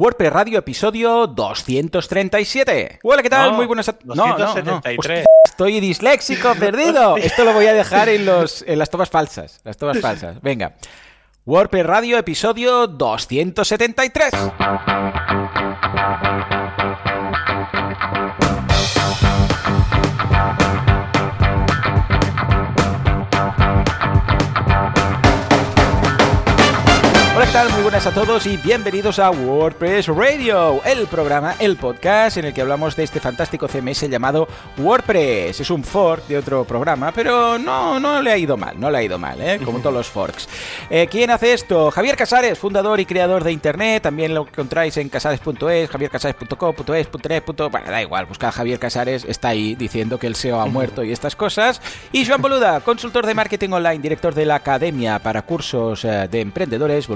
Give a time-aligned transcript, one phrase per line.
[0.00, 3.00] WordPress Radio, episodio 237.
[3.02, 3.50] Hola, ¿qué tal?
[3.50, 3.98] No, Muy buenas a...
[4.02, 4.38] No, no, no.
[4.38, 5.26] 273.
[5.46, 7.18] Estoy disléxico, perdido.
[7.18, 9.60] Esto lo voy a dejar en, los, en las tomas falsas.
[9.62, 10.40] Las tomas falsas.
[10.40, 10.74] Venga.
[11.44, 14.30] WordPress Radio, episodio 273.
[27.52, 27.70] Tal?
[27.70, 32.54] Muy buenas a todos y bienvenidos a WordPress Radio, el programa, el podcast en el
[32.54, 34.46] que hablamos de este fantástico CMS llamado
[34.78, 35.60] WordPress.
[35.60, 38.98] Es un fork de otro programa, pero no, no le ha ido mal, no le
[38.98, 39.58] ha ido mal, ¿eh?
[39.64, 40.48] como todos los forks.
[40.90, 41.90] Eh, ¿Quién hace esto?
[41.90, 47.90] Javier Casares, fundador y creador de Internet, también lo encontráis en casares.es, javiercasares.com.es, .net, Bueno,
[47.90, 51.10] da igual, busca a Javier Casares, está ahí diciendo que el SEO ha muerto y
[51.10, 51.82] estas cosas.
[52.12, 56.40] Y Joan Boluda, consultor de marketing online, director de la Academia para Cursos eh, de
[56.40, 57.08] Emprendedores,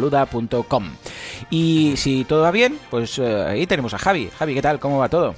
[1.50, 4.30] Y si todo va bien, pues eh, ahí tenemos a Javi.
[4.38, 4.78] Javi, ¿qué tal?
[4.80, 5.34] ¿Cómo va todo?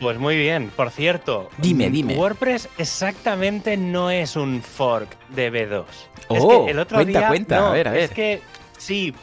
[0.00, 1.48] Pues muy bien, por cierto.
[1.58, 2.14] Dime, dime.
[2.16, 5.84] WordPress exactamente no es un fork de B2.
[6.28, 8.00] Oh, es que el otro cuenta, día, cuenta, no, a ver, a ver.
[8.00, 8.42] Es que
[8.76, 9.14] sí.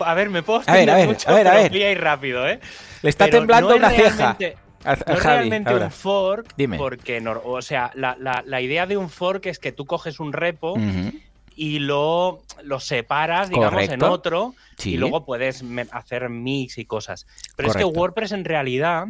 [0.00, 1.74] A ver, me puedo A ver, a ver, mucho, a ver, a ver.
[1.74, 2.58] ir rápido, ¿eh?
[3.02, 4.16] Le está Pero temblando no una ceja.
[4.38, 5.84] realmente- a- a No es Javi, realmente ahora.
[5.86, 6.78] un fork, Dime.
[6.78, 10.32] porque, o sea, la, la- la idea de un fork es que tú coges un
[10.32, 11.12] repo Ujú.
[11.56, 14.94] Y lo, lo separas, digamos, en otro Sí.
[14.94, 17.26] y luego puedes hacer mix y cosas.
[17.56, 19.08] Pero es que WordPress en realidad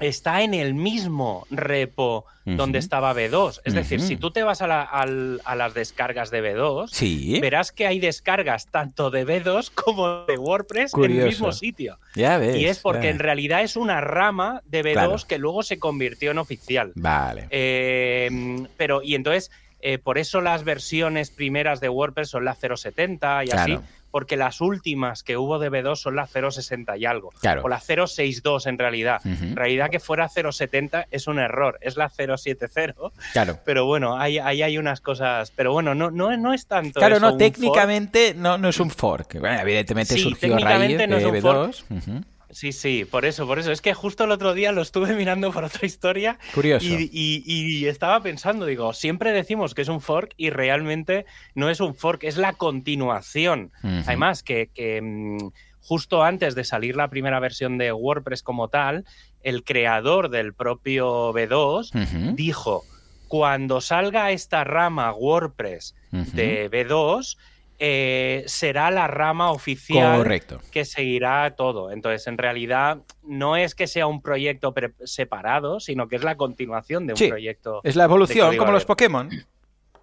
[0.00, 3.60] está en el mismo repo donde estaba B2.
[3.64, 7.38] Es decir, si tú te vas a, la- al- a las descargas de B2, Sí,
[7.40, 11.98] verás que hay descargas tanto de B2 como de WordPress en el mismo sitio.
[12.14, 12.56] ya ves.
[12.56, 15.16] y es porque en realidad es una rama de B2 Claro.
[15.26, 16.92] que luego se convirtió en oficial.
[16.96, 17.46] Vale.
[17.50, 19.50] Eh, pero, y entonces,
[19.86, 23.78] eh, por eso las versiones primeras de WordPress son las 0.70 y así,
[24.10, 27.30] porque las últimas que hubo de B2 son las 0.60 y algo.
[27.40, 27.62] Claro.
[27.64, 29.20] O la 0.62 en realidad.
[29.24, 33.58] En realidad que fuera 0.70 es un error, es la 0.70, Claro.
[33.64, 37.00] pero bueno, ahí, ahí hay unas cosas, pero bueno, no, no, no es tanto.
[37.00, 39.38] Claro, eso, no, técnicamente no, no es un fork.
[39.38, 41.84] Bueno, evidentemente Sí, surgió a raíz técnicamente no de es un B2.
[41.90, 42.00] Ujú.
[42.12, 42.26] fork.
[42.54, 43.72] Sí, sí, por eso, por eso.
[43.72, 46.86] Es que justo el otro día lo estuve mirando por otra historia Curioso.
[46.86, 47.42] y, y-
[47.78, 51.94] y estaba pensando, digo, siempre decimos que es un fork y realmente no es un
[51.94, 53.72] fork, es la continuación.
[53.82, 55.50] Además, que, que, mm,
[55.80, 59.04] justo antes de salir la primera versión de WordPress como tal,
[59.42, 62.34] el creador del propio B2 Ujú.
[62.36, 62.84] dijo,
[63.28, 67.36] cuando salga esta rama WordPress de B2,
[67.78, 70.60] eh, será la rama oficial Correcto.
[70.70, 71.90] que seguirá todo.
[71.90, 74.72] Entonces, en realidad, no es que sea un proyecto
[75.04, 77.80] separado, sino que es la continuación de un Sí, proyecto.
[77.84, 78.84] Es la evolución, como los.
[78.84, 79.28] Pokémon.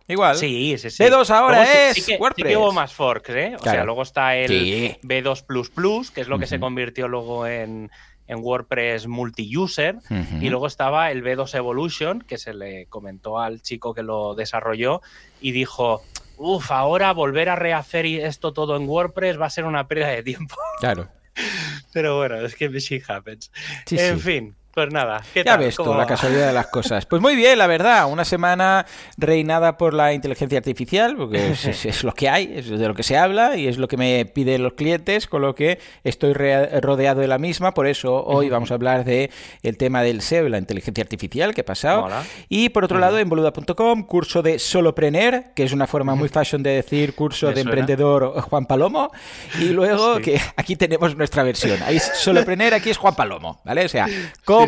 [0.07, 0.35] Igual.
[0.35, 1.03] Sí, sí, sí.
[1.03, 2.57] B2 ahora sí- es sí que, sí que WordPress.
[2.57, 3.53] hubo más forks, ¿eh?
[3.55, 3.77] O Claro.
[3.77, 4.97] sea, luego está el Sí.
[5.03, 7.89] B2++, que es lo que se convirtió luego en,
[8.27, 9.95] en WordPress multi-user.
[10.41, 15.01] Y luego estaba el B2 Evolution, que se le comentó al chico que lo desarrolló
[15.39, 16.01] y dijo,
[16.41, 20.23] uff, ahora volver a rehacer esto todo en WordPress va a ser una pérdida de
[20.23, 20.55] tiempo.
[20.79, 21.09] Claro.
[21.93, 23.51] Pero bueno, es que shit happens.
[23.85, 24.23] Sí, en sí.
[24.23, 25.21] fin, pues nada.
[25.33, 25.59] ¿qué Ya tal?
[25.59, 27.05] ves tú ¿Cómo la casualidad de las cosas.
[27.05, 28.09] Pues muy bien, la verdad.
[28.11, 28.85] Una semana
[29.17, 32.93] reinada por la inteligencia artificial, porque es, es- es lo que hay, es de lo
[32.93, 36.33] que se habla y es lo que me piden los clientes, con lo que estoy
[36.33, 37.73] rodeado de la misma.
[37.73, 39.29] Por eso hoy vamos a hablar de
[39.63, 42.01] el tema del SEO y la inteligencia artificial que ha pasado.
[42.03, 42.23] Mola.
[42.49, 46.63] Y por otro lado, en boluda.com, curso de solopreneur, que es una forma muy fashion
[46.63, 47.69] de decir curso de suena.
[47.69, 49.11] emprendedor Juan Palomo.
[49.59, 50.21] Y luego Sí.
[50.23, 51.81] que aquí tenemos nuestra versión.
[51.83, 53.85] Ahí es solopreneur, aquí es Juan Palomo, ¿vale?
[53.85, 54.07] O sea,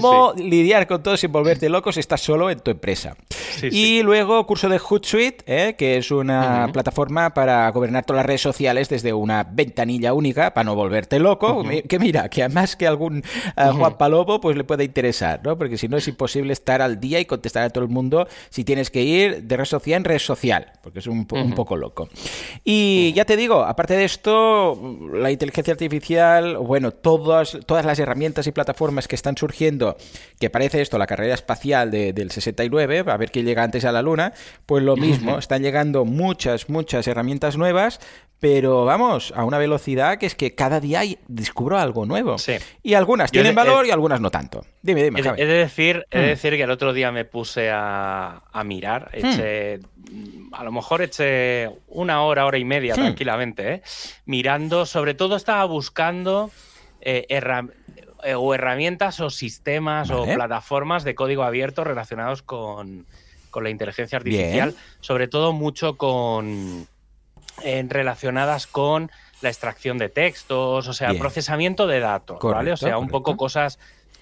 [0.01, 3.15] cómo lidiar con todo sin volverte loco si estás solo en tu empresa.
[3.29, 5.75] Sí, y luego curso de Hootsuite, ¿eh?
[5.77, 10.63] que es una plataforma para gobernar todas las redes sociales desde una ventanilla única para
[10.65, 11.63] no volverte loco.
[11.87, 15.57] Que mira, que además que algún eh, Juan Palomo pues le puede interesar, ¿no?
[15.57, 18.63] Porque si no es imposible estar al día y contestar a todo el mundo si
[18.63, 21.75] tienes que ir de red social en red social, porque es un, po- un poco
[21.77, 22.09] loco.
[22.63, 24.79] Y ya te digo, aparte de esto,
[25.13, 29.82] la inteligencia artificial, bueno, todas, todas las herramientas y plataformas que están surgiendo,
[30.39, 33.91] que parece esto, la carrera espacial de- del 69, a ver quién llega antes a
[33.91, 34.33] la Luna,
[34.65, 37.99] pues lo mismo, están llegando muchas, muchas herramientas nuevas,
[38.39, 42.37] pero vamos, a una velocidad que es que cada día hay- descubro algo nuevo.
[42.37, 42.55] Sí.
[42.81, 44.65] Y algunas Yo tienen de- valor eh, y algunas no tanto.
[44.81, 46.29] Dime, dime, He, he de decir, he de Mm.
[46.29, 49.79] decir que el otro día me puse a, a mirar, eché,
[50.51, 53.03] a lo mejor eché una hora, hora y media Hmm.
[53.03, 53.81] tranquilamente, ¿eh?
[54.25, 56.51] mirando, sobre todo estaba buscando
[57.05, 57.73] eh, herram- eh,
[58.35, 60.33] o herramientas o sistemas Vale.
[60.33, 63.05] o plataformas de código abierto relacionados con,
[63.49, 64.81] con la inteligencia artificial, Bien.
[65.01, 66.87] sobre todo mucho con
[67.61, 69.11] en relacionadas con
[69.41, 71.19] la extracción de textos, o sea, Bien.
[71.19, 72.71] procesamiento de datos, ¿vale?
[72.71, 73.77] O Correcto, sea, un poco cosas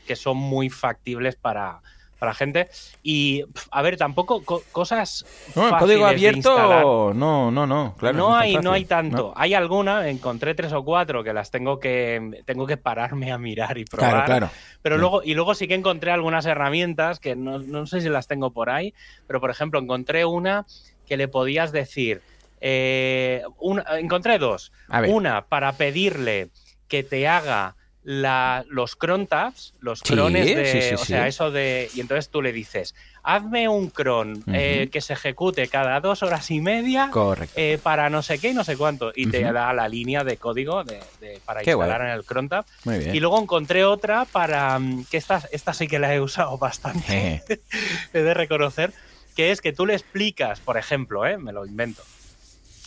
[0.06, 1.81] que son muy factibles para,
[2.21, 2.69] para gente.
[3.01, 5.25] Y, a ver, tampoco co- cosas.
[5.56, 8.15] No, el código abierto, no, no, no, claro.
[8.15, 9.18] no, hay, no hay tanto.
[9.29, 9.33] ¿no?
[9.35, 13.75] Hay alguna, encontré tres o cuatro que las tengo que tengo que pararme a mirar
[13.79, 14.12] y probar.
[14.12, 14.50] Claro, claro.
[14.83, 15.00] Pero Sí.
[15.01, 18.51] luego, y luego sí que encontré algunas herramientas que no, no sé si las tengo
[18.51, 18.94] por ahí,
[19.25, 20.67] pero por ejemplo, encontré una
[21.07, 22.21] que le podías decir.
[22.63, 24.71] eh, una- encontré dos.
[25.09, 26.51] Una para pedirle
[26.88, 30.65] que te haga la- los cron tabs, los Sí, crones de.
[30.65, 31.89] sí, sí, o sea, eso de.
[31.94, 36.50] Y entonces tú le dices, hazme un cron eh, que se ejecute cada dos horas
[36.50, 37.53] y media Correcto.
[37.56, 39.12] eh, para no sé qué y no sé cuánto.
[39.15, 42.09] Y te da la línea de código de, de- para Qué instalar guay.
[42.12, 42.65] en el cron tab.
[42.86, 43.15] Muy bien.
[43.15, 44.80] Y luego encontré otra para.
[44.80, 47.44] mm, que esta, esta sí que la he usado bastante,
[48.13, 48.94] he de reconocer.
[49.36, 51.38] Que es que tú le explicas, por ejemplo, ¿eh?
[51.38, 52.01] me lo invento.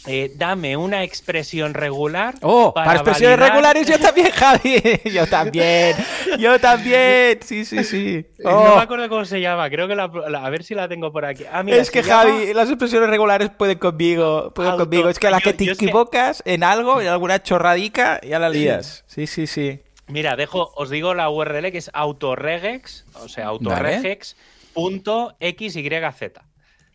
[0.06, 2.34] Eh, dame una expresión regular.
[2.42, 4.82] Oh, para, expresiones validar- regulares yo también, Javi.
[5.12, 5.96] Yo también.
[6.38, 7.38] Yo también.
[7.42, 8.26] Sí, sí, sí.
[8.38, 10.88] No Oh, me acuerdo cómo se llama, creo que la, la- a ver si la
[10.88, 11.44] tengo por aquí.
[11.50, 14.52] Ah, mira, es que llama- Javi, las expresiones regulares pueden conmigo.
[14.54, 15.08] Pueden Auto- conmigo.
[15.08, 18.50] Es que a la que te que- equivocas en algo, en alguna chorradica, ya la
[18.50, 19.04] lías.
[19.06, 19.80] Sí, sí, sí.
[20.06, 24.36] Mira, dejo, os digo la URL que es autoregex, o sea, autoregex.xyz.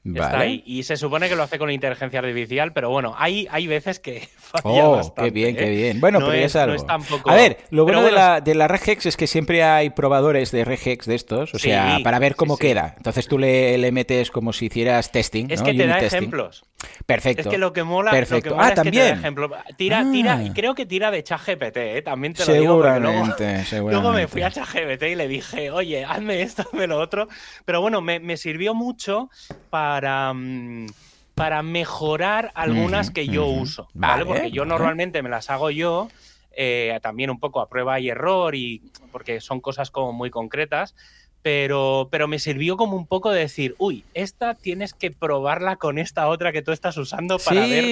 [0.05, 0.43] Está Vale.
[0.43, 0.63] ahí.
[0.65, 4.27] Y se supone que lo hace con inteligencia artificial, pero bueno, hay, hay veces que
[4.37, 5.23] falla Oh, bastante.
[5.23, 5.59] qué bien, ¿eh?
[5.59, 5.99] qué bien.
[5.99, 6.73] Bueno, No pero ya es- es algo.
[6.75, 9.63] no es tampoco- A ver, lo bueno, de, la, de la regex es que siempre
[9.63, 12.61] hay probadores de regex de estos, o Sí, sea, para ver cómo sí.
[12.61, 12.93] queda.
[12.97, 15.47] Entonces tú le, le metes como si hicieras testing.
[15.49, 15.65] Es ¿no?
[15.65, 16.17] que te Unit da testing.
[16.17, 16.63] ejemplos.
[17.05, 17.41] Perfecto.
[17.41, 18.55] Es que lo que mola, lo que Perfecto.
[18.55, 19.19] mola Ah, es que te da también.
[19.19, 19.51] ejemplo.
[19.75, 20.09] Tira, Ah.
[20.11, 22.01] tira, y creo que tira de ChatGPT, ¿eh?
[22.01, 22.77] también te lo digo.
[22.81, 24.01] porque luego- Seguramente, seguramente.
[24.01, 27.27] Luego me fui a ChatGPT y le dije, oye, hazme esto, hazme lo otro.
[27.65, 29.29] Pero bueno, me, me sirvió mucho
[29.69, 29.88] para,
[30.33, 30.87] mm,
[31.35, 33.87] para mejorar algunas que yo uso.
[33.93, 34.23] ¿vale?
[34.23, 34.69] Vale, Porque yo vale.
[34.69, 36.09] normalmente me las hago yo,
[36.51, 38.81] eh, también un poco a prueba y error, y
[39.11, 40.95] porque son cosas como muy concretas.
[41.41, 45.97] Pero, pero me sirvió como un poco de decir, uy, esta tienes que probarla con
[45.97, 47.85] esta otra que tú estás usando para ver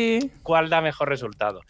[0.43, 1.61] cuál da mejor resultado.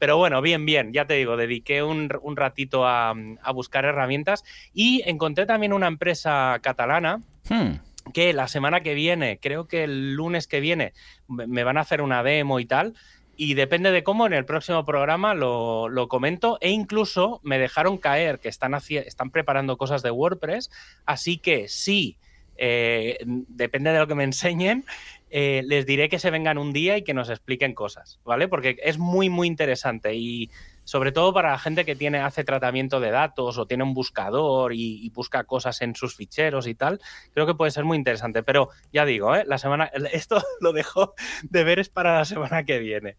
[0.00, 4.42] Pero bueno, bien, bien, ya te digo, dediqué un, un ratito a, a buscar herramientas
[4.74, 7.78] y encontré también una empresa catalana Hmm.
[8.12, 10.92] Que la semana que viene, creo que el lunes que viene,
[11.28, 12.94] me van a hacer una demo y tal.
[13.34, 16.58] Y depende de cómo, en el próximo programa lo, lo comento.
[16.60, 20.70] E incluso me dejaron caer que están, haci- están preparando cosas de WordPress.
[21.06, 22.18] Así que sí,
[22.56, 24.84] eh, depende de lo que me enseñen,
[25.30, 28.48] eh, les diré que se vengan un día y que nos expliquen cosas, ¿vale?
[28.48, 30.14] Porque es muy, muy interesante.
[30.14, 30.50] Y
[30.84, 34.72] sobre todo para la gente que tiene, hace tratamiento de datos o tiene un buscador
[34.72, 37.00] y, y busca cosas en sus ficheros y tal,
[37.34, 38.42] creo que puede ser muy interesante.
[38.42, 39.44] Pero ya digo, ¿eh?
[39.46, 43.16] la semana, esto lo dejo de ver es para la semana que viene.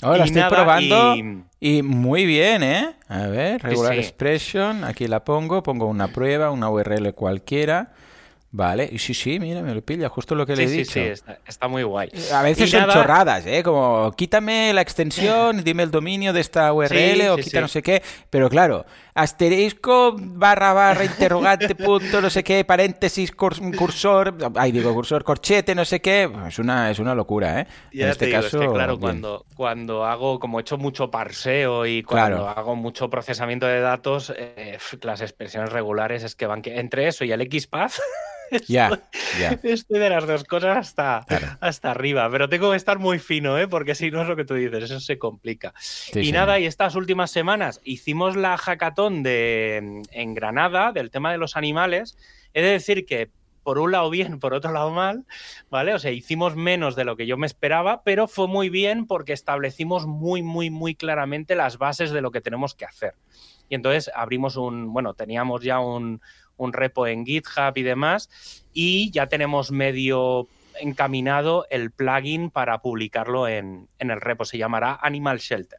[0.00, 1.82] Ahora estoy nada, probando y- y...
[1.82, 2.96] muy bien, ¿eh?
[3.08, 4.00] A ver, regular sí.
[4.00, 7.92] expression, aquí la pongo, pongo una prueba, una URL cualquiera.
[8.54, 10.92] Vale, y sí, sí, mira, me lo pilla, justo lo que le he sí, dicho.
[10.92, 12.10] sí, está, está muy guay.
[12.34, 13.62] A veces Y son nada- chorradas, ¿eh?
[13.62, 17.82] Como quítame la extensión, dime el dominio de esta URL Sí, o quita no sé
[17.82, 18.02] qué.
[18.28, 18.84] Pero claro,
[19.14, 25.74] asterisco, barra, barra, interrogante, punto, no sé qué, paréntesis, curs- cursor, ay, digo, cursor, corchete,
[25.74, 26.30] no sé qué.
[26.46, 27.66] Es una, es una locura, ¿eh?
[27.92, 29.00] Ya en este digo, caso, es que claro, bien.
[29.00, 32.48] cuando, cuando hago, como he hecho mucho parseo y cuando Claro.
[32.50, 37.24] hago mucho procesamiento de datos, eh, las expresiones regulares es que van que entre eso
[37.24, 37.92] y el XPath,
[38.68, 39.00] Ya,
[39.38, 39.58] ya.
[39.62, 41.46] estoy de las dos cosas hasta, Claro.
[41.60, 42.28] hasta arriba.
[42.30, 43.68] Pero tengo que estar muy fino, ¿eh?
[43.68, 45.72] porque si no es lo que tú dices, eso se complica.
[45.78, 46.32] Sí, y sí.
[46.32, 51.56] nada, y estas últimas semanas hicimos la hackathon de, en Granada del tema de los
[51.56, 52.16] animales.
[52.54, 53.30] He de decir que
[53.62, 55.24] por un lado bien, por otro lado mal,
[55.70, 55.94] ¿vale?
[55.94, 59.32] O sea, hicimos menos de lo que yo me esperaba, pero fue muy bien porque
[59.32, 63.14] establecimos muy, muy, muy claramente las bases de lo que tenemos que hacer.
[63.68, 66.20] Y entonces abrimos un, bueno, teníamos ya un,
[66.56, 68.28] un repo en GitHub y demás,
[68.72, 70.48] y ya tenemos medio
[70.80, 74.44] encaminado el plugin para publicarlo en, en el repo.
[74.44, 75.78] Se llamará Animal Shelter.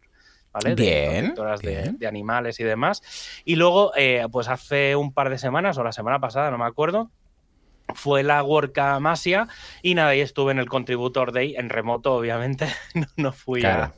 [0.52, 0.76] ¿Vale?
[0.76, 1.98] De Bien, de, bien.
[1.98, 3.02] de animales y demás.
[3.44, 6.66] Y luego, eh, pues hace un par de semanas, o la semana pasada, no me
[6.66, 7.10] acuerdo,
[7.96, 9.48] fue la WordCamp Asia
[9.82, 13.94] y nada, y estuve en el Contributor Day en remoto, obviamente, no, no fui a-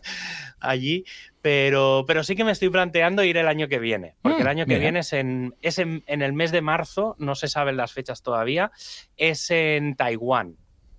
[0.62, 1.04] allí,
[1.46, 4.48] pero, pero sí que me estoy planteando ir el año que viene, porque Mm, el
[4.48, 4.80] año que mira.
[4.80, 8.24] viene es, en, es en, en el mes de marzo, no se saben las fechas
[8.24, 8.72] todavía,
[9.16, 10.56] es en Taiwán,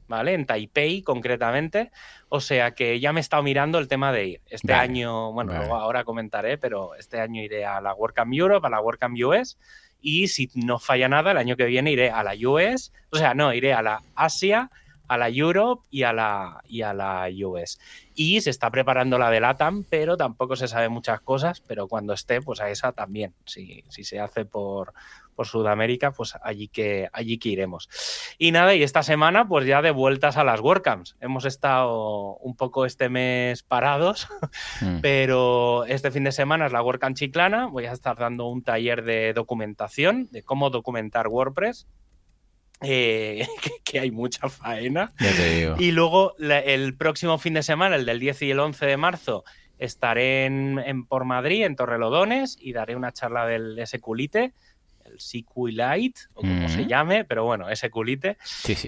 [0.06, 0.34] ¿vale?
[0.34, 1.90] En Taipei concretamente,
[2.28, 4.40] o sea que ya me he estado mirando el tema de ir.
[4.48, 5.64] Este Vale, año, bueno, vale.
[5.64, 9.58] luego ahora comentaré, pero este año iré a la WordCamp Europe, a la WordCamp US,
[10.00, 13.34] y si no falla nada, el año que viene iré a la US, o sea,
[13.34, 14.70] no, iré a la Asia,
[15.08, 17.78] a la Europe y a la, y a la US.
[18.14, 22.12] Y se está preparando la de LATAM, pero tampoco se sabe muchas cosas, pero cuando
[22.12, 23.34] esté, pues a esa también.
[23.44, 24.92] Si, si se hace por,
[25.36, 27.88] por Sudamérica, pues allí que, allí que iremos.
[28.38, 31.16] Y nada, y esta semana, pues ya de vueltas a las WordCamps.
[31.20, 34.26] Hemos estado un poco este mes parados,
[34.80, 35.00] mm.
[35.02, 37.66] pero este fin de semana es la WordCamp Chiclana.
[37.66, 41.86] Voy a estar dando un taller de documentación, de cómo documentar WordPress.
[42.82, 43.46] Eh,
[43.84, 45.12] que, hay mucha faena.
[45.78, 49.44] Y luego el próximo fin de semana, el del 10 y el 11 de marzo,
[49.78, 54.52] estaré en, por Madrid, en Torrelodones, y daré una charla del SQLite,
[55.04, 58.36] el SQLite, o como se llame, pero bueno, SQLite.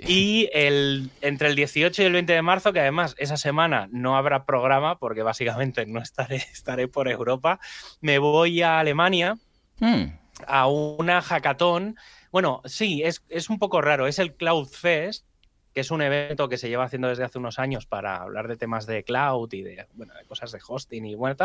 [0.07, 4.17] Y el, entre el 18 y el 20 de marzo, que además esa semana no
[4.17, 7.61] habrá programa, porque básicamente no estaré, estaré por Europa,
[8.01, 9.39] me voy a Alemania.
[9.81, 10.11] Mm.
[10.49, 11.97] a una hackathon
[12.31, 14.07] bueno, sí, es, un poco raro.
[14.07, 15.25] Es el Cloud Fest,
[15.73, 18.57] que es un evento que se lleva haciendo desde hace unos años para hablar de
[18.57, 21.37] temas de cloud y de, bueno, de cosas de hosting y bueno,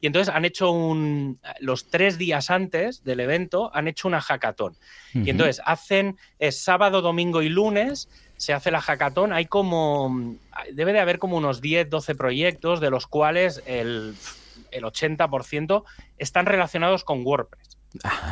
[0.00, 1.40] Y entonces han hecho un.
[1.60, 4.76] Los tres días antes del evento han hecho una hackathon.
[5.14, 6.16] Y entonces hacen.
[6.38, 8.08] Es sábado, domingo y lunes.
[8.36, 9.32] Se hace la hackathon.
[9.32, 10.36] Hay como.
[10.72, 14.14] Debe de haber como unos 10, 12 proyectos, de los cuales el,
[14.70, 15.84] el 80%
[16.18, 17.72] están relacionados con WordPress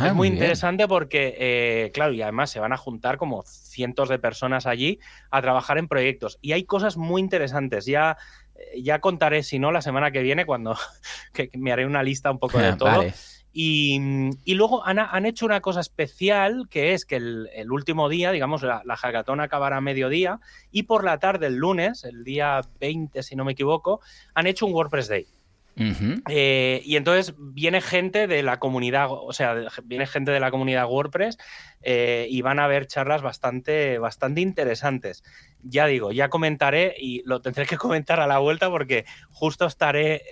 [0.04, 4.18] es muy, interesante porque, eh, claro, y además se van a juntar como cientos de
[4.18, 4.98] personas allí
[5.30, 6.38] a trabajar en proyectos.
[6.40, 7.86] Y hay cosas muy interesantes.
[7.86, 8.16] Ya,
[8.54, 10.76] eh, ya contaré, si no, la semana que viene, cuando
[11.54, 13.04] me haré una lista un poco de todo.
[13.52, 13.98] Y,
[14.46, 18.96] luego han, hecho una cosa especial, que es que el, último día, digamos, la, la
[18.96, 20.38] hackathon acabará a mediodía,
[20.70, 24.00] y por la tarde, el lunes, el día 20, si no me equivoco,
[24.34, 25.26] han hecho un WordPress Day.
[25.76, 30.86] Eh, y entonces viene gente de la comunidad, o sea, viene gente de la comunidad
[30.86, 31.38] WordPress
[31.82, 35.22] eh, y van a haber charlas bastante, bastante interesantes.
[35.62, 40.22] Ya digo, ya comentaré y lo tendré que comentar a la vuelta porque justo estaré,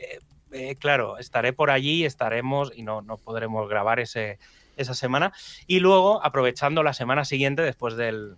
[0.52, 4.38] eh, claro, estaré por allí, estaremos y no, no podremos grabar ese,
[4.76, 5.33] esa semana.
[5.66, 8.37] Y luego, aprovechando la semana siguiente, después del,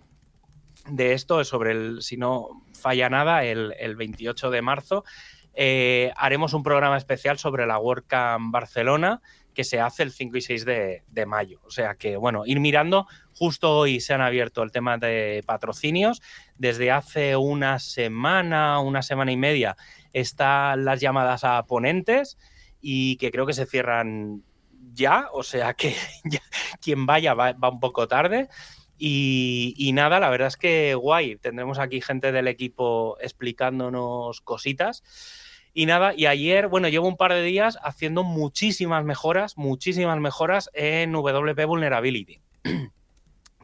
[0.87, 5.04] de esto, sobre el, si no falla nada, el, el 28 de marzo,
[5.54, 9.21] eh, haremos un programa especial sobre la WordCamp Barcelona
[9.54, 11.61] que se hace el 5 y 6 de, mayo.
[11.64, 16.23] O sea que, bueno, ir mirando, justo hoy se han abierto el tema de patrocinios.
[16.57, 19.76] Desde hace una semana, una semana y media,
[20.12, 22.38] están las llamadas a ponentes
[22.80, 24.42] y que creo que se cierran
[24.92, 25.95] ya, o sea que
[26.80, 28.49] quien vaya va, un poco tarde.
[29.02, 35.02] Y, y, nada, la verdad es que guay, tendremos aquí gente del equipo explicándonos cositas.
[35.73, 40.69] Y nada, y ayer, bueno, llevo un par de días haciendo muchísimas mejoras, muchísimas mejoras
[40.75, 42.40] en WP Vulnerability.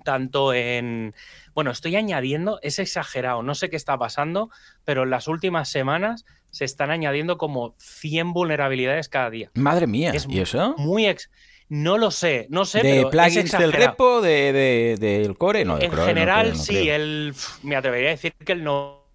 [0.05, 1.15] Tanto en.
[1.53, 4.51] Bueno, estoy añadiendo, es exagerado, no sé qué está pasando,
[4.85, 9.51] pero en las últimas semanas se están añadiendo como 100 vulnerabilidades cada día.
[9.55, 10.75] Madre mía, ¿y eso?
[10.79, 11.29] Muy ex.
[11.69, 12.83] No lo sé, no sé.
[12.83, 15.65] ¿De plugins del repo, del de, core?
[15.65, 19.07] No, en general, sí, el, me atrevería a decir que el no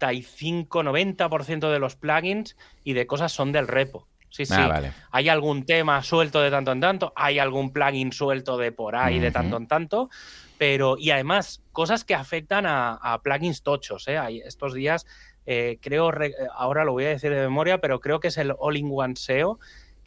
[0.00, 4.08] 95-90% de los plugins y de cosas son del repo.
[4.30, 4.54] Sí, sí.
[4.56, 8.94] Ah, hay algún tema suelto de tanto en tanto, hay algún plugin suelto de por
[8.94, 10.08] ahí de tanto en tanto,
[10.56, 14.06] pero y además cosas que afectan a, plugins tochos.
[14.06, 14.18] ¿eh?
[14.18, 15.04] Hay estos días,
[15.46, 16.12] eh, creo,
[16.54, 19.58] ahora lo voy a decir de memoria, pero creo que es el All-in-One SEO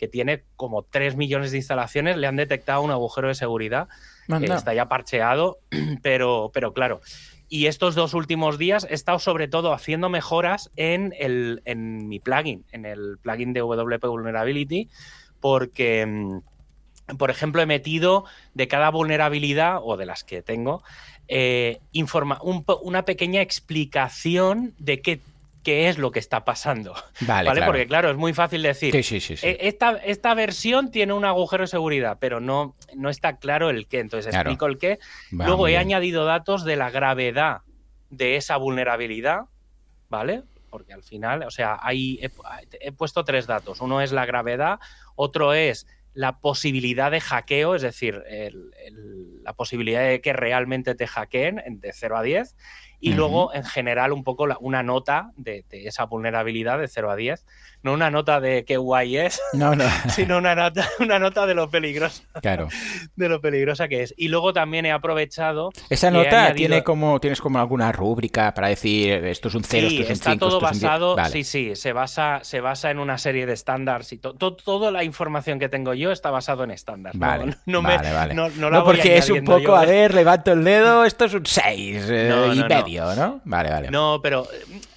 [0.03, 3.88] que tiene como 3 millones de instalaciones, le han detectado un agujero de seguridad.
[4.27, 5.60] está ya parcheado,
[6.01, 7.00] pero, pero claro,
[7.48, 12.19] y estos dos últimos días he estado sobre todo haciendo mejoras en, el, en mi
[12.19, 14.89] plugin, en el plugin de WP Vulnerability,
[15.39, 20.83] porque, mm, por ejemplo, he metido de cada vulnerabilidad, o de las que tengo,
[21.29, 25.22] eh, informa una pequeña explicación de qué
[25.63, 26.93] qué es lo que está pasando.
[27.22, 31.13] Vale, Porque claro, es muy fácil decir, sí, sí, sí, e, esta, esta, versión tiene
[31.13, 34.00] un agujero de seguridad, pero no, no está claro el qué.
[34.00, 35.00] Entonces explico el qué.
[35.32, 37.62] Luego he añadido datos de la gravedad
[38.10, 39.46] de esa vulnerabilidad,
[40.10, 40.43] ¿vale?
[40.70, 43.82] Porque al final, o sea, hay, he, puesto tres datos.
[43.82, 44.79] Uno es la gravedad,
[45.15, 48.24] otro es la posibilidad de hackeo, es decir,
[49.43, 52.55] la posibilidad de que realmente te hackeen de 0 a 10
[53.03, 57.45] y luego en general un poco una nota de, esa vulnerabilidad de 0 a 10.
[57.83, 59.83] No una nota de qué guay es, no, no.
[60.10, 62.24] sino una nota, una nota de lo peligrosa.
[62.41, 62.69] Claro.
[63.17, 64.13] De lo peligrosa que es.
[64.15, 65.72] Y luego también he aprovechado.
[65.89, 70.01] Esa nota tiene como, tienes como alguna rúbrica para decir esto es un 0, esto
[70.03, 70.31] es un 5.
[70.31, 74.17] Está todo basado, sí, sí, se basa, se basa en una serie de estándares y
[74.17, 77.19] toda la información que tengo yo está basado en estándares.
[77.19, 78.33] Vale, no, vale, vale.
[78.33, 78.50] No,
[78.86, 82.63] porque es un poco, a ver, levanto el dedo, esto es un 6 eh, y
[82.63, 83.42] medio ¿no?
[83.46, 83.92] Vale, vale.
[83.92, 84.48] No, pero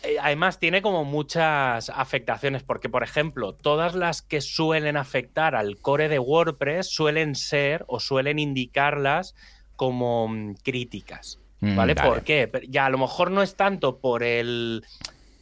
[0.02, 5.78] eh, además tiene como muchas afectaciones, porque por ejemplo, todas las que suelen afectar al
[5.78, 9.34] core de WordPress suelen ser o suelen indicarlas
[9.76, 11.40] como mm, críticas.
[11.60, 11.94] Mm, ¿Vale?
[11.94, 12.50] ¿Por qué?
[12.68, 14.84] Ya a lo mejor no es tanto por el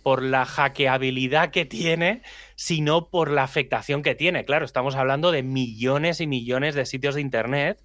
[0.05, 2.21] por la hackeabilidad que tiene,
[2.57, 4.45] sino por la afectación que tiene.
[4.45, 7.83] Claro, estamos hablando de millones y millones de sitios de internet.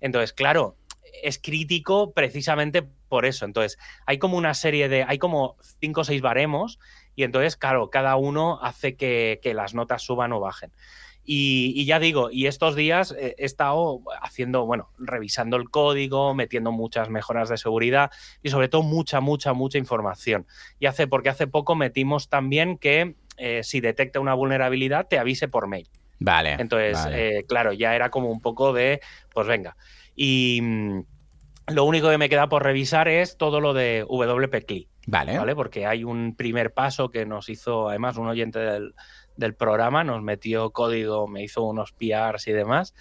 [0.00, 0.76] Entonces, claro,
[1.22, 3.44] es crítico precisamente por eso.
[3.44, 6.78] Entonces, hay como una serie de, hay como cinco o seis baremos
[7.14, 10.72] y entonces, claro, cada uno hace que, que las notas suban o bajen.
[11.32, 17.08] Y, ya digo, y estos días he estado haciendo, bueno, revisando el código, metiendo muchas
[17.08, 18.10] mejoras de seguridad
[18.42, 20.46] y sobre todo mucha, mucha, mucha información.
[20.80, 25.46] Y hace, porque hace poco metimos también que eh, si detecta una vulnerabilidad, te avise
[25.46, 25.88] por mail.
[26.18, 26.56] Vale.
[26.58, 29.00] Entonces, eh, claro, ya era como un poco de,
[29.32, 29.76] pues venga.
[30.16, 31.00] Y mm,
[31.72, 35.38] lo único que me queda por revisar es todo lo de WP Vale.
[35.38, 35.54] ¿Vale?
[35.56, 38.94] Porque hay un primer paso que nos hizo, además, un oyente del,
[39.40, 42.94] del programa, nos metió código, me hizo unos PRs y demás,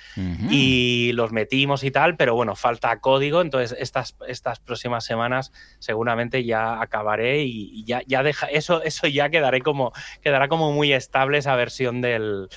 [0.50, 6.44] y los metimos y tal, pero bueno, falta código, entonces estas, estas próximas semanas seguramente
[6.44, 11.38] ya acabaré y, ya, ya deja, eso, eso ya quedaré como, quedará como muy estable
[11.38, 12.48] esa versión del,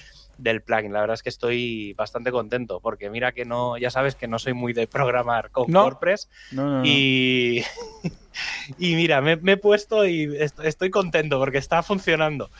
[0.42, 0.92] del plugin.
[0.92, 4.38] La verdad es que estoy bastante contento porque mira que no, ya sabes que no
[4.38, 6.28] soy muy de programar con WordPress
[6.84, 7.62] y,
[8.78, 12.50] y mira, me, me, he puesto y estoy contento porque está funcionando.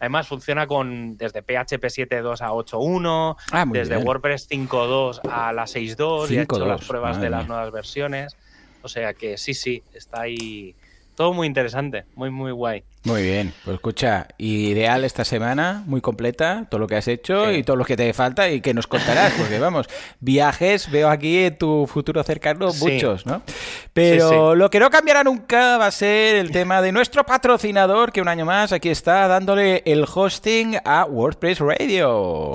[0.00, 6.30] Además, funciona con desde PHP 7.2 a 8.1, ah, desde WordPress 5.2 a la 6.2,
[6.30, 8.34] y he hecho las pruebas de las nuevas versiones.
[8.82, 10.74] O sea que sí, sí, está ahí
[11.20, 12.82] todo muy interesante, muy, muy guay.
[13.04, 17.62] Muy bien, pues escucha, ideal esta semana, muy completa, todo lo que has hecho y
[17.62, 19.86] todo lo que te falta y que nos contarás, porque vamos,
[20.20, 23.42] viajes veo aquí en tu futuro cercano muchos, ¿no?
[23.92, 28.22] Pero lo que no cambiará nunca va a ser el tema de nuestro patrocinador, que
[28.22, 32.54] un año más aquí está dándole el hosting a WordPress Radio.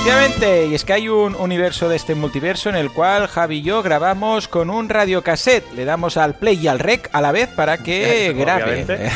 [0.00, 3.62] Efectivamente, y es que hay un universo de este multiverso en el cual Javi y
[3.62, 5.74] yo grabamos con un radiocassette.
[5.74, 8.86] Le damos al play y al rec a la vez para que grabe.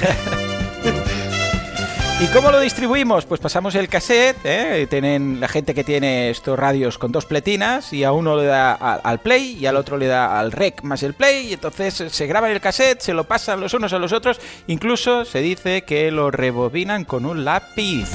[2.20, 3.24] ¿Y cómo lo distribuimos?
[3.24, 4.86] Pues pasamos el cassette, ¿eh?
[4.90, 8.74] tienen la gente que tiene estos radios con dos pletinas y a uno le da
[8.74, 12.26] al play y al otro le da al rec más el play y entonces se
[12.26, 16.10] graba el cassette, se lo pasan los unos a los otros, incluso se dice que
[16.10, 18.10] lo rebobinan con un lápiz.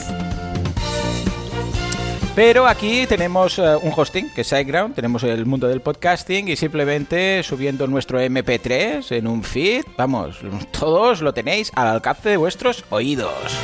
[2.36, 6.56] Pero aquí tenemos eh, un hosting, que es SiteGround, tenemos el mundo del podcasting y
[6.56, 10.40] simplemente subiendo nuestro MP3 en un feed, vamos,
[10.72, 13.58] todos lo tenéis al alcance de vuestros oídos.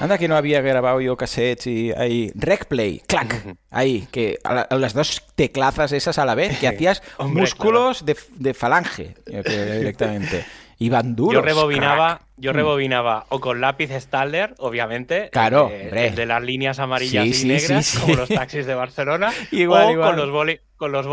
[0.00, 4.92] Anda que no había grabado yo cassettes y ahí Recplay, clac, ahí, que a, las
[4.92, 10.44] dos teclazas esas a la vez, que hacías músculos de, de, falange eh, directamente.
[10.78, 11.34] Iban duros.
[11.34, 12.54] Yo rebobinaba, yo mm.
[12.54, 15.28] rebobinaba o con lápiz Staller, obviamente.
[15.30, 19.32] Claro, de, las líneas amarillas y negras, como los taxis de Barcelona.
[19.50, 21.06] igual, o con los boli, con los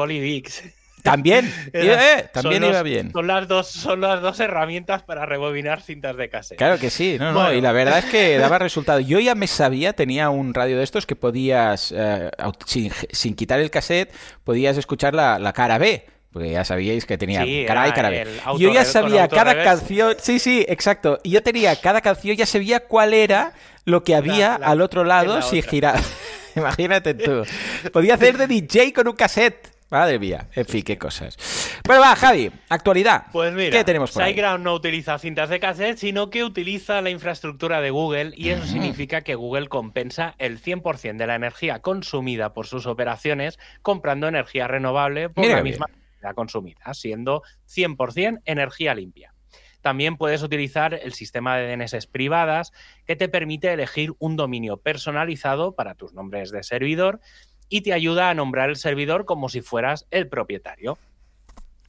[1.04, 3.12] También, eh, también iba bien.
[3.12, 6.58] Son las, dos, son las dos herramientas para rebobinar cintas de cassette.
[6.58, 9.00] Claro que sí, no, no, y la verdad es que daba resultado.
[9.00, 12.32] Yo ya me sabía, tenía un radio de estos que podías, eh,
[12.66, 14.12] sin, quitar el cassette,
[14.44, 18.10] podías escuchar la, la cara B porque ya sabíais que tenía cara A y cara
[18.10, 18.26] B.
[18.58, 21.20] Yo ya sabía cada canción, sí, sí, exacto.
[21.24, 23.54] Y yo tenía cada canción, ya sabía cuál era
[23.86, 26.00] lo que había al otro lado si giraba.
[26.56, 27.44] Imagínate tú.
[27.92, 29.70] Podía hacer de DJ con un cassette.
[29.90, 31.38] Madre mía, en fin, qué cosas.
[31.86, 33.26] Bueno, va, Javi, actualidad.
[33.34, 37.10] Pues mira, ¿qué tenemos por SiteGround no utiliza cintas de cassette, sino que utiliza la
[37.10, 42.54] infraestructura de Google y eso significa que Google compensa el 100% de la energía consumida
[42.54, 45.88] por sus operaciones comprando energía renovable por la misma
[46.34, 49.34] consumida, siendo 100% energía limpia.
[49.82, 52.72] También puedes utilizar el sistema de DNS privadas
[53.06, 57.20] que te permite elegir un dominio personalizado para tus nombres de servidor
[57.68, 60.98] y te ayuda a nombrar el servidor como si fueras el propietario.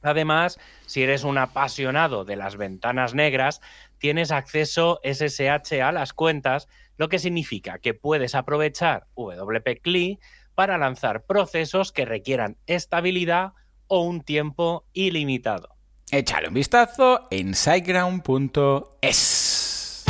[0.01, 3.61] Además, si eres un apasionado de las ventanas negras,
[3.99, 6.67] tienes acceso SSH a las cuentas,
[6.97, 10.19] lo que significa que puedes aprovechar WP CLI
[10.55, 13.53] para lanzar procesos que requieran estabilidad
[13.87, 15.69] o un tiempo ilimitado.
[16.11, 20.03] Échale un vistazo en siteground.es.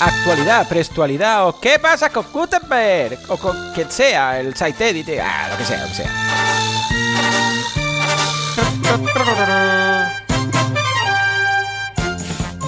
[0.00, 5.48] Actualidad, prestualidad o qué pasa con Gutenberg o con quien sea, el site edit, ah,
[5.50, 6.10] lo que sea, lo que sea.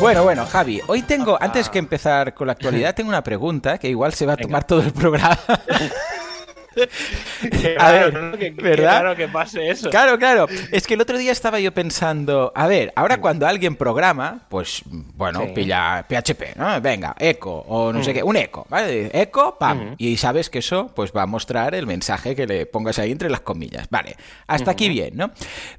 [0.03, 3.89] Bueno, bueno, Javi, hoy tengo, antes que empezar con la actualidad, tengo una pregunta que
[3.89, 5.39] igual se va a tomar todo el programa.
[7.79, 9.01] a ver, que, ¿verdad?
[9.01, 9.91] Claro que pase eso.
[9.91, 10.49] Claro, claro.
[10.73, 14.83] Es que el otro día estaba yo pensando, a ver, ahora cuando alguien programa, pues
[14.91, 16.81] bueno, pilla PHP, ¿no?
[16.81, 19.09] Venga, eco o no sé qué, un eco, ¿vale?
[19.13, 19.95] Eco, pam.
[19.99, 23.31] Y sabes que eso pues va a mostrar el mensaje que le pongas ahí entre
[23.31, 23.87] las comillas.
[23.89, 24.17] Vale,
[24.49, 25.31] hasta aquí bien, ¿no?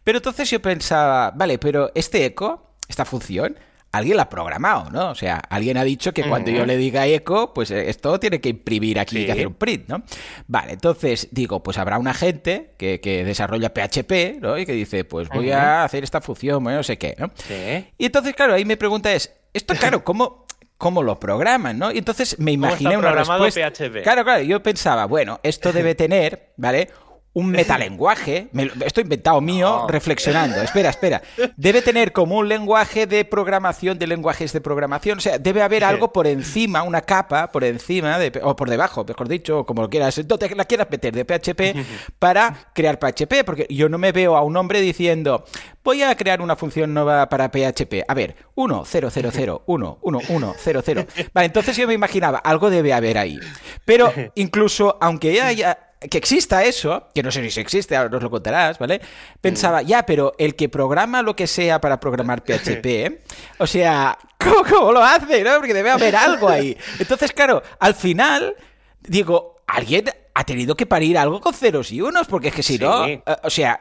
[0.02, 3.58] Pero entonces yo pensaba, vale, pero este eco, esta función,
[3.94, 5.12] alguien la ha programado, ¿no?
[5.12, 8.42] O sea, alguien ha dicho que cuando yo le diga eco, pues eh, esto tiene
[8.42, 10.04] que imprimir aquí, que hacer un print, ¿no?
[10.48, 14.58] Vale, entonces digo, pues habrá una gente que, desarrolla PHP, ¿no?
[14.58, 17.30] Y que dice, pues voy a hacer esta función, bueno, no sé qué, ¿no?
[17.36, 17.86] Sí.
[17.98, 20.48] Y entonces, claro, ahí mi pregunta es, esto, claro, ¿cómo,
[20.80, 21.92] cómo lo programan, ¿no?
[21.92, 23.70] Y entonces me imaginé una respuesta.
[23.70, 24.02] PHP?
[24.02, 26.90] Claro, claro, yo pensaba, bueno, esto debe tener, ¿vale?
[27.34, 31.22] Un metalenguaje, me, esto inventado mío, reflexionando, espera, espera,
[31.58, 35.84] debe tener como un lenguaje de programación de lenguajes de programación, o sea, debe haber
[35.84, 39.90] algo por encima, una capa por encima, de, o por debajo, mejor dicho, como lo
[39.90, 41.76] quieras, entonces la quieras meter de PHP
[42.20, 45.44] para crear PHP, porque yo no me veo a un hombre diciendo,
[45.84, 49.98] voy a crear una función nueva para PHP, a ver, 1, 0, 0, 0, 1,
[50.02, 53.40] 1, 1, 0, 0, vale, entonces yo me imaginaba, algo debe haber ahí,
[53.86, 58.30] pero incluso aunque haya que exista eso, que no sé si existe, ahora nos lo
[58.30, 59.02] contarás, ¿vale?
[59.42, 59.86] Pensaba, mm.
[59.86, 63.22] ya, pero el que programa lo que sea para programar PHP,
[63.60, 65.44] o sea, ¿cómo, lo hace?
[65.44, 65.56] ¿no?
[65.58, 66.78] Porque debe haber algo ahí.
[67.00, 68.56] Entonces, claro, al final,
[69.02, 72.78] digo, alguien ha tenido que parir algo con ceros y unos, porque es que si
[72.80, 73.78] no, eh, o sea,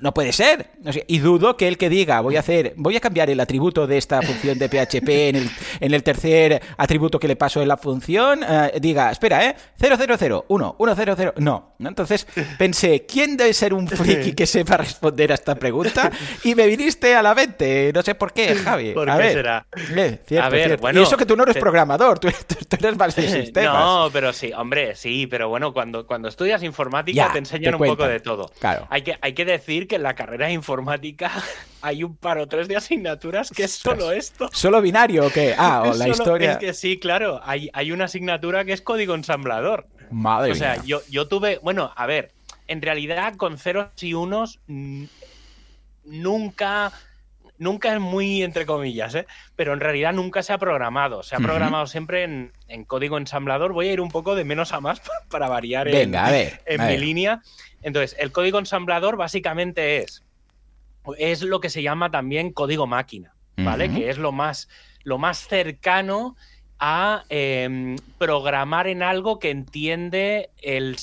[0.00, 0.70] no, puede ser.
[1.06, 3.98] y dudo que el que diga, voy a hacer, voy a cambiar el atributo de
[3.98, 7.76] esta función de PHP en el, en el tercer atributo que le paso en la
[7.76, 9.56] función, eh, diga, espera, ¿eh?
[9.78, 11.34] 000, 1, 1, 0, 0.
[11.38, 11.74] No.
[11.80, 12.26] Entonces
[12.58, 16.10] pensé, ¿quién debe ser un friki que sepa responder a esta pregunta?
[16.44, 17.92] Y me viniste a la mente.
[17.92, 18.92] No sé por qué, Javi.
[18.92, 19.32] ¿Por a qué ver.
[19.32, 19.66] será?
[19.96, 23.16] Eh, cierto, a ver, Bueno, y eso que tú no eres programador, tú, eres más
[23.16, 23.74] de sistemas.
[23.74, 28.06] No, pero sí, hombre, sí, pero bueno, cuando, cuando estudias informática te enseñan un poco
[28.06, 28.50] de todo.
[28.58, 28.86] Claro.
[28.90, 31.30] Hay que, hay que decir que en la carrera de informática
[31.82, 34.48] hay un par o tres de asignaturas que es solo esto.
[34.52, 35.54] ¿Solo binario o qué?
[35.56, 36.52] Ah, o la historia.
[36.52, 37.40] Es que sí, claro.
[37.44, 39.86] Hay, hay una asignatura que es código ensamblador.
[40.10, 41.58] Madre o sea, Yo, yo tuve.
[41.62, 42.32] Bueno, a ver.
[42.68, 44.60] En realidad, con ceros y unos.
[46.04, 46.92] Nunca
[47.58, 49.26] nunca es muy entre comillas, ¿eh?
[49.56, 51.22] pero en realidad nunca se ha programado.
[51.22, 53.72] Se ha programado siempre en, código ensamblador.
[53.72, 56.10] Voy a ir un poco de menos a más para variar en,
[56.86, 57.40] mi línea.
[57.82, 60.24] Entonces, el código ensamblador básicamente es,
[61.18, 63.90] es lo que se llama también código máquina, ¿vale?
[63.90, 64.68] Que es lo más,
[65.04, 66.36] lo más cercano
[66.84, 70.96] a em, programar en algo que entiende el,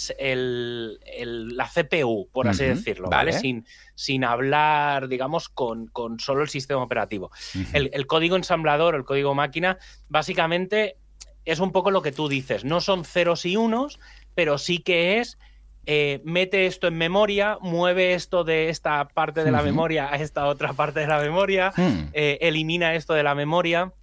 [1.56, 3.32] la CPU, por así decirlo, ¿vale?
[3.32, 3.66] Sin,
[3.96, 7.32] sin hablar, digamos, con, con, solo el sistema operativo.
[7.72, 9.78] el, código ensamblador, el código máquina,
[10.10, 10.98] básicamente
[11.46, 12.66] es un poco lo que tú dices.
[12.66, 14.02] No son ceros y unos,
[14.36, 15.38] pero sí que es
[15.86, 20.46] eh, mete esto en memoria, mueve esto de esta parte de la memoria a esta
[20.48, 22.10] otra parte de la memoria, hmm.
[22.12, 23.94] eh, elimina esto de la memoria.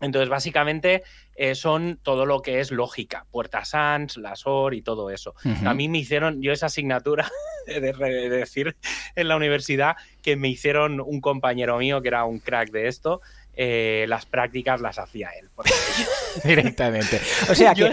[0.00, 1.02] Entonces, básicamente
[1.34, 5.34] eh, son todo lo que es lógica, puertas ANS, las OR y todo eso.
[5.64, 7.28] A mí me hicieron, yo esa asignatura,
[7.66, 8.76] de, de, decir
[9.16, 13.20] en la universidad, que me hicieron un compañero mío que era un crack de esto,
[13.60, 15.48] eh, las prácticas las hacía él.
[16.44, 17.20] Directamente.
[17.50, 17.86] O sea, que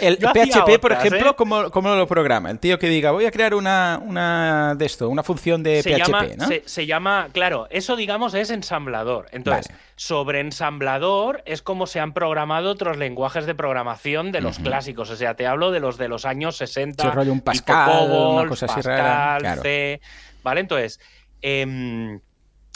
[0.00, 1.34] el PHP, por ejemplo, ¿eh?
[1.36, 2.50] ¿cómo, lo programa?
[2.50, 6.38] El tío que diga, voy a crear una, una de esto, una función de PHP,
[6.38, 6.46] ¿no?
[6.64, 9.26] Se, llama, claro, eso digamos es ensamblador.
[9.32, 15.10] Entonces, sobre ensamblador es como se han programado otros lenguajes de programación de los clásicos.
[15.10, 17.10] O sea, te hablo de los de los años 60.
[17.10, 19.56] rollo un Pascal, una cosa así rara.
[19.56, 20.00] C.
[20.42, 20.60] ¿Vale?
[20.62, 20.98] Entonces,
[21.42, 22.18] eh,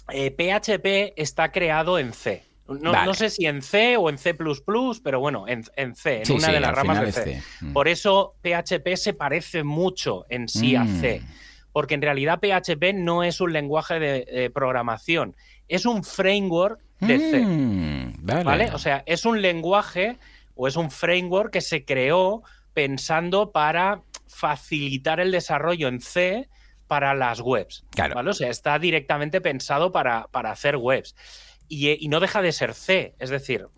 [0.09, 2.43] PHP eh, está creado en C.
[2.69, 4.35] No, sé si en C o en C,
[5.03, 7.43] pero bueno, en, C, en una de las ramas de C.
[7.63, 7.73] Mm.
[7.73, 11.21] Por eso PHP se parece mucho en sí a C.
[11.21, 11.27] Mm.
[11.73, 15.35] Porque en realidad PHP no es un lenguaje de, programación,
[15.67, 17.41] es un framework de C.
[17.41, 18.71] Mm, vale.
[18.75, 20.19] O sea, es un lenguaje
[20.55, 22.43] o es un framework que se creó
[22.75, 26.49] pensando para facilitar el desarrollo en C
[26.89, 27.85] para las webs.
[27.91, 28.19] Claro.
[28.29, 31.15] O sea, está directamente pensado para, para hacer webs.
[31.69, 33.15] Y, no deja de ser C.
[33.19, 33.69] Es decir,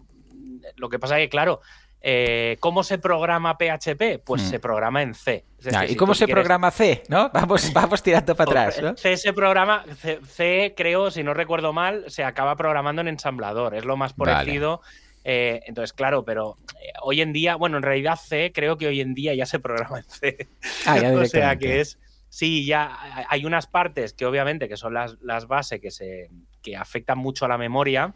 [0.77, 1.61] lo que pasa es que, claro,
[2.01, 4.23] eh, ¿cómo se programa PHP?
[4.25, 4.47] Pues hmm.
[4.47, 5.45] se programa en C.
[5.89, 7.03] ¿Y cómo se programa C?
[7.09, 7.31] ¿no?
[7.35, 9.01] Vamos, vamos tirando para atrás.
[9.01, 9.85] C se programa,
[10.27, 13.75] C, creo, si no recuerdo mal, se acaba programando en ensamblador.
[13.75, 14.81] Es lo más parecido.
[15.25, 19.01] Eh, entonces, claro, pero eh, hoy en día, bueno, en realidad C, creo que hoy
[19.01, 20.49] en día ya se programa en C.
[20.87, 21.99] Ah, o sea que es
[22.31, 26.31] Sí, ya hay unas partes que obviamente que son las, las bases que, se,
[26.63, 28.15] que afectan mucho a la memoria,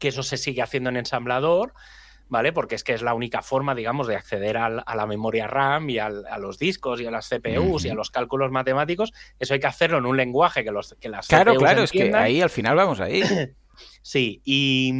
[0.00, 1.72] que eso se sigue haciendo en ensamblador,
[2.28, 2.52] ¿vale?
[2.52, 5.98] Porque es que es la única forma, digamos, de acceder a la memoria RAM y
[5.98, 9.12] a los discos y a las CPUs y a los cálculos matemáticos.
[9.38, 12.12] Eso hay que hacerlo en un lenguaje que, los, que las Claro, claro, es que
[12.12, 13.22] ahí al final vamos ahí.
[14.02, 14.92] Sí, y,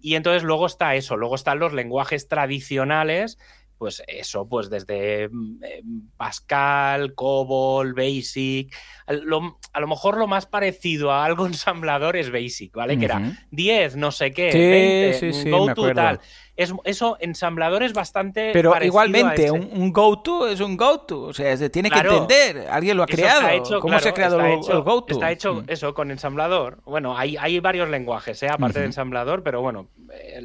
[0.00, 3.36] y, entonces luego está eso, luego están los lenguajes tradicionales
[3.78, 5.82] pues eso, pues desde mm, eh,
[6.16, 8.74] Pascal, COBOL, Basic.
[9.06, 12.98] A lo, mejor lo más parecido a algo ensamblador es Basic, ¿vale?
[12.98, 16.20] Que era 10, no sé qué, 20, go to tal.
[16.58, 18.50] Es, eso, ensamblador es bastante.
[18.52, 21.22] Pero igualmente, un, go-to es un go-to.
[21.22, 22.66] O sea, se tiene que entender.
[22.68, 23.80] Alguien lo ha creado.
[23.80, 25.12] ¿Cómo se ha creado el, go-to?
[25.14, 25.64] Está hecho mm.
[25.68, 26.82] eso con ensamblador.
[26.84, 28.48] Bueno, hay, hay varios lenguajes, ¿eh?
[28.48, 29.88] aparte de ensamblador, pero bueno,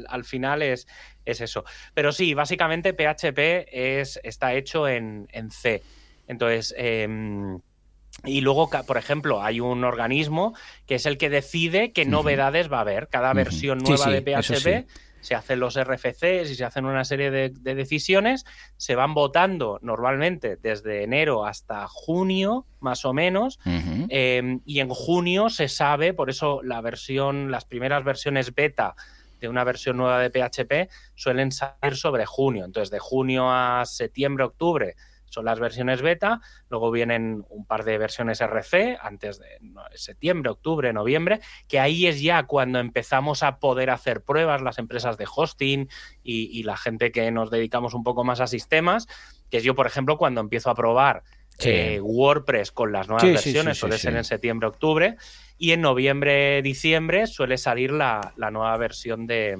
[0.08, 0.86] al final es,
[1.24, 1.64] es eso.
[1.94, 5.82] Pero sí, básicamente PHP es, está hecho en, C.
[6.26, 7.60] Entonces, em,
[8.24, 10.54] y luego, por ejemplo, hay un organismo
[10.86, 13.08] que es el que decide qué novedades va a haber.
[13.08, 14.86] Cada versión nueva de PHP
[15.24, 18.44] se hacen los RFCs y se hacen una serie de, decisiones,
[18.76, 25.48] se van votando normalmente desde enero hasta junio, más o menos, em, y en junio
[25.48, 28.96] se sabe, por eso la versión, las primeras versiones beta
[29.44, 32.64] de una versión nueva de PHP suelen salir sobre junio.
[32.64, 34.96] Entonces, de junio a septiembre, octubre
[35.34, 39.58] son las versiones beta, luego vienen un par de versiones RC antes de
[39.96, 45.18] septiembre, octubre, noviembre, que ahí es ya cuando empezamos a poder hacer pruebas las empresas
[45.18, 45.88] de hosting
[46.22, 49.08] y, la gente que nos dedicamos un poco más a sistemas,
[49.50, 51.24] que es yo, por ejemplo, cuando empiezo a probar
[51.60, 55.16] eh, WordPress con las nuevas versiones, suele ser en septiembre, octubre,
[55.58, 59.58] y en noviembre, diciembre suele salir la, nueva versión de,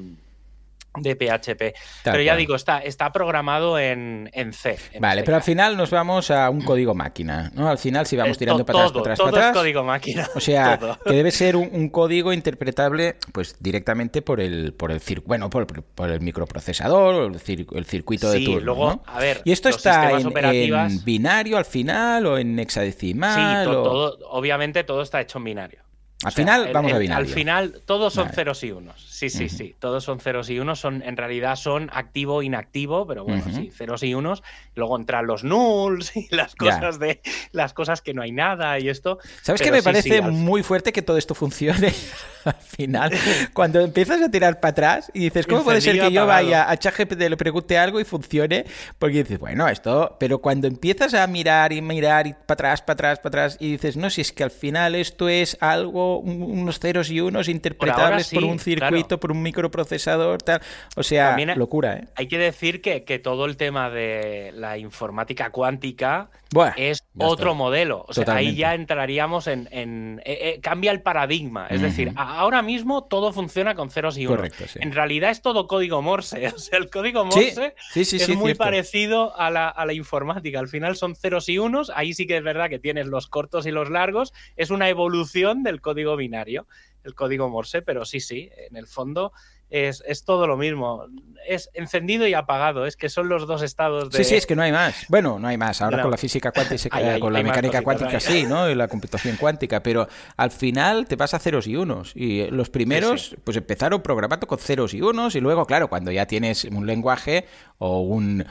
[0.96, 1.74] de PHP.
[2.04, 4.78] pero ya digo, está, está programado en, C.
[5.00, 7.68] vale, pero al final nos vamos a un código máquina, ¿no?
[7.68, 9.56] Al final, si vamos tirando para atrás, para atrás, todo para atrás.
[9.56, 10.28] Es código máquina.
[10.34, 15.50] O sea, que debe ser un, código interpretable, pues directamente por el, por el bueno,
[15.50, 15.66] por,
[16.10, 17.40] el microprocesador o el,
[17.86, 18.60] circuito de turno.
[18.60, 23.64] Luego, a ver, y esto está en, binario al final o en hexadecimal.
[23.64, 25.84] Sí, todo, obviamente todo está hecho en binario.
[26.24, 27.24] Al final, vamos a binario.
[27.24, 29.04] Al final, todos son ceros y unos.
[29.08, 29.74] Sí, sí, sí.
[29.78, 30.80] Todos son ceros y unos.
[30.80, 34.42] Son, en realidad son activo, inactivo, pero bueno, sí, ceros y unos.
[34.74, 37.20] Luego entran los nulls y las cosas de
[37.52, 39.18] las cosas que no hay nada y esto.
[39.42, 41.92] ¿Sabes qué me parece muy fuerte que todo esto funcione
[42.44, 43.12] al final?
[43.52, 46.76] Cuando empiezas a tirar para atrás y dices, ¿cómo puede ser que yo vaya a
[46.76, 48.64] ChatGPT le pregunte algo y funcione?
[48.98, 50.16] Porque dices, bueno, esto.
[50.18, 53.72] Pero cuando empiezas a mirar y mirar y para atrás, para atrás, para atrás y
[53.72, 58.30] dices, no, si es que al final esto es algo unos ceros y unos interpretables
[58.30, 60.60] por, un circuito, por un microprocesador, tal.
[60.96, 62.04] O sea, locura, ¿eh?
[62.16, 66.30] Hay que decir que, todo el tema de la informática cuántica
[66.76, 68.04] es otro modelo.
[68.08, 69.68] O sea, ahí ya entraríamos en.
[69.70, 71.66] en eh, eh, cambia el paradigma.
[71.68, 74.50] Es decir, ahora mismo todo funciona con ceros y unos.
[74.76, 76.44] En realidad es todo código Morse.
[76.54, 80.60] O sea, el código Morse es muy parecido a la, a la informática.
[80.60, 81.90] Al final son ceros y unos.
[81.94, 84.32] Ahí sí que es verdad que tienes los cortos y los largos.
[84.56, 86.66] Es una evolución del código binario,
[87.02, 89.32] el código Morse, pero sí, sí, en el fondo
[89.70, 91.06] es, todo lo mismo.
[91.46, 94.18] Es encendido y apagado, es que son los dos estados de...
[94.18, 95.06] Sí, sí, es que no hay más.
[95.08, 95.82] Bueno, no hay más.
[95.82, 96.88] Ahora con la física cuántica,
[97.20, 98.70] con la mecánica cuántica sí, ¿no?
[98.70, 102.12] Y la computación cuántica, pero al final te vas a ceros y unos.
[102.14, 106.26] Y los primeros, pues empezaron programando con ceros y unos y luego, claro, cuando ya
[106.26, 107.46] tienes un lenguaje
[107.78, 108.44] o un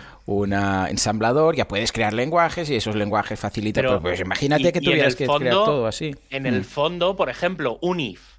[0.90, 3.86] ensamblador, ya puedes crear lenguajes y esos lenguajes facilitan.
[3.86, 6.16] Pues, pues, imagínate que tuvieras que crear todo así.
[6.30, 6.66] En el mm.
[6.66, 8.33] fondo, por ejemplo, un if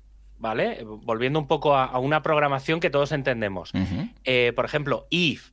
[0.45, 0.85] ¿vale?
[0.85, 3.73] Volviendo un poco a, una programación que todos entendemos.
[4.25, 5.53] Eh, por ejemplo, if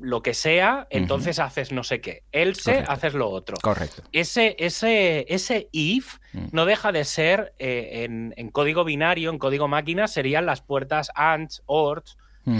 [0.00, 2.22] lo que sea, entonces haces no sé qué.
[2.32, 3.58] Else, haces lo otro.
[3.60, 4.02] Correcto.
[4.12, 6.46] Ese, ese, ese if mm.
[6.50, 11.50] no deja de ser eh, en, código binario, en código máquina, serían las puertas AND,
[11.66, 12.02] OR,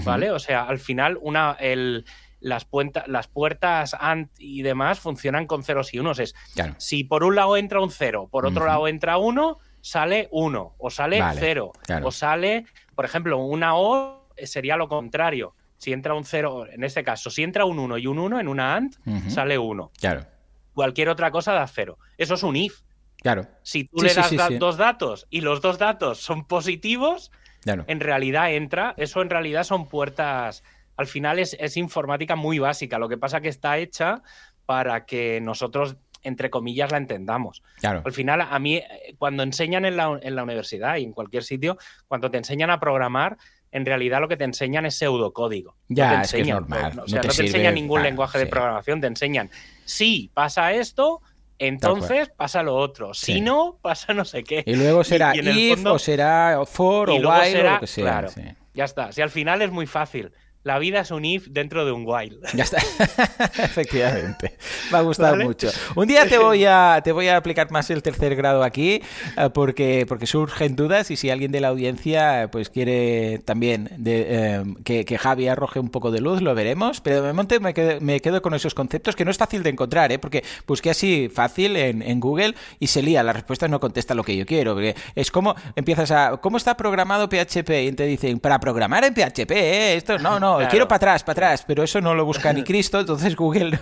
[0.04, 0.30] ¿vale?
[0.30, 2.04] O sea, al final, una, el,
[2.38, 2.66] las,
[3.06, 6.18] las puertas AND y demás funcionan con ceros y unos.
[6.18, 6.34] Es,
[6.76, 10.90] Si por un lado entra un cero, por otro lado entra uno, sale 1 o
[10.90, 12.64] sale 0 o sale,
[12.94, 15.54] por ejemplo, una O sería lo contrario.
[15.76, 18.48] Si entra un 0, en este caso, si entra un 1 y un 1 en
[18.48, 18.94] una AND,
[19.28, 19.90] sale 1.
[20.00, 20.24] Claro.
[20.72, 21.98] Cualquier otra cosa da 0.
[22.16, 22.80] Eso es un if.
[23.20, 23.46] Claro.
[23.62, 27.32] Si tú le das dos datos y los dos datos son positivos,
[27.64, 28.94] en realidad entra.
[28.96, 30.62] Eso en realidad son puertas.
[30.96, 32.98] Al final es, es informática muy básica.
[32.98, 34.22] Lo que pasa que está hecha
[34.66, 37.62] para que nosotros entre comillas, la entendamos.
[37.80, 38.02] Claro.
[38.04, 42.30] Al final, a mí, eh, cuando enseñan en la, universidad y en cualquier sitio, cuando
[42.30, 43.36] te enseñan a programar,
[43.70, 45.76] en realidad lo que te enseñan es pseudocódigo.
[45.88, 46.96] Ya, no es, que normal.
[46.96, 49.50] no, te, enseñan ningún lenguaje de programación, te enseñan,
[49.84, 51.22] si pasa esto,
[51.58, 53.14] entonces pasa lo otro.
[53.14, 54.62] Si no, pasa no sé qué.
[54.66, 58.04] Y luego será if o será for o while o lo que sea.
[58.04, 58.28] Claro.
[58.74, 59.12] Ya está.
[59.12, 60.32] Si al final es muy fácil.
[60.64, 62.38] La vida es un if dentro de un while.
[62.54, 62.78] Ya está.
[63.64, 64.56] Efectivamente.
[64.90, 65.70] Me ha gustado mucho.
[65.96, 69.02] Un día te voy a te voy a aplicar más el tercer grado aquí
[69.36, 74.26] eh, porque porque surgen dudas y si alguien de la audiencia pues quiere también de,
[74.28, 77.00] eh, que, Javi arroje un poco de luz lo veremos.
[77.00, 79.70] Pero de momento me quedo, me quedo con esos conceptos que no es fácil de
[79.70, 80.18] encontrar, ¿eh?
[80.18, 83.22] porque busqué así fácil en, en Google y se lía.
[83.22, 84.74] La respuesta no contesta lo que yo quiero.
[84.74, 89.14] Porque es como empiezas a cómo está programado PHP y te dicen para programar en
[89.14, 89.94] PHP, ¿eh?
[89.96, 93.00] esto no no quiero para atrás, para atrás, pero eso no lo busca ni Cristo,
[93.00, 93.78] entonces Google.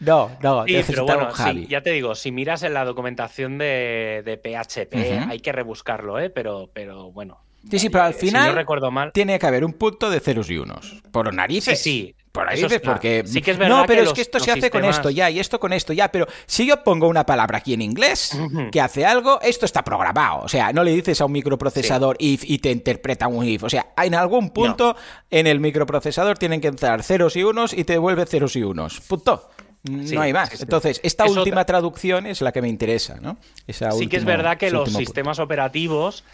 [0.00, 1.28] No, no, sí, pero bueno,
[1.68, 6.30] ya te digo, si miras en la documentación de, PHP, hay que rebuscarlo, ¿eh?
[6.30, 7.40] Pero, pero bueno.
[7.70, 10.50] Sí, sí, pero al final no recuerdo mal, tiene que haber un punto de ceros
[10.50, 11.02] y unos.
[11.10, 11.80] Por narices.
[11.80, 12.16] Sí, sí.
[12.34, 13.22] Por ahí dices, porque.
[13.24, 15.38] Sí que es verdad no, pero es que esto se hace con esto ya, y
[15.38, 16.10] esto con esto ya.
[16.10, 18.36] Pero si yo pongo una palabra aquí en inglés
[18.72, 20.42] que hace algo, esto está programado.
[20.42, 23.62] O sea, no le dices a un microprocesador if y te interpreta un if.
[23.62, 24.96] O sea, en algún punto
[25.30, 29.00] en el microprocesador tienen que entrar ceros y unos y te devuelve ceros y unos.
[29.00, 29.48] Punto
[29.84, 30.60] no hay más.
[30.60, 33.36] Entonces, esta última traducción es la que me interesa, ¿no?
[33.68, 36.24] sí que es verdad que los sistemas operativos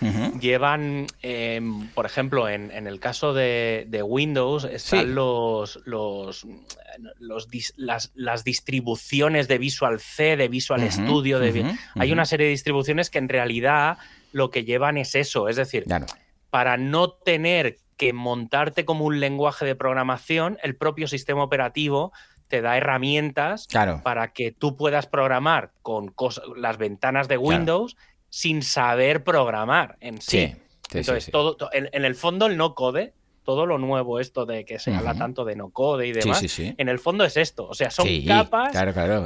[0.41, 6.47] llevan, em, por ejemplo, en, el caso de, Windows, están los, los,
[8.15, 13.19] las, distribuciones de Visual C, de Visual Studio, de, hay una serie de distribuciones que
[13.19, 13.99] en realidad
[14.33, 15.85] lo que llevan es eso, es decir,
[16.51, 22.13] para no tener que montarte como un lenguaje de programación, el propio sistema operativo
[22.51, 23.69] te da herramientas
[24.03, 26.13] para que tú puedas programar con
[26.57, 27.97] las ventanas de Windows
[28.29, 30.57] sin saber programar en sí.
[30.93, 34.95] Entonces, todo, en, el fondo el no code todo lo nuevo, esto de que se
[34.95, 37.67] habla tanto de no code y demás, en el fondo es esto.
[37.67, 38.73] O sea, son capas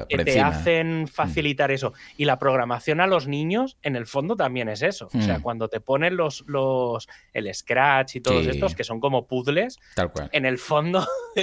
[0.08, 1.06] que te hacen mm.
[1.08, 1.92] facilitar eso.
[2.16, 5.08] Y la programación a los niños, en el fondo, también es eso.
[5.12, 5.42] O sea, mm.
[5.42, 9.78] cuando te ponen los, los el Scratch y todos estos, que son como puzzles,
[10.32, 11.06] en el fondo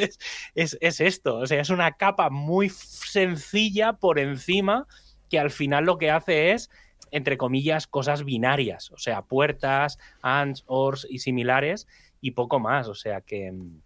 [0.55, 1.37] es, es esto.
[1.37, 4.87] O sea, es una capa muy sencilla por encima
[5.29, 6.69] que al final lo que hace es
[7.11, 11.87] entre comillas, cosas binarias, o sea, puertas, ands, ors y similares,
[12.21, 12.87] y poco más.
[12.87, 13.51] O sea que.
[13.51, 13.81] Mm,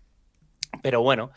[0.81, 1.31] pero bueno.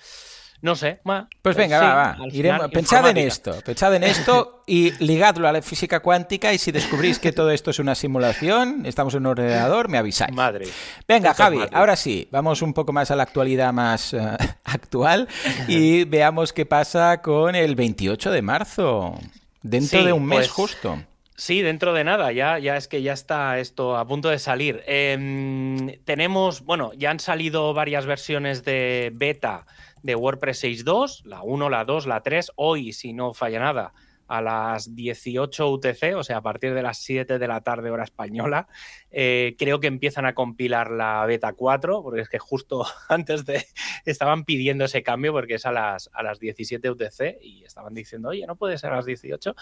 [0.61, 1.01] No sé,
[1.41, 2.69] pues venga, va, va.
[2.69, 7.21] pensad en esto, pensad en esto y ligadlo a la física cuántica y si descubrís
[7.21, 10.35] que todo esto es una simulación, estamos en un ordenador, me avisáis.
[10.35, 10.67] Madre.
[11.07, 14.19] Venga, Javi, ahora sí, vamos un poco más a la actualidad más eh,
[14.65, 15.29] actual
[15.69, 19.17] y veamos qué pasa con el 28 de marzo,
[19.63, 20.99] dentro de un mes pues justo.
[21.41, 24.83] Sí, dentro de nada, ya, ya es que ya está esto a punto de salir.
[24.89, 29.65] Em, tenemos, bueno, ya han salido varias versiones de beta
[30.03, 33.93] de WordPress 6.2, la 1, la 2, la 3, hoy, si no falla nada,
[34.29, 38.05] a las 18 UTC, o sea, a partir de las 7 de la tarde hora
[38.05, 38.69] española.
[39.11, 43.67] Eh, creo que empiezan a compilar la beta 4, porque es que justo antes de
[44.05, 48.29] estaban pidiendo ese cambio porque es a las, a las 17 UTC y estaban diciendo,
[48.29, 49.51] oye, no puede ser a las 18.
[49.51, 49.55] O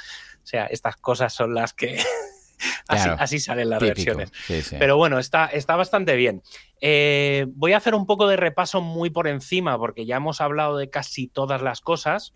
[0.43, 1.99] sea, estas cosas son las que...
[2.89, 4.33] así, salen las versiones.
[4.71, 6.43] Pero bueno, está, está bastante bien.
[6.81, 10.77] Eh, voy a hacer un poco de repaso muy por encima, porque ya hemos hablado
[10.77, 12.35] de casi todas las cosas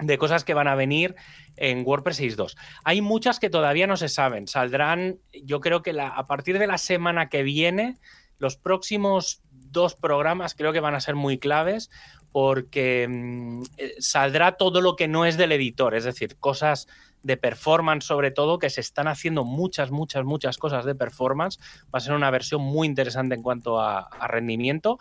[0.00, 1.14] de cosas que van a venir
[1.56, 2.56] en WordPress 6.2.
[2.84, 4.48] Hay muchas que todavía no se saben.
[4.48, 7.98] Saldrán, yo creo que a partir de la semana que viene,
[8.38, 11.90] los próximos dos programas creo que van a ser muy claves
[12.32, 16.86] porque mm, eh, saldrá todo lo que no es del editor, es decir, cosas
[17.22, 21.58] de performance sobre todo, que se están haciendo muchas, muchas, muchas cosas de performance.
[21.94, 24.98] Va a ser una versión muy interesante en cuanto a rendimiento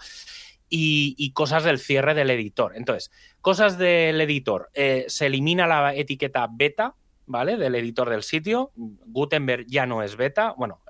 [0.69, 2.75] y, cosas del cierre del editor.
[2.75, 4.69] Entonces, cosas del editor.
[4.73, 7.57] Eh, se elimina la etiqueta beta, ¿vale?
[7.57, 8.71] Del editor del sitio.
[8.75, 10.53] Gutenberg ya no es beta.
[10.57, 10.81] Bueno,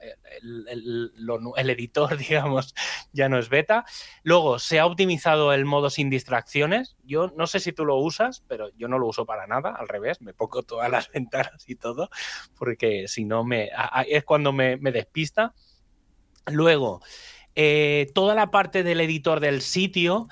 [0.42, 2.74] el, editor, digamos,
[3.12, 3.86] ya no es beta.
[4.24, 6.98] Luego, se ha optimizado el modo sin distracciones.
[7.04, 9.72] Yo no sé si tú lo usas, pero yo no lo uso para nada.
[9.72, 12.10] Al revés, me pongo todas las ventanas y todo,
[12.58, 13.70] porque si no, me,
[14.08, 15.54] es cuando me despista.
[16.48, 17.02] Luego,
[17.56, 20.28] eh, toda la parte del editor del sitio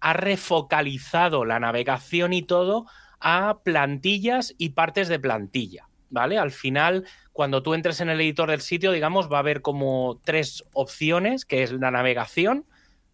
[0.00, 2.86] ha refocalizado la navegación y todo
[3.20, 5.86] a plantillas y partes de plantilla.
[6.12, 6.38] ¿Vale?
[6.38, 10.20] Al final, cuando tú entres en el editor del sitio, digamos, va a haber como
[10.24, 12.64] tres opciones, que es la navegación,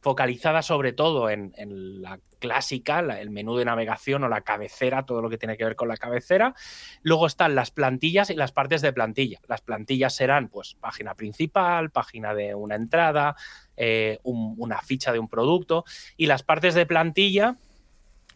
[0.07, 1.53] focalizada sobre todo en,
[2.01, 5.75] la clásica, el menú de navegación o la cabecera, todo lo que tiene que ver
[5.75, 6.55] con la cabecera.
[7.03, 9.41] Luego están las plantillas y las partes de plantilla.
[9.49, 13.35] Las plantillas serán, pues, página principal, página de una entrada,
[13.77, 15.85] eh, una ficha de un producto.
[16.17, 17.57] Y las partes de plantilla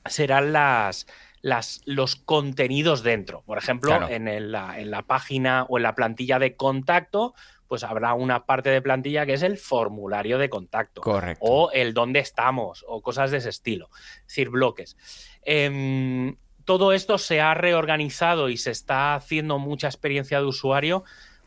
[0.07, 1.07] serán las,
[1.41, 3.43] las, los contenidos dentro.
[3.43, 7.33] Por ejemplo, en, la, en la página o en la plantilla de contacto,
[7.71, 11.03] pues habrá una parte de plantilla que es el formulario de contacto.
[11.03, 11.45] Correcto.
[11.47, 13.91] O el dónde estamos, o cosas de ese estilo.
[13.93, 14.97] Es decir, bloques.
[15.43, 21.05] Em, todo esto se ha reorganizado y se está haciendo mucha experiencia de usuario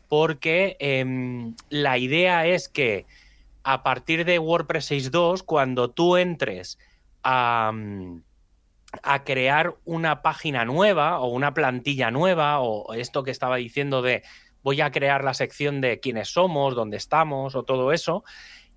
[0.08, 3.04] porque em, la idea es que
[3.62, 6.78] a partir de WordPress 6.2, cuando tú entres
[7.22, 7.70] a,
[9.02, 14.22] a, crear una página nueva o una plantilla nueva o esto que estaba diciendo de
[14.64, 18.24] voy a crear la sección de quiénes somos, dónde estamos o todo eso,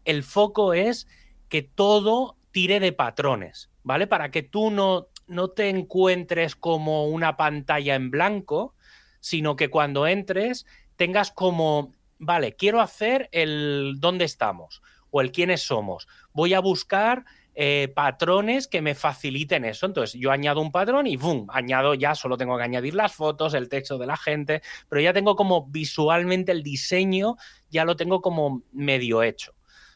[0.06, 1.08] el foco es
[1.50, 4.06] que todo tire de patrones, ¿vale?
[4.06, 8.76] Para que tú no, no te encuentres como una pantalla en blanco,
[9.22, 10.66] sino que cuando entres
[10.98, 16.08] tengas como, vale, quiero hacer el dónde estamos o el quiénes somos.
[16.34, 17.24] Voy a buscar
[17.60, 19.88] eh, patrones que me faciliten eso.
[19.88, 21.48] Entonces yo añado un patrón y ¡boom!
[21.50, 25.12] Añado ya, solo tengo que añadir las fotos, el texto de la gente, pero ya
[25.12, 27.36] tengo como visualmente el diseño,
[27.72, 29.56] ya lo tengo como medio hecho.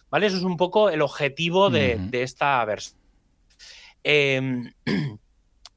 [0.09, 0.26] ¿Vale?
[0.26, 2.99] Eso es un poco el objetivo de, esta versión.
[4.01, 4.74] Em,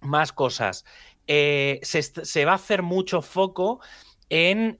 [0.01, 0.87] más cosas.
[1.27, 3.81] Eh, se, va a hacer mucho foco
[4.31, 4.79] en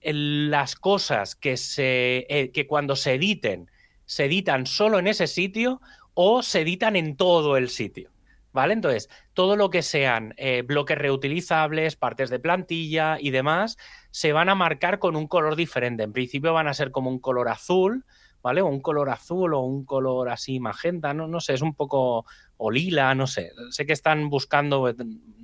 [0.49, 3.69] las cosas que, se, eh, que cuando se editen,
[4.05, 5.81] se editan solo en ese sitio
[6.15, 8.09] o se editan en todo el sitio.
[8.51, 8.73] ¿Vale?
[8.73, 13.77] Entonces, todo lo que sean eh, bloques reutilizables, partes de plantilla y demás,
[14.11, 16.03] se van a marcar con un color diferente.
[16.03, 18.05] En principio van a ser como un color azul,
[18.41, 18.61] ¿vale?
[18.61, 22.25] O un color azul o un color así magenta, no, no sé, es un poco
[22.57, 23.51] o lila, no sé.
[23.71, 24.95] Sé que están buscando,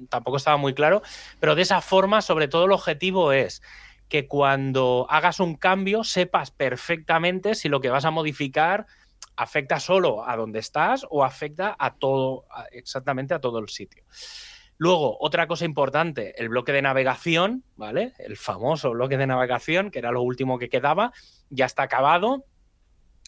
[0.08, 1.02] tampoco estaba muy claro,
[1.40, 3.62] pero de esa forma, sobre todo el objetivo es
[4.08, 8.86] que cuando hagas un cambio sepas perfectamente si lo que vas a modificar
[9.42, 14.04] afecta solo a donde estás o afecta a todo, exactamente a todo el sitio.
[14.78, 18.14] Luego, otra cosa importante, el bloque de navegación, ¿vale?
[18.20, 21.12] El famoso bloque de navegación, que era lo último que quedaba,
[21.50, 22.46] ya está acabado.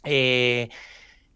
[0.03, 0.70] Eh,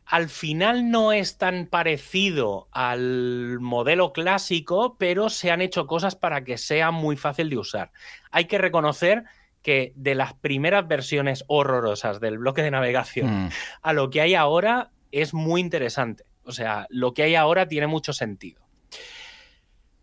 [0.06, 6.44] al final no es tan parecido al modelo clásico, pero se han hecho cosas para
[6.44, 7.92] que sea muy fácil de usar.
[8.30, 9.24] Hay que reconocer
[9.62, 13.50] que de las primeras versiones horrorosas del bloque de navegación mm.
[13.82, 16.26] a lo que hay ahora es muy interesante.
[16.44, 18.68] O sea, lo que hay ahora tiene mucho sentido.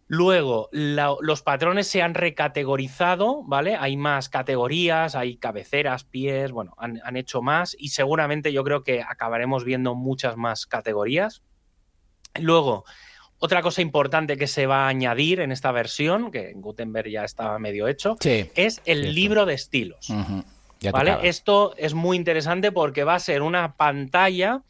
[0.06, 3.76] Luego, los patrones se han recategorizado, ¿vale?
[3.76, 8.82] Hay más categorías, hay cabeceras, pies, bueno, han, han, hecho más y seguramente yo creo
[8.82, 11.42] que acabaremos viendo muchas más categorías.
[12.38, 12.84] Luego,
[13.44, 17.24] otra cosa importante que se va a añadir en esta versión, que en Gutenberg ya
[17.24, 20.08] estaba medio hecho, es el libro de estilos.
[20.90, 21.18] ¿Vale?
[21.24, 24.62] Esto es muy interesante porque va a ser una pantalla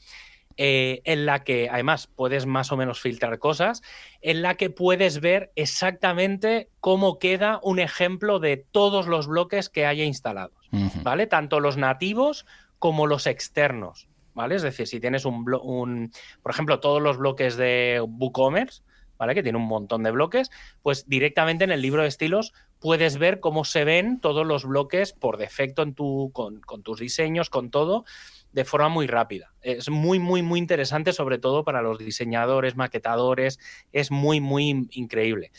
[0.57, 3.81] eh, en la que además puedes más o menos filtrar cosas,
[4.20, 9.87] en la que puedes ver exactamente cómo queda un ejemplo de todos los bloques que
[9.87, 10.68] haya instalados,
[11.05, 11.29] ¿vale?
[11.29, 12.45] Tanto los nativos
[12.81, 14.57] como los externos, ¿vale?
[14.57, 16.12] Es decir, si tienes un, un
[16.43, 18.82] por ejemplo, todos los bloques de WooCommerce,
[19.18, 19.35] ¿vale?
[19.35, 20.51] Que tiene un montón de bloques,
[20.82, 25.12] pues directamente en el libro de estilos puedes ver cómo se ven todos los bloques
[25.12, 28.05] por defecto en tu, con, con tus diseños, con todo
[28.53, 29.53] de forma muy rápida.
[29.62, 33.59] Es muy, muy, muy interesante, sobre todo para los diseñadores, maquetadores.
[33.93, 35.51] Es muy, muy increíble.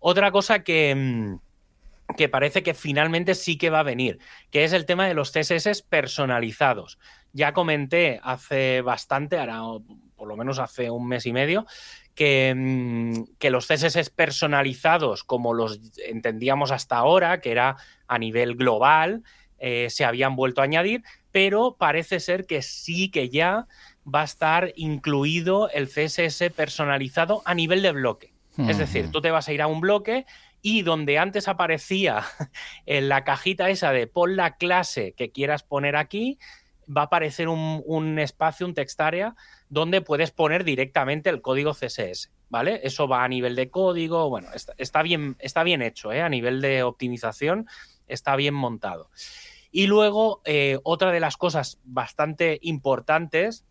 [0.00, 1.36] Otra cosa que,
[2.16, 4.18] que parece que finalmente sí que va a venir,
[4.50, 6.98] que es el tema de los CSS personalizados.
[7.34, 9.84] Ya comenté hace bastante, ahora
[10.16, 11.66] por lo menos hace un mes y medio,
[12.14, 17.76] que, mm, que, los CSS personalizados, como los entendíamos hasta ahora, que era
[18.08, 19.22] a nivel global,
[19.58, 23.66] eh, se habían vuelto a añadir, pero parece ser que sí que ya
[24.06, 28.34] va a estar incluido el CSS personalizado a nivel de bloque.
[28.56, 30.26] Es decir, tú te vas a ir a un bloque
[30.62, 32.22] y donde antes aparecía
[32.86, 36.38] en la cajita esa de pon la clase que quieras poner aquí,
[36.88, 39.34] va a aparecer un, espacio, un text area,
[39.68, 42.30] donde puedes poner directamente el código CSS.
[42.50, 42.80] ¿Vale?
[42.84, 46.22] Eso va a nivel de código, bueno, está, bien, está bien hecho, ¿eh?
[46.22, 47.66] a nivel de optimización
[48.06, 49.10] está bien montado.
[49.70, 53.64] Y luego, eh, otra de las cosas bastante importantes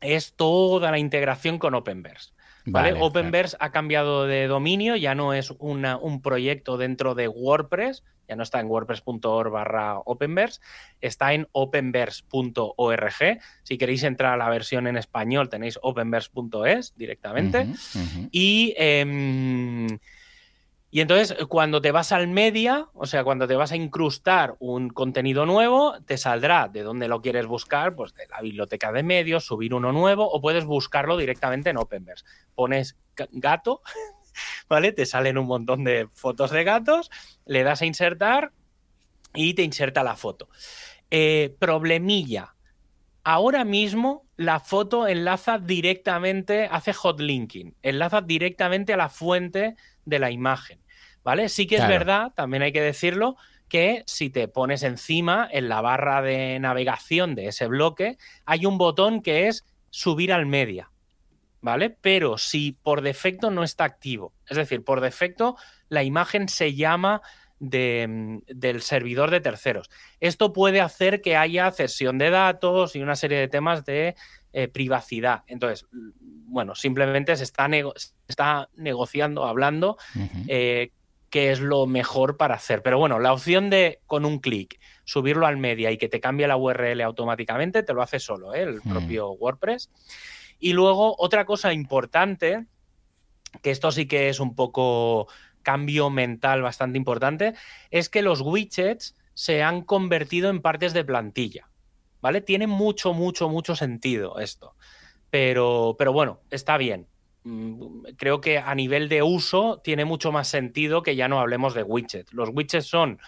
[0.00, 2.32] es toda la integración con Openverse.
[2.66, 2.94] ¿Vale?
[2.98, 8.42] Openverse ha cambiado de dominio, ya no es un proyecto dentro de WordPress, ya no
[8.42, 10.60] está en wordpress.org barra Openverse,
[11.00, 13.40] está en openverse.org.
[13.62, 17.66] Si queréis entrar a la versión en español, tenéis openverse.es directamente.
[18.30, 19.98] Y em,
[20.94, 24.90] y entonces, cuando te vas al media, o sea, cuando te vas a incrustar un
[24.90, 29.46] contenido nuevo, te saldrá de dónde lo quieres buscar, pues de la biblioteca de medios,
[29.46, 32.26] subir uno nuevo, o puedes buscarlo directamente en Openverse.
[32.54, 33.80] Pones gato,
[34.68, 34.92] ¿vale?
[34.92, 37.10] Te salen un montón de fotos de gatos,
[37.46, 38.52] le das a insertar
[39.32, 40.50] y te inserta la foto.
[41.10, 42.54] Eh, problemilla.
[43.24, 50.18] Ahora mismo la foto enlaza directamente, hace hot linking, enlaza directamente a la fuente de
[50.18, 50.81] la imagen.
[51.24, 51.48] ¿Vale?
[51.48, 53.36] Sí que es verdad, también hay que decirlo,
[53.68, 58.76] que si te pones encima en la barra de navegación de ese bloque, hay un
[58.76, 60.90] botón que es subir al media.
[61.60, 61.90] ¿Vale?
[61.90, 65.56] Pero si por defecto no está activo, es decir, por defecto
[65.88, 67.22] la imagen se llama
[67.62, 69.88] Mm, del servidor de terceros.
[70.18, 74.16] Esto puede hacer que haya cesión de datos y una serie de temas de
[74.52, 75.44] eh, privacidad.
[75.46, 76.10] Entonces, mm,
[76.52, 77.68] bueno, simplemente se está,
[78.26, 79.96] está negociando, hablando.
[80.48, 80.90] Eh,
[81.32, 82.82] qué es lo mejor para hacer.
[82.82, 86.46] Pero bueno, la opción de con un clic subirlo al media y que te cambie
[86.46, 88.60] la URL automáticamente, te lo hace solo ¿eh?
[88.60, 88.90] el mm.
[88.90, 89.90] propio WordPress.
[90.60, 92.66] Y luego, otra cosa importante,
[93.62, 95.26] que esto sí que es un poco
[95.62, 97.54] cambio mental bastante importante,
[97.90, 101.70] es que los widgets se han convertido en partes de plantilla.
[102.20, 102.42] ¿Vale?
[102.42, 104.76] Tiene mucho, mucho, mucho sentido esto.
[105.30, 107.08] Pero, pero bueno, está bien.
[107.44, 111.74] Mm, creo que a nivel de uso tiene mucho más sentido que ya no hablemos
[111.74, 112.32] de widgets.
[112.32, 113.18] Los widgets son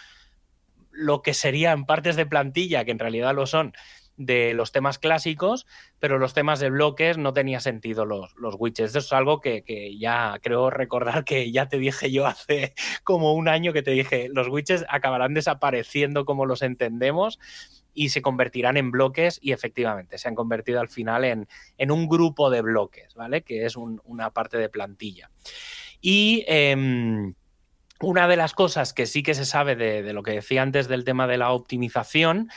[0.90, 3.72] lo que serían partes de plantilla, que en realidad lo son,
[4.16, 5.66] de los temas clásicos,
[5.98, 8.90] pero los temas de bloques no tenía sentido los, los widgets.
[8.90, 9.64] Eso es algo que,
[9.98, 14.28] ya creo recordar que ya te dije yo hace como un año que te dije,
[14.32, 17.40] los widgets acabarán desapareciendo como los entendemos
[17.94, 22.08] y se convertirán en bloques y efectivamente se han convertido al final en, en un
[22.08, 23.42] grupo de bloques, ¿vale?
[23.42, 25.30] Que es una parte de plantilla.
[26.00, 26.44] Y...
[26.46, 27.34] Em,
[28.00, 31.04] una de las cosas que sí que se sabe de, lo que decía antes del
[31.04, 32.50] tema de la optimización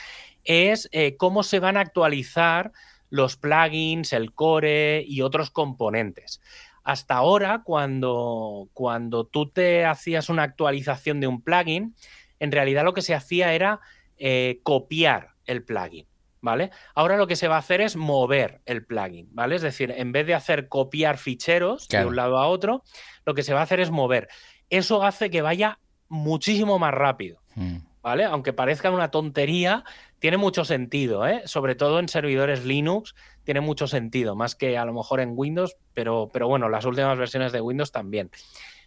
[0.44, 2.72] es eh, cómo se van a actualizar
[3.10, 6.42] los plugins, el core y otros componentes.
[6.84, 11.96] Hasta ahora, cuando, cuando tú te hacías una actualización de un plugin,
[12.40, 13.80] en realidad lo que se hacía era
[14.18, 16.06] eh, copiar el plugin.
[16.40, 16.70] ¿Vale?
[16.94, 19.56] Ahora lo que se va a hacer es mover el plugin, ¿vale?
[19.56, 22.84] Es decir, en vez de hacer copiar ficheros de un lado a otro,
[23.26, 24.30] lo que se va a hacer es mover.
[24.70, 27.78] Eso hace que vaya muchísimo más rápido, hmm.
[28.02, 28.24] ¿vale?
[28.24, 29.84] Aunque parezca una tontería,
[30.20, 31.42] tiene mucho sentido, ¿eh?
[31.46, 35.76] sobre todo en servidores Linux, tiene mucho sentido, más que a lo mejor en Windows,
[35.94, 38.32] pero, pero bueno, las últimas versiones de Windows también.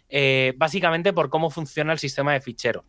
[0.09, 2.83] Eh, básicamente por cómo funciona el sistema de ficheros,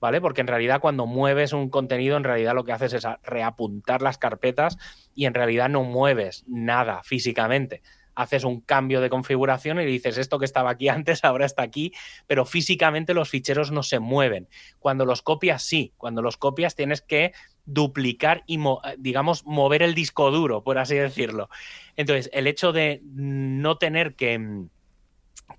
[0.00, 0.20] ¿vale?
[0.20, 4.18] Porque en realidad cuando mueves un contenido, en realidad lo que haces es reapuntar las
[4.18, 4.78] carpetas
[5.14, 7.82] y en realidad no mueves nada físicamente
[8.18, 11.92] haces un cambio de configuración y dices esto que estaba aquí antes ahora está aquí,
[12.26, 14.48] pero físicamente los ficheros no se mueven.
[14.80, 17.32] Cuando los copias sí, cuando los copias tienes que
[17.64, 18.58] duplicar y,
[18.98, 21.48] digamos, mover el disco duro, por así decirlo.
[21.96, 24.64] Entonces, el hecho de no tener que,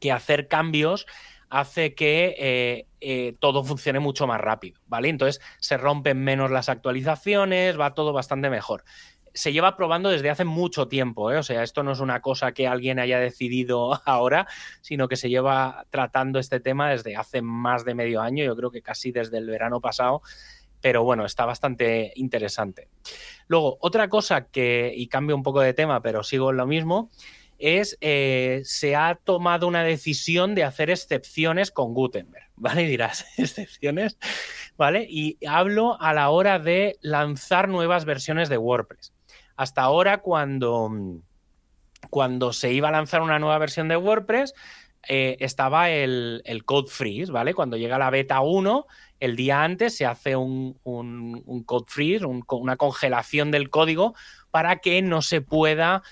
[0.02, 1.06] que hacer cambios
[1.50, 5.10] hace que eh, eh, todo funcione mucho más rápido, ¿vale?
[5.10, 8.84] Entonces se rompen menos las actualizaciones, va todo bastante mejor.
[9.34, 11.38] Se lleva probando desde hace mucho tiempo, ¿eh?
[11.38, 14.48] o sea, esto no es una cosa que alguien haya decidido ahora,
[14.82, 18.72] sino que se lleva tratando este tema desde hace más de medio año, yo creo
[18.72, 20.22] que casi desde el verano pasado
[20.82, 22.88] pero bueno, está bastante interesante.
[23.48, 27.10] Luego, otra cosa que, y cambio un poco de tema, pero sigo en lo mismo,
[27.60, 32.84] es eh, se ha tomado una decisión de hacer excepciones con Gutenberg, ¿vale?
[32.84, 34.18] Y dirás, excepciones,
[34.78, 35.06] ¿vale?
[35.10, 39.14] Y hablo a la hora de lanzar nuevas versiones de WordPress.
[39.56, 40.90] Hasta ahora, cuando,
[42.10, 44.54] cuando se iba a lanzar una nueva versión de WordPress,
[45.08, 47.54] eh, estaba el, el, code freeze, ¿vale?
[47.54, 48.86] Cuando llega la beta 1,
[49.20, 50.78] el día antes se hace un,
[51.66, 54.14] code freeze, una congelación del código
[54.52, 56.04] para que no se pueda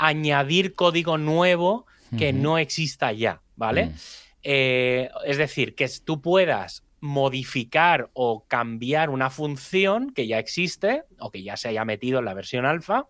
[0.00, 1.86] añadir código nuevo
[2.18, 3.86] que no exista ya, ¿vale?
[3.86, 3.94] Mm.
[4.42, 11.30] Eh, es decir, que tú puedas modificar o cambiar una función que ya existe o
[11.30, 13.06] que ya se haya metido en la versión alfa,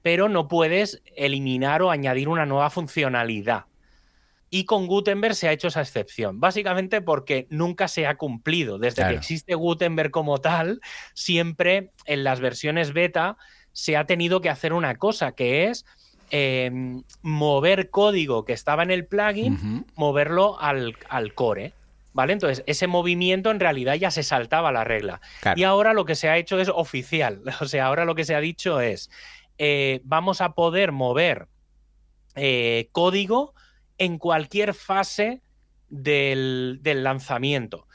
[0.00, 3.66] pero no puedes eliminar o añadir una nueva funcionalidad,
[4.54, 8.78] y con Gutenberg se ha hecho esa excepción, básicamente porque nunca se ha cumplido.
[8.78, 10.82] Desde que existe Gutenberg como tal,
[11.14, 13.38] siempre en las versiones beta
[13.72, 15.86] se ha tenido que hacer una cosa, que es
[16.30, 20.94] em, mover código que estaba en el plugin, moverlo al,
[21.34, 21.72] core.
[22.14, 22.34] ¿Vale?
[22.34, 25.22] Entonces, ese movimiento en realidad ya se saltaba la regla.
[25.56, 27.42] Y ahora lo que se ha hecho es oficial.
[27.60, 29.10] O sea, ahora lo que se ha dicho es,
[29.56, 31.48] eh, vamos a poder mover
[32.34, 33.54] eh, código
[33.98, 35.42] en cualquier fase
[35.88, 37.86] del, lanzamiento.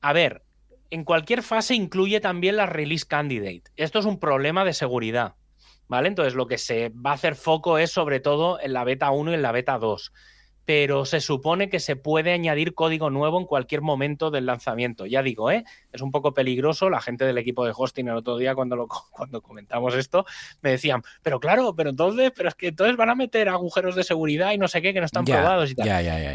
[0.00, 0.42] A ver,
[0.90, 3.62] en cualquier fase incluye también la release candidate.
[3.76, 5.34] Esto es un problema de seguridad.
[5.88, 6.08] ¿Vale?
[6.08, 9.30] Entonces lo que se va a hacer foco es sobre todo en la beta 1
[9.30, 10.12] y en la beta 2.
[10.66, 15.06] pero se supone que se puede añadir código nuevo en cualquier momento del lanzamiento.
[15.06, 15.64] Ya digo, ¿eh?
[15.94, 16.90] es un poco peligroso.
[16.90, 20.26] La gente del equipo de hosting el otro día, cuando, lo, cuando comentamos esto,
[20.60, 24.04] me decían, pero claro, pero entonces, pero es que entonces van a meter agujeros de
[24.04, 25.88] seguridad y no sé qué que no están probados y tal.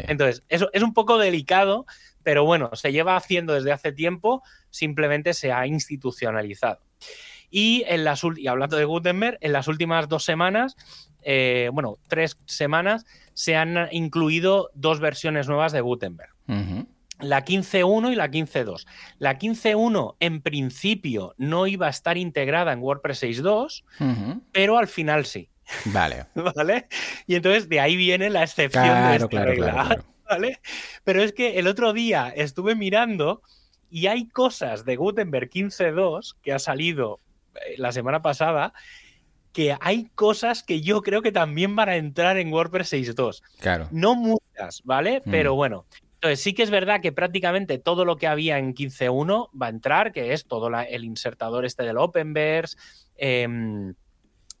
[0.08, 1.86] entonces, eso es un poco delicado,
[2.24, 6.80] pero bueno, se lleva haciendo desde hace tiempo, simplemente se ha institucionalizado.
[7.56, 10.74] Y, en las, y hablando de Gutenberg, en las últimas dos semanas,
[11.22, 16.32] eh, bueno, tres semanas, se han incluido dos versiones nuevas de Gutenberg.
[17.20, 18.86] La 15.1 y la 15.2.
[19.18, 25.24] La 15.1 en principio no iba a estar integrada en WordPress 6.2, pero al final
[25.24, 25.48] sí.
[25.84, 26.26] Vale.
[26.34, 26.88] ¿Vale?
[27.28, 30.04] Y entonces de ahí viene la excepción de esta regla.
[30.28, 30.58] ¿Vale?
[31.04, 33.42] Pero es que el otro día estuve mirando
[33.90, 37.20] y hay cosas de Gutenberg 15.2 que ha salido
[37.76, 38.72] la semana pasada
[39.54, 43.40] que hay cosas que yo creo que también van a entrar en WordPress 6.2.
[43.60, 43.88] Claro.
[43.92, 45.22] No muchas, ¿vale?
[45.24, 45.30] Mm.
[45.30, 45.86] Pero bueno.
[46.14, 49.68] Entonces, sí que es verdad que prácticamente todo lo que había en 15.1 va a
[49.70, 52.78] entrar, que es todo el insertador este del Openverse,
[53.16, 53.94] em,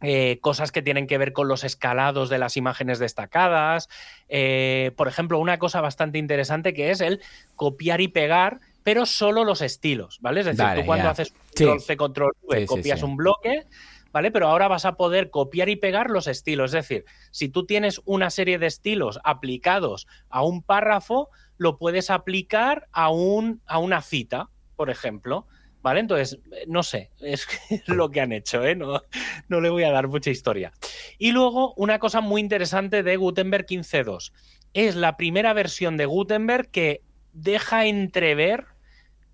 [0.02, 3.88] eh, cosas que tienen que ver con los escalados de las imágenes destacadas.
[4.28, 7.22] Eh, por ejemplo, una cosa bastante interesante que es el
[7.56, 10.40] copiar y pegar, pero solo los estilos, ¿vale?
[10.40, 13.66] Es decir, tú cuando haces control C, control V, copias un bloque
[14.14, 14.30] ¿vale?
[14.30, 16.72] Pero ahora vas a poder copiar y pegar los estilos.
[16.72, 22.10] Es decir, si tú tienes una serie de estilos aplicados a un párrafo, lo puedes
[22.10, 25.48] aplicar a, un, a una cita, por ejemplo.
[25.82, 25.98] ¿Vale?
[26.00, 27.46] Entonces, no sé, es
[27.86, 28.76] lo que han hecho, ¿eh?
[28.76, 29.02] No,
[29.48, 30.72] no le voy a dar mucha historia.
[31.18, 34.32] Y luego, una cosa muy interesante de Gutenberg 15.2.
[34.74, 38.73] Es la primera versión de Gutenberg que deja entrever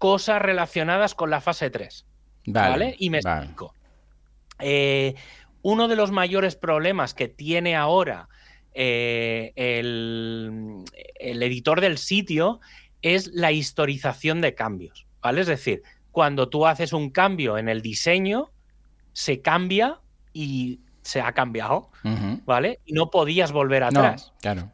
[0.00, 2.06] cosas relacionadas con la fase 3.
[2.46, 3.74] Vale, Y me explico.
[4.58, 5.14] Eh,
[5.60, 8.30] uno de los mayores problemas que tiene ahora
[8.72, 10.86] eh, el,
[11.20, 12.60] editor del sitio
[13.02, 15.42] es la historización de cambios, ¿vale?
[15.42, 15.82] Es decir,
[16.12, 18.52] cuando tú haces un cambio en el diseño,
[19.12, 20.00] se cambia
[20.32, 21.90] y se ha cambiado,
[22.46, 22.80] ¿vale?
[22.86, 24.32] Y no podías volver atrás.
[24.40, 24.70] claro.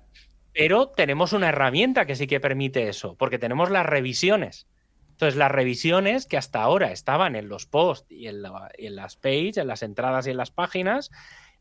[0.52, 4.68] Pero tenemos una herramienta que sí que permite eso, porque tenemos las revisiones.
[5.16, 9.66] Entonces, las revisiones que hasta ahora estaban en los posts y en, las pages, en
[9.66, 11.10] las entradas y en las páginas,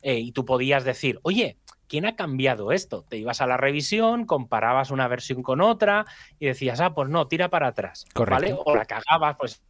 [0.01, 1.55] eh, y tú podías decir, oye,
[1.87, 3.05] ¿quién ha cambiado esto?
[3.07, 6.05] Te ibas a la revisión, comparabas una versión con otra
[6.37, 8.05] y decías, ah, pues no, tira para atrás.
[8.13, 8.61] Correcto.
[8.65, 9.61] O la cagabas, pues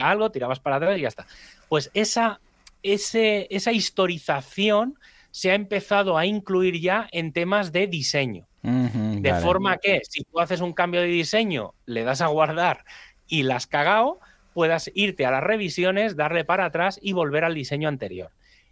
[0.00, 1.24] algo, tirabas para atrás y ya está.
[1.68, 2.40] Pues esa,
[2.82, 4.98] ese, esa historización
[5.30, 8.48] se ha empezado a incluir ya en temas de diseño.
[8.62, 12.84] de forma que si tú haces un cambio de diseño, le das a guardar
[13.28, 14.18] y las cagao,
[14.54, 18.30] puedas irte a las revisiones, darle para atrás y volver al diseño anterior.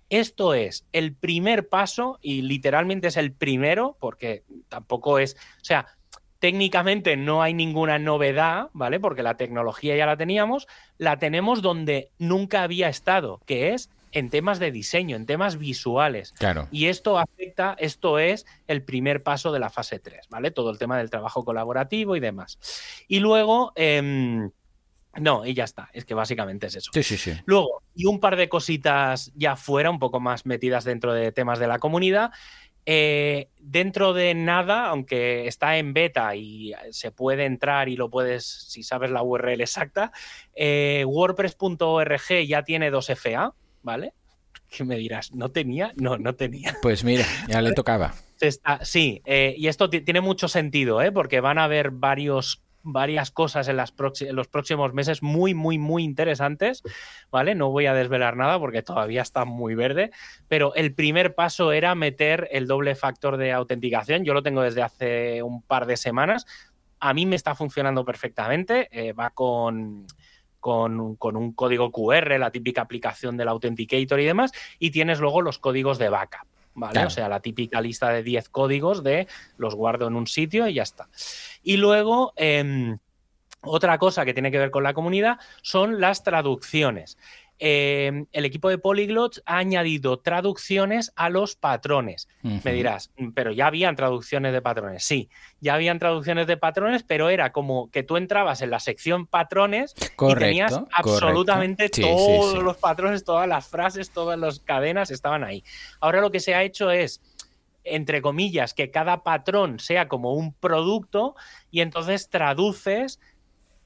[0.09, 5.86] Esto es el primer paso y literalmente es el primero porque tampoco es, o sea,
[6.38, 9.00] técnicamente no hay ninguna novedad, ¿vale?
[9.00, 10.66] Porque la tecnología ya la teníamos,
[10.98, 16.32] la tenemos donde nunca había estado, que es en temas de diseño, en temas visuales.
[16.32, 16.68] Claro.
[16.70, 20.50] Y esto afecta, esto es el primer paso de la fase 3, ¿vale?
[20.50, 22.58] Todo el tema del trabajo colaborativo y demás.
[23.08, 23.72] Y luego...
[23.76, 24.50] Em,
[25.18, 25.88] no, y ya está.
[25.94, 26.90] Es que básicamente es eso.
[26.92, 27.32] Sí, sí, sí.
[27.46, 31.58] Luego, y un par de cositas ya fuera, un poco más metidas dentro de temas
[31.58, 32.32] de la comunidad.
[32.84, 38.46] Eh, dentro de nada, aunque está en beta y se puede entrar y lo puedes,
[38.46, 40.12] si sabes la URL exacta,
[40.54, 43.54] eh, WordPress.org ya tiene dos FA,
[43.87, 44.12] ¿vale?
[44.68, 45.93] Que me dirás, ¿no tenía?
[45.97, 46.76] No, no tenía.
[46.82, 48.14] Pues mira, ya le tocaba.
[48.82, 51.12] sí, eh, y esto tiene mucho sentido, ¿eh?
[51.12, 55.76] porque van a haber varios varias cosas en, las en, los próximos meses muy, muy,
[55.76, 56.84] muy interesantes,
[57.32, 57.57] ¿vale?
[57.57, 60.12] No voy a desvelar nada porque todavía está muy verde,
[60.47, 64.24] pero el primer paso era meter el doble factor de autenticación.
[64.24, 66.47] Yo lo tengo desde hace un par de semanas.
[67.01, 68.89] A mí me está funcionando perfectamente.
[68.93, 70.07] Eh, va con
[70.66, 74.50] con, un código QR, la típica aplicación del Authenticator y demás,
[74.80, 76.48] y tienes luego los códigos de backup.
[76.74, 77.06] ¿Vale?
[77.06, 80.74] O sea, la típica lista de 10 códigos de los guardo en un sitio y
[80.74, 81.08] ya está.
[81.62, 82.98] Y luego, em,
[83.62, 87.16] otra cosa que tiene que ver con la comunidad son las traducciones.
[87.59, 92.28] Em, el equipo de Polyglots ha añadido traducciones a los patrones.
[92.42, 95.04] Me dirás, mm, pero ya habían traducciones de patrones.
[95.04, 95.30] Sí,
[95.61, 99.94] ya habían traducciones de patrones, pero era como que tú entrabas en la sección patrones
[99.98, 105.64] y tenías absolutamente todos los patrones, todas las frases, todas las cadenas estaban ahí.
[106.00, 107.22] Ahora lo que se ha hecho es
[107.88, 111.36] entre comillas, que cada patrón sea como un producto
[111.70, 113.20] y entonces traduces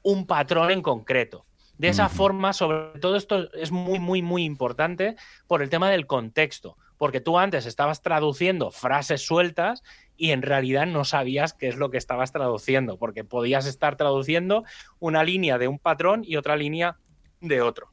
[0.02, 1.44] un patrón en concreto.
[1.80, 5.16] De esa forma, sobre todo esto es muy, muy, muy importante
[5.46, 6.76] por el tema del contexto.
[6.98, 9.82] porque tú antes estabas traduciendo frases sueltas
[10.18, 14.64] y en realidad no sabías qué es lo que estabas traduciendo, porque podías estar traduciendo
[14.98, 16.98] una línea de un patrón y otra línea
[17.40, 17.88] de otro.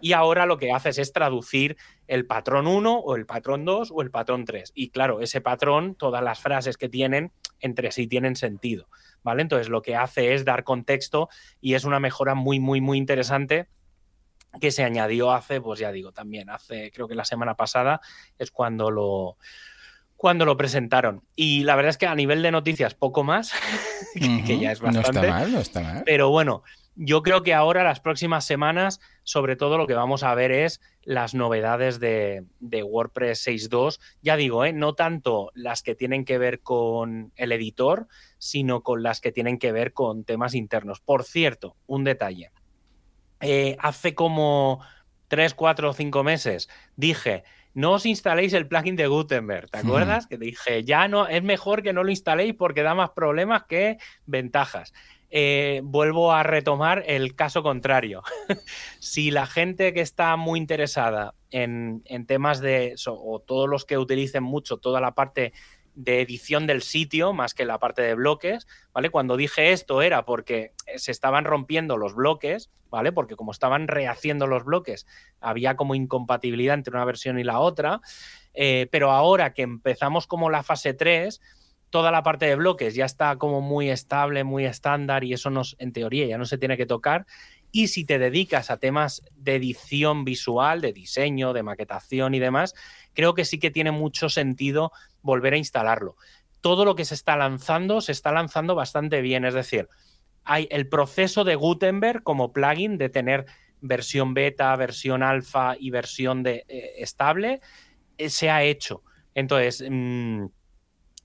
[0.00, 1.76] Y ahora lo que haces es traducir
[2.06, 4.72] el patrón 1 o el patrón 2 o el patrón 3.
[4.74, 8.88] Y claro, ese patrón, todas las frases que tienen entre sí tienen sentido.
[9.26, 9.42] ¿Vale?
[9.42, 11.28] Entonces lo que hace es dar contexto
[11.60, 13.66] y es una mejora muy, muy, muy interesante
[14.60, 18.00] que se añadió hace, pues ya digo, también hace, creo que la semana pasada
[18.38, 19.36] es cuando lo,
[20.14, 21.24] cuando lo presentaron.
[21.34, 23.50] Y la verdad es que a nivel de noticias, poco más,
[24.14, 25.10] que, ya es bastante.
[25.10, 26.02] No está mal, no está mal.
[26.06, 26.62] Pero bueno,
[26.96, 30.80] yo creo que ahora, las próximas semanas, sobre todo lo que vamos a ver es
[31.02, 34.00] las novedades de, WordPress 6.2.
[34.22, 34.72] Ya digo, ¿eh?
[34.72, 39.58] no tanto las que tienen que ver con el editor, sino con las que tienen
[39.58, 41.00] que ver con temas internos.
[41.00, 42.50] Por cierto, un detalle.
[43.40, 44.80] Eh, hace como
[45.28, 47.44] 3, 4 o 5 meses dije,
[47.76, 50.26] no os instaléis el plugin de Gutenberg, ¿te acuerdas?
[50.26, 53.98] Que dije, ya no, es mejor que no lo instaléis porque da más problemas que
[54.24, 54.94] ventajas.
[55.30, 58.22] Eh, vuelvo a retomar el caso contrario.
[59.00, 64.42] si la gente que está muy interesada en, temas de, o todos los que utilicen
[64.42, 65.52] mucho toda la parte
[65.96, 69.10] de edición del sitio más que la parte de bloques, ¿vale?
[69.10, 73.12] Cuando dije esto era porque se estaban rompiendo los bloques, ¿vale?
[73.12, 75.06] Porque como estaban rehaciendo los bloques,
[75.40, 78.02] había como incompatibilidad entre una versión y la otra,
[78.52, 81.40] eh, pero ahora que empezamos como la fase 3,
[81.96, 85.76] toda la parte de bloques ya está como muy estable, muy estándar y eso nos,
[85.78, 87.24] en teoría ya no se tiene que tocar.
[87.72, 92.74] Y si te dedicas a temas de edición visual, de diseño, de maquetación y demás,
[93.14, 94.92] creo que sí que tiene mucho sentido
[95.22, 96.16] volver a instalarlo.
[96.60, 99.88] Todo lo que se está lanzando se está lanzando bastante bien, es decir,
[100.44, 103.46] hay el proceso de Gutenberg como plugin de tener
[103.80, 107.62] versión beta, versión alfa y versión de, eh, estable,
[108.18, 109.02] eh, se ha hecho.
[109.34, 110.44] Entonces, mm,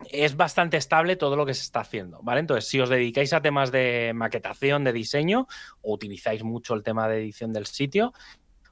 [0.10, 2.40] es bastante estable todo lo que se está haciendo, ¿vale?
[2.40, 5.48] Entonces, si os dedicáis a temas de maquetación, de diseño,
[5.82, 8.14] o utilizáis mucho el tema de edición del sitio,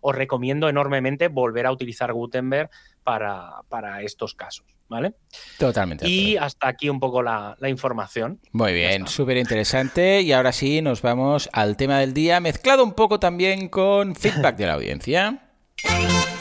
[0.01, 2.69] os recomiendo enormemente volver a utilizar Gutenberg
[3.03, 5.15] para, estos casos, ¿vale?
[5.57, 6.07] Totalmente.
[6.07, 8.39] Y hasta aquí un poco la, la información.
[8.51, 10.21] Muy bien, súper interesante.
[10.21, 14.57] Y ahora sí, nos vamos al tema del día, mezclado un poco también con feedback
[14.57, 15.49] de la audiencia.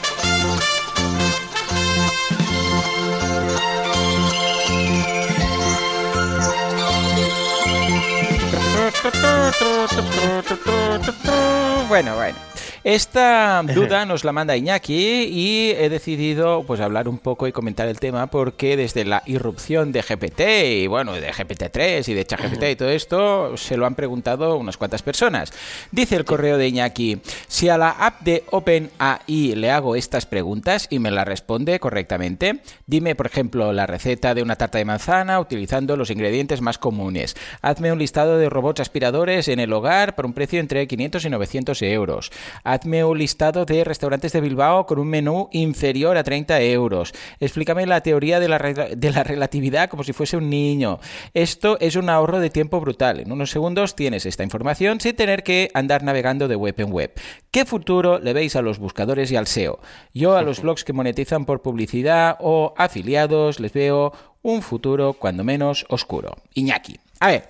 [11.87, 12.48] Bueno, bueno.
[12.85, 17.89] Esta duda nos la manda Iñaki y he decidido pues hablar un poco y comentar
[17.89, 20.39] el tema porque desde la irrupción de GPT
[20.83, 24.77] y bueno, de GPT-3 y de ChatGPT y todo esto se lo han preguntado unas
[24.77, 25.51] cuantas personas.
[25.91, 30.87] Dice el correo de Iñaki, si a la app de OpenAI le hago estas preguntas
[30.89, 35.41] y me la responde correctamente, dime por ejemplo la receta de una tarta de manzana
[35.41, 37.35] utilizando los ingredientes más comunes.
[37.61, 41.29] Hazme un listado de robots aspiradores en el hogar por un precio entre 500 y
[41.29, 42.31] 900 euros
[42.71, 47.13] Hazme un listado de restaurantes de Bilbao con un menú inferior a 30 euros.
[47.39, 50.99] Explícame la teoría de la, de la relatividad como si fuese un niño.
[51.33, 53.21] Esto es un ahorro de tiempo brutal.
[53.21, 57.11] En unos segundos tienes esta información sin tener que andar navegando de web en web.
[57.49, 59.79] ¿Qué futuro le veis a los buscadores y al SEO?
[60.13, 64.13] Yo a los blogs que monetizan por publicidad o afiliados les veo
[64.43, 66.35] un futuro cuando menos oscuro.
[66.53, 66.99] Iñaki.
[67.19, 67.49] A ver,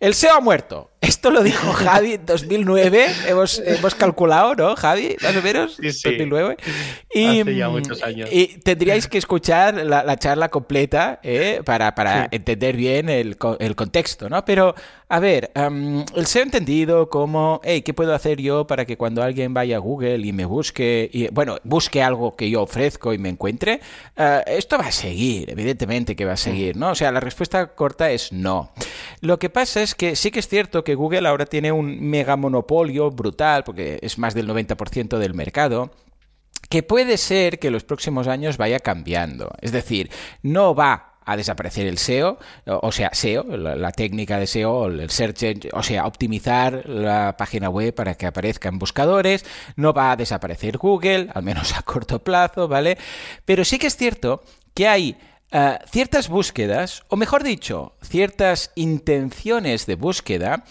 [0.00, 0.90] el SEO ha muerto.
[1.02, 3.06] Esto lo dijo Javi en 2009.
[3.26, 5.16] hemos, hemos calculado, ¿no, Javi?
[5.20, 5.74] Más o menos.
[5.74, 6.08] Sí, sí.
[6.08, 6.56] 2009.
[7.12, 8.28] Y, Hace ya muchos años.
[8.32, 11.60] Y tendríais que escuchar la, charla completa ¿eh?
[11.64, 14.44] para, para entender bien el, el, contexto, ¿no?
[14.44, 14.76] Pero,
[15.08, 19.52] a ver, el SEO entendido como, hey, ¿qué puedo hacer yo para que cuando alguien
[19.52, 23.28] vaya a Google y me busque, y, bueno, busque algo que yo ofrezco y me
[23.28, 23.80] encuentre?
[24.16, 26.90] Uh, esto va a seguir, evidentemente que va a seguir, ¿no?
[26.90, 28.72] O sea, la respuesta corta es no.
[29.20, 32.36] Lo que pasa es que sí que es cierto que Google ahora tiene un mega
[32.36, 35.90] monopolio brutal, porque es más del 90% del mercado,
[36.68, 39.50] que puede ser que los próximos años vaya cambiando.
[39.60, 40.10] Es decir,
[40.42, 45.68] no va a desaparecer el SEO, o sea, SEO, la, técnica de SEO, el search,
[45.72, 49.44] o sea, optimizar la página web para que aparezca en buscadores,
[49.76, 52.98] no va a desaparecer Google, al menos a corto plazo, ¿vale?
[53.44, 54.42] Pero sí que es cierto
[54.74, 55.16] que hay
[55.52, 60.64] eh, ciertas búsquedas, o mejor dicho, ciertas intenciones de búsqueda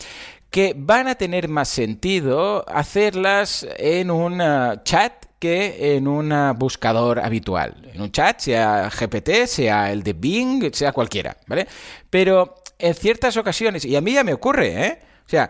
[0.50, 7.20] que van a tener más sentido hacerlas en un eh, chat que en un buscador
[7.20, 7.90] habitual.
[7.94, 11.68] En un chat, sea GPT, sea el de Bing, sea cualquiera, ¿vale?
[12.10, 15.00] Pero en ciertas ocasiones, y a mí ya me ocurre, ¿eh?
[15.26, 15.50] O sea,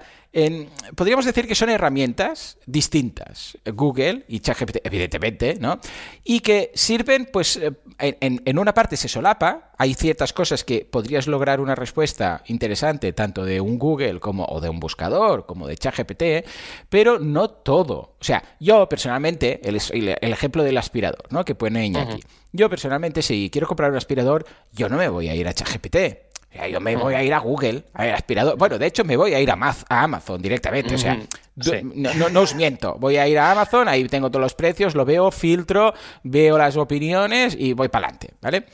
[0.96, 5.80] podríamos decir que son herramientas distintas, Google y ChatGPT, evidentemente, ¿no?
[6.24, 11.28] Y que sirven, pues, eh, en, una parte se solapa, hay ciertas cosas que podrías
[11.28, 15.76] lograr una respuesta interesante tanto de un Google como o de un buscador como de
[15.76, 16.48] ChatGPT,
[16.88, 18.16] pero no todo.
[18.20, 19.76] O sea, yo personalmente, el,
[20.22, 21.44] ejemplo del aspirador, ¿no?
[21.44, 22.22] Que pone Iñaki.
[22.54, 26.31] Yo personalmente, si quiero comprar un aspirador, yo no me voy a ir a ChatGPT
[26.72, 28.58] yo me voy a ir a Google, a ver, aspirador.
[28.58, 29.58] Bueno, de hecho me voy a ir a,
[29.90, 30.96] Amazon directamente.
[30.96, 31.18] O sea,
[31.56, 32.96] no, os miento.
[33.00, 35.94] Voy a ir a Amazon, ahí tengo todos los precios, lo veo, filtro,
[36.24, 38.66] veo las opiniones y voy para adelante, ¿vale?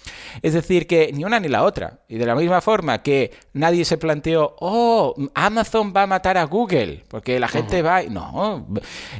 [0.41, 1.99] Es decir, que ni una ni la otra.
[2.07, 6.43] Y de la misma forma que nadie se planteó, oh, Amazon va a matar a
[6.43, 8.03] Google, porque la gente va...
[8.03, 8.67] No,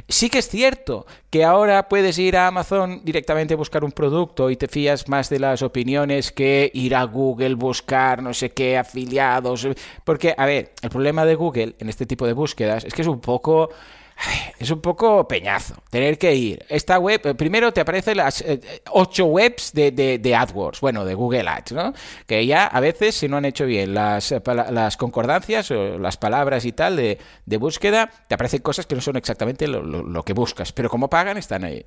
[0.08, 4.50] sí que es cierto que ahora puedes ir a Amazon directamente a buscar un producto
[4.50, 8.78] y te fías más de las opiniones que ir a Google, buscar no sé qué
[8.78, 9.66] afiliados.
[10.04, 13.08] Porque, a ver, el problema de Google en este tipo de búsquedas es que es
[13.08, 13.68] un poco sko
[14.58, 16.64] es un poco peñazo tener que ir.
[16.68, 18.60] Esta web, eh, primero te aparecen las eh,
[18.90, 21.74] ocho webs de, AdWords, bueno, de Google Ads.
[22.26, 26.16] Que ya a veces, si no han hecho bien las, eh, las concordancias o las
[26.16, 27.18] palabras y tal de,
[27.58, 31.64] búsqueda, te aparecen cosas que no son exactamente lo, que buscas, pero como pagan, están
[31.64, 31.84] ahí.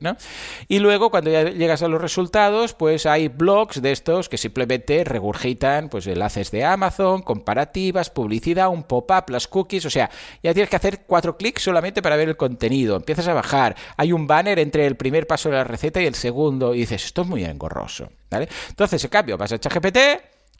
[0.67, 5.03] Y luego, cuando ya llegas a los resultados, pues hay blogs de estos que simplemente
[5.03, 10.09] regurgitan pues enlaces de Amazon, comparativas, publicidad, un pop-up, las cookies, o sea,
[10.43, 14.11] ya tienes que hacer cuatro clics solamente para ver el contenido, empiezas a bajar, hay
[14.11, 17.21] un banner entre el primer paso de la receta y el segundo, y dices, esto
[17.21, 18.47] es muy engorroso, ¿vale?
[18.69, 19.97] Entonces, en cambio, vas a ChatGPT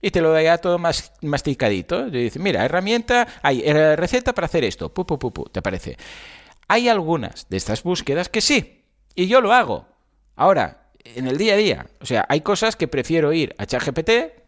[0.02, 2.08] y te lo da ya todo más masticadito.
[2.08, 5.98] Y dices, mira, herramienta, hay eh, receta para hacer esto, pu, pu, te parece.
[6.68, 8.84] Hay algunas de estas búsquedas que sí,
[9.16, 9.86] y yo lo hago.
[10.36, 14.41] Ahora, en el día a día, o sea, hay cosas que prefiero ir a ChatGPT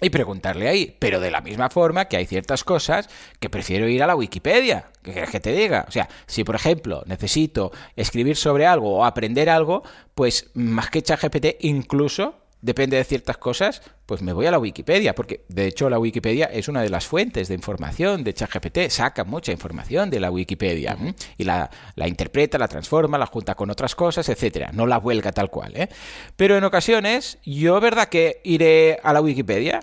[0.00, 0.96] y preguntarle ahí.
[0.98, 4.90] Pero de la misma forma que hay ciertas cosas que prefiero ir a la Wikipedia.
[5.02, 5.84] ¿Qué quieres que te diga?
[5.88, 9.82] O sea, si por ejemplo necesito escribir sobre algo o aprender algo,
[10.14, 15.14] pues más que ChatGPT, incluso depende de ciertas cosas, pues me voy a la Wikipedia,
[15.14, 19.24] porque de hecho la Wikipedia es una de las fuentes de información de ChatGPT, saca
[19.24, 20.96] mucha información de la Wikipedia
[21.36, 21.70] y la,
[22.06, 25.88] interpreta, la transforma, la junta con otras cosas, etcétera, no la huelga tal cual, ¿eh?
[26.36, 29.80] Pero en ocasiones, yo verdad que iré a la Wikipedia,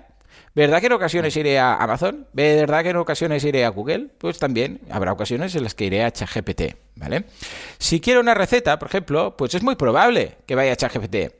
[0.54, 2.26] ¿Verdad que en ocasiones iré a Amazon?
[2.32, 4.08] ¿Verdad que en ocasiones iré a Google?
[4.18, 7.26] Pues también habrá ocasiones en las que iré a ChatGPT, ¿vale?
[7.78, 11.37] Si quiero una receta, por ejemplo, pues es muy probable que vaya a ChatGPT.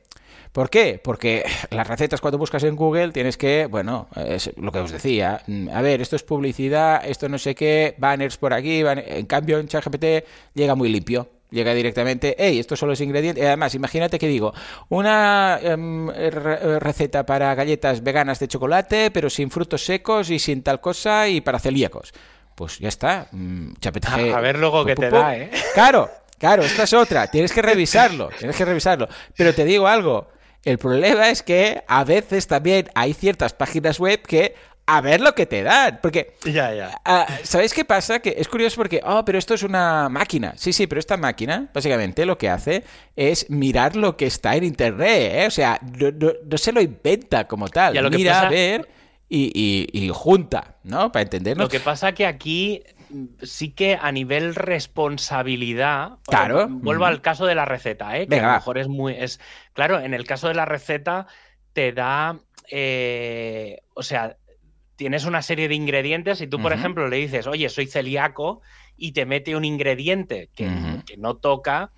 [0.53, 1.01] ¿Por qué?
[1.03, 5.43] Porque las recetas cuando buscas en Google tienes que, bueno, es lo que os decía,
[5.47, 9.59] mm, a ver, esto es publicidad, esto no sé qué, banners por aquí, en cambio
[9.59, 11.29] en ChatGPT llega muy limpio.
[11.51, 13.43] Llega directamente, hey, estos son los ingredientes.
[13.43, 14.53] Además, imagínate que digo,
[14.91, 20.79] una em, receta para galletas veganas de chocolate, pero sin frutos secos y sin tal
[20.83, 22.13] cosa y para celíacos.
[22.55, 23.29] Pues ya está.
[23.33, 23.73] Mm,
[24.35, 25.51] a ver luego qué te da, ¿eh?
[25.73, 27.29] Claro, claro, esta es otra.
[27.29, 29.09] Tienes que revisarlo, tienes que revisarlo.
[29.35, 30.29] Pero te digo algo,
[30.69, 34.55] el problema es que a veces también hay ciertas páginas web que
[34.85, 35.99] a ver lo que te dan.
[36.03, 37.01] Porque, ya, ya.
[37.07, 38.21] Ah, ¿sabéis qué pasa?
[38.21, 40.53] Que es curioso porque, oh, pero esto es una máquina.
[40.57, 42.85] Sí, sí, pero esta máquina, básicamente, lo que hace
[43.17, 45.33] es mirar lo que está en Internet.
[45.35, 45.47] ¿eh?
[45.47, 47.95] O sea, no, se lo inventa como tal.
[47.95, 48.89] Ya, lo Mira, a ver
[49.29, 51.11] y, junta, ¿no?
[51.13, 51.65] Para entenderlo.
[51.65, 52.83] Lo que pasa que aquí
[53.43, 56.19] sí que a nivel responsabilidad.
[56.27, 56.69] Claro.
[56.69, 58.27] Vuelvo al caso de la receta, ¿eh?
[58.27, 59.15] Que a lo mejor es muy.
[59.15, 59.41] Es,
[59.73, 61.27] claro, en el caso de la receta
[61.73, 62.39] te da.
[62.71, 64.37] Eh, o sea,
[64.97, 68.61] tienes una serie de ingredientes y tú, por ejemplo, le dices, oye, soy celíaco
[68.97, 70.69] y te mete un ingrediente que,
[71.17, 71.93] no toca.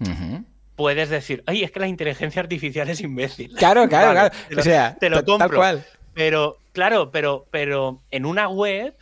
[0.76, 3.54] Puedes decir, ay, es que la inteligencia artificial es imbécil.
[3.54, 4.34] Claro, claro, claro.
[4.56, 5.48] o sea, te lo compro.
[5.48, 5.86] Tal cual.
[6.14, 8.94] Pero, claro, pero, pero en una web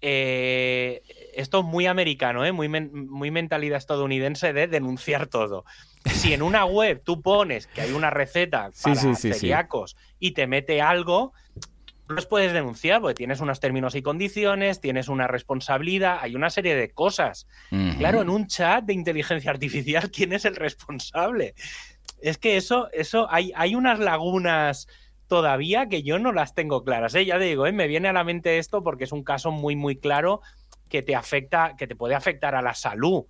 [0.00, 1.02] eh,
[1.34, 2.52] esto es muy americano, ¿eh?
[2.52, 5.64] muy, muy mentalidad estadounidense de denunciar todo.
[6.04, 10.80] Si en una web tú pones que hay una receta para celíacos y te mete
[10.80, 11.32] algo,
[12.08, 16.50] no los puedes denunciar porque tienes unos términos y condiciones, tienes una responsabilidad, hay una
[16.50, 17.46] serie de cosas.
[17.98, 21.54] Claro, en un chat de inteligencia artificial, ¿quién es el responsable?
[22.20, 24.88] Es que eso, eso hay, hay unas lagunas
[25.30, 27.14] todavía que yo no las tengo claras.
[27.14, 27.24] ¿eh?
[27.24, 27.72] Ya digo, ¿eh?
[27.72, 30.40] me viene a la mente esto porque es un caso muy, muy claro
[30.90, 33.24] que te afecta, que te puede afectar a la salud.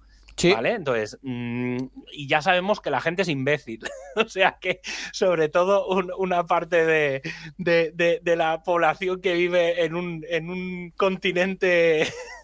[0.49, 0.73] ¿Vale?
[0.73, 1.77] Entonces, mm,
[2.13, 3.81] y ya sabemos que la gente es imbécil.
[4.17, 4.81] o sea que,
[5.13, 5.87] sobre todo,
[6.17, 12.03] una parte de, la población que vive en un, en un continente,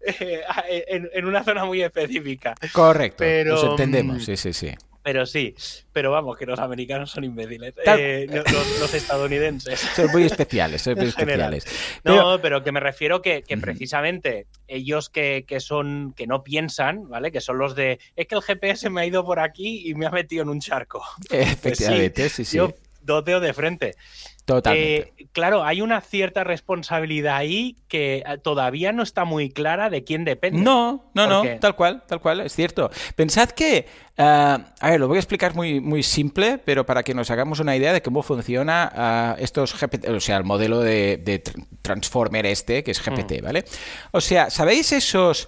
[0.00, 0.44] eh,
[0.88, 2.54] en, una zona muy específica.
[2.72, 3.18] Correcto.
[3.18, 4.74] Pero, entendemos, mm, sí, sí, sí.
[5.08, 5.54] Pero sí,
[5.90, 7.72] pero vamos, que los americanos son imbéciles.
[7.86, 9.80] Eh, los, estadounidenses.
[9.96, 11.64] Son muy especiales, son muy especiales.
[12.04, 17.32] No, pero que me refiero que, precisamente ellos que, son, que no piensan, ¿vale?
[17.32, 20.04] Que son los de, es que el GPS me ha ido por aquí y me
[20.04, 21.02] ha metido en un charco.
[21.26, 22.58] Pues Efectivamente, sí, sí.
[22.58, 23.94] Yo doteo de frente.
[24.48, 25.12] Totalmente.
[25.18, 30.04] Eh, claro, hay una cierta responsabilidad ahí que eh, todavía no está muy clara de
[30.04, 30.58] quién depende.
[30.58, 32.90] No, no, no, tal cual, tal cual, es cierto.
[33.14, 33.84] Pensad que,
[34.16, 37.60] eh, a ver, lo voy a explicar muy, muy simple, pero para que nos hagamos
[37.60, 41.42] una idea de cómo funciona estos GPT, o sea, el modelo de,
[41.82, 43.44] Transformer este, que es GPT, mm.
[43.44, 43.64] ¿vale?
[44.12, 45.46] O sea, ¿sabéis esos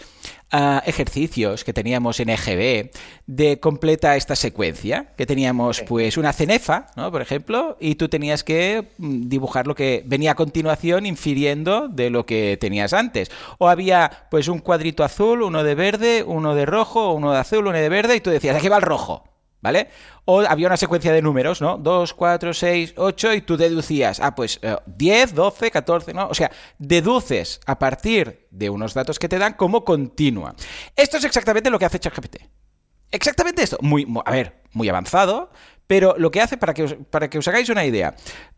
[0.84, 2.90] ejercicios que teníamos en EGB
[3.26, 7.10] de completa esta secuencia, que teníamos pues una cenefa, ¿no?
[7.12, 12.10] por ejemplo, y tú tenías que mm, dibujar lo que venía a continuación infiriendo de
[12.10, 13.30] lo que tenías antes.
[13.58, 17.66] O había pues un cuadrito azul, uno de verde, uno de rojo, uno de azul,
[17.66, 19.24] uno de verde, y tú decías, aquí va el rojo.
[19.62, 19.88] ¿Vale?
[20.24, 21.76] O había una secuencia de números, ¿no?
[21.76, 26.28] 2, 4, 6, 8 y tú deducías, ah, pues 10, 12, 14, ¿no?
[26.28, 30.54] O sea, deduces a partir de unos datos que te dan como continua.
[30.96, 32.36] Esto es exactamente lo que hace ChatGPT.
[33.10, 33.76] Exactamente esto.
[33.82, 35.50] Muy, a ver, muy avanzado,
[35.86, 38.14] pero lo que hace, para que, os, para que os hagáis una idea,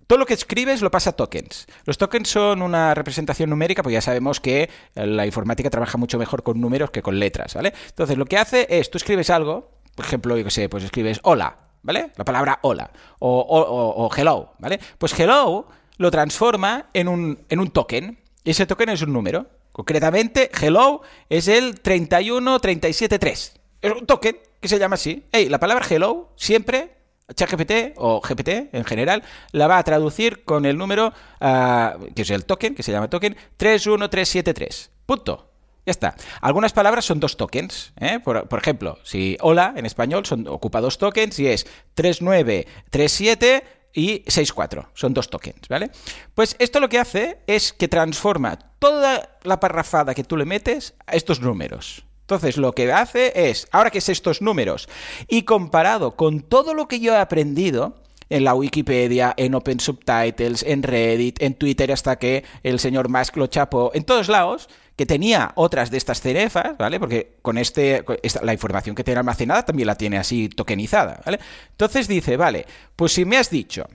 [0.06, 1.66] todo lo que escribes lo pasa a tokens.
[1.86, 6.42] Los tokens son una representación numérica, pues ya sabemos que la informática trabaja mucho mejor
[6.42, 7.72] con números que con letras, ¿vale?
[7.88, 11.20] Entonces, lo que hace es, tú escribes algo, por ejemplo, yo qué sé, pues escribes
[11.22, 12.12] hola, ¿vale?
[12.16, 14.80] La palabra hola, o, hello, ¿vale?
[14.98, 15.66] Pues hello
[15.98, 19.46] lo transforma en un, en un token, y ese token es un número.
[19.72, 23.60] Concretamente, hello es el 31373.
[23.80, 25.24] Es un token que se llama así.
[25.32, 27.02] Hey, la palabra hello siempre
[27.34, 29.22] ChatGPT o GPT en general
[29.52, 33.08] la va a traducir con el número, ah, que es el token, que se llama
[33.08, 34.90] token, 31373.
[35.06, 35.51] Punto.
[35.84, 36.14] Ya está.
[36.40, 37.92] Algunas palabras son dos tokens.
[38.00, 38.20] ¿eh?
[38.20, 44.90] Por, ejemplo, si hola en español son, ocupa dos tokens y es 3937 y 64.
[44.94, 45.90] Son dos tokens, ¿vale?
[46.34, 50.94] Pues esto lo que hace es que transforma toda la parrafada que tú le metes
[51.06, 52.04] a estos números.
[52.22, 54.88] Entonces, lo que hace es, ahora que es estos números,
[55.28, 58.01] y comparado con todo lo que yo he aprendido,
[58.32, 63.36] en la Wikipedia, en Open Subtitles, en Reddit, en Twitter, hasta que el señor Musk
[63.36, 67.00] lo chapó, en todos lados, que tenía otras de estas cenefas, ¿vale?
[67.00, 68.04] Porque con este,
[68.42, 71.38] la información que tiene almacenada también la tiene así tokenizada, ¿vale?
[71.70, 72.66] Entonces dice, vale,
[72.96, 73.86] pues si me has dicho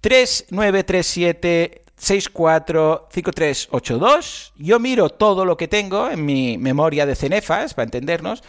[0.00, 4.52] 3937 645382.
[4.56, 8.42] Yo miro todo lo que tengo en mi memoria de cenefas, para entendernos,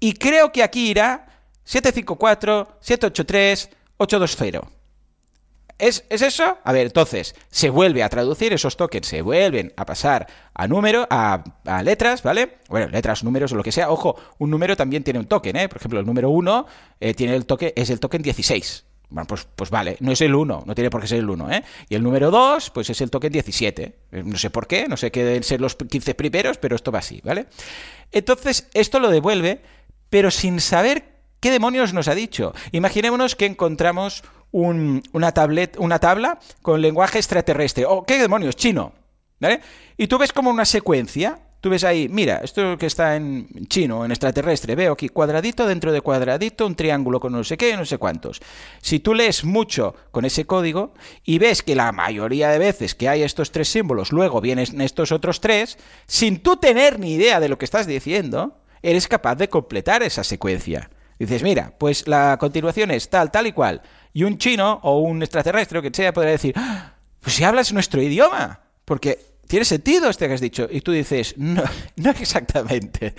[0.00, 1.26] y creo que aquí irá
[1.64, 4.75] 754 783 820.
[5.78, 6.58] ¿Es, ¿Es, eso?
[6.64, 11.06] A ver, entonces, se vuelve a traducir, esos tokens se vuelven a pasar a número,
[11.10, 11.44] a,
[11.84, 12.56] letras, ¿vale?
[12.68, 13.90] Bueno, letras, números o lo que sea.
[13.90, 15.68] Ojo, un número también tiene un token, ¿eh?
[15.68, 16.66] Por ejemplo, el número 1
[17.00, 18.84] eh, tiene el token, es el token 16.
[19.10, 21.52] Bueno, pues, pues vale, no es el 1, no tiene por qué ser el 1,
[21.52, 21.62] ¿eh?
[21.90, 23.98] Y el número 2, pues es el token 17.
[24.12, 26.90] Eh, no sé por qué, no sé qué deben ser los 15 primeros, pero esto
[26.90, 27.46] va así, ¿vale?
[28.12, 29.60] Entonces, esto lo devuelve,
[30.08, 31.04] pero sin saber
[31.40, 32.54] qué demonios nos ha dicho.
[32.72, 37.84] Imaginémonos que encontramos una, tablet, una tabla con lenguaje extraterrestre.
[37.84, 38.56] ¿O oh, qué demonios?
[38.56, 38.92] Chino.
[39.38, 39.60] ¿Vale?
[39.96, 44.04] Y tú ves como una secuencia Tú ves ahí, mira, esto que está en chino,
[44.04, 47.84] en extraterrestre, veo aquí cuadradito dentro de cuadradito, un triángulo con no sé qué, no
[47.84, 48.40] sé cuántos.
[48.80, 50.94] Si tú lees mucho con ese código
[51.24, 55.10] y ves que la mayoría de veces que hay estos tres símbolos, luego vienen estos
[55.10, 55.76] otros tres,
[56.06, 60.22] sin tú tener ni idea de lo que estás diciendo, eres capaz de completar esa
[60.22, 60.90] secuencia.
[61.18, 63.82] Dices, mira, pues la continuación es tal, tal y cual.
[64.16, 68.00] Y un chino o un extraterrestre que sea podría decir, ah, pues si hablas nuestro
[68.00, 68.60] idioma.
[68.86, 70.66] Porque tiene sentido este que has dicho.
[70.70, 71.62] Y tú dices, no,
[71.96, 73.14] no exactamente.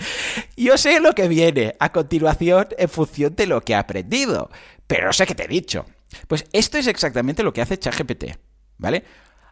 [0.56, 4.50] Yo sé lo que viene a continuación en función de lo que he aprendido,
[4.88, 5.86] pero sé qué te he dicho.
[6.28, 8.36] Pues esto es exactamente lo que hace ChatGPT,
[8.80, 9.04] ¿vale?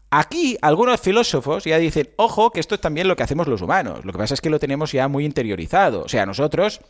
[0.10, 4.04] Aquí algunos filósofos ya dicen, ojo, que esto es también lo que hacemos los humanos.
[4.04, 6.06] Lo que pasa es que lo tenemos ya muy interiorizado.
[6.06, 6.82] O sea, nosotros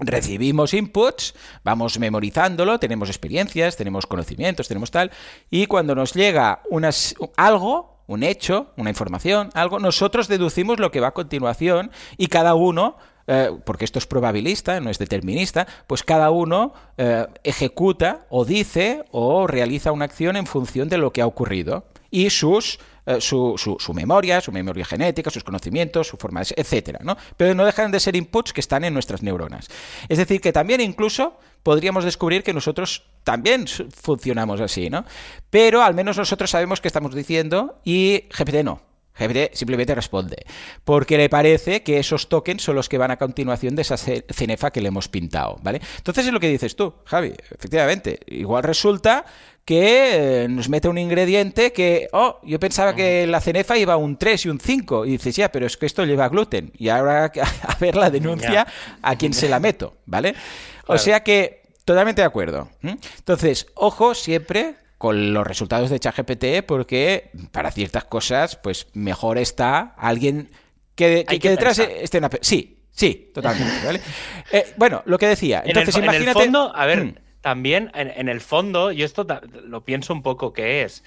[0.00, 1.34] recibimos inputs,
[1.64, 5.10] vamos memorizándolo, tenemos experiencias, tenemos conocimientos, tenemos tal,
[5.50, 11.00] y cuando nos llega unas, algo, un hecho, una información, algo, nosotros deducimos lo que
[11.00, 12.96] va a continuación y cada uno
[13.32, 19.04] eh, porque esto es probabilista, no es determinista, pues cada uno eh, ejecuta o dice
[19.12, 23.54] o realiza una acción en función de lo que ha ocurrido y sus eh, su,
[23.56, 27.16] su, memoria, su memoria genética, sus conocimientos, su forma, etcétera, ¿no?
[27.36, 29.68] Pero no dejan de ser inputs que están en nuestras neuronas.
[30.08, 35.04] Es decir, que también incluso podríamos descubrir que nosotros también funcionamos así, ¿no?
[35.50, 38.90] Pero al menos nosotros sabemos qué estamos diciendo y GPT no.
[39.18, 40.46] GPT simplemente responde,
[40.84, 44.70] porque le parece que esos tokens son los que van a continuación de esa cenefa
[44.70, 45.80] que le hemos pintado, ¿vale?
[45.98, 48.20] Entonces es lo que dices tú, Javi, efectivamente.
[48.26, 49.26] Igual resulta
[49.70, 54.16] que eh, nos mete un ingrediente que, oh, yo pensaba que la cenefa iba un
[54.16, 55.06] 3 y un 5.
[55.06, 56.72] Y dices, ya, pero es que esto lleva gluten.
[56.76, 57.30] Y ahora
[57.68, 58.66] a ver la denuncia
[59.00, 60.34] a quién se la meto, ¿vale?
[60.88, 62.68] O sea que, totalmente de acuerdo.
[62.82, 69.94] Entonces, ojo siempre con los resultados de ChatGPT porque para ciertas cosas, pues mejor está
[69.98, 70.50] alguien
[70.96, 72.28] que, detrás esté una...
[72.40, 74.00] Sí, sí, totalmente, ¿vale?
[74.50, 75.62] Eh, bueno, lo que decía.
[75.64, 76.24] Entonces, imagínate...
[76.24, 77.04] En el fondo, a ver...
[77.04, 79.26] Mm también en, el fondo, yo esto
[79.64, 81.04] lo pienso un poco que es,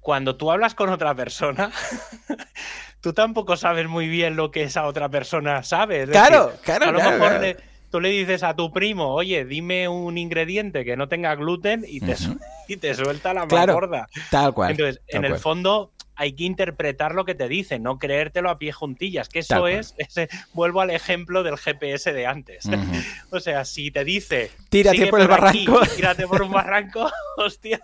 [0.00, 1.70] cuando tú hablas con otra persona,
[3.00, 6.06] tú tampoco sabes muy bien lo que esa otra persona sabe.
[6.06, 6.86] claro, claro.
[6.86, 7.56] A lo mejor
[7.90, 12.00] tú le dices a tu primo, oye, dime un ingrediente que no tenga gluten y
[12.00, 12.16] te,
[12.68, 14.08] y te suelta la más gorda.
[14.30, 14.70] Tal cual.
[14.70, 18.72] Entonces, en el fondo, hay que interpretar lo que te dice, no creértelo a pie
[18.72, 22.64] juntillas, que eso es, ese, vuelvo al ejemplo del GPS de antes.
[23.30, 27.80] o sea, si te dice, tírate por, el barranco, tírate por un barranco, hostia,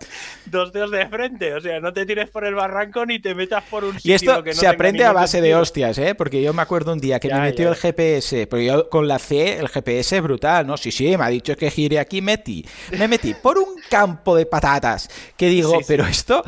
[0.47, 3.63] dos dedos de frente, o sea, no te tires por el barranco ni te metas
[3.63, 6.13] por un sitio Y esto se aprende a base de hostias, ¿eh?
[6.13, 9.17] Porque yo me acuerdo un día que me metió el GPS, porque yo con la
[9.17, 10.75] C, el GPS brutal, ¿no?
[10.75, 12.65] Sí, sí, me ha dicho que gire aquí, metí.
[12.97, 16.43] Me metí por un campo de patatas, que digo, pero esto...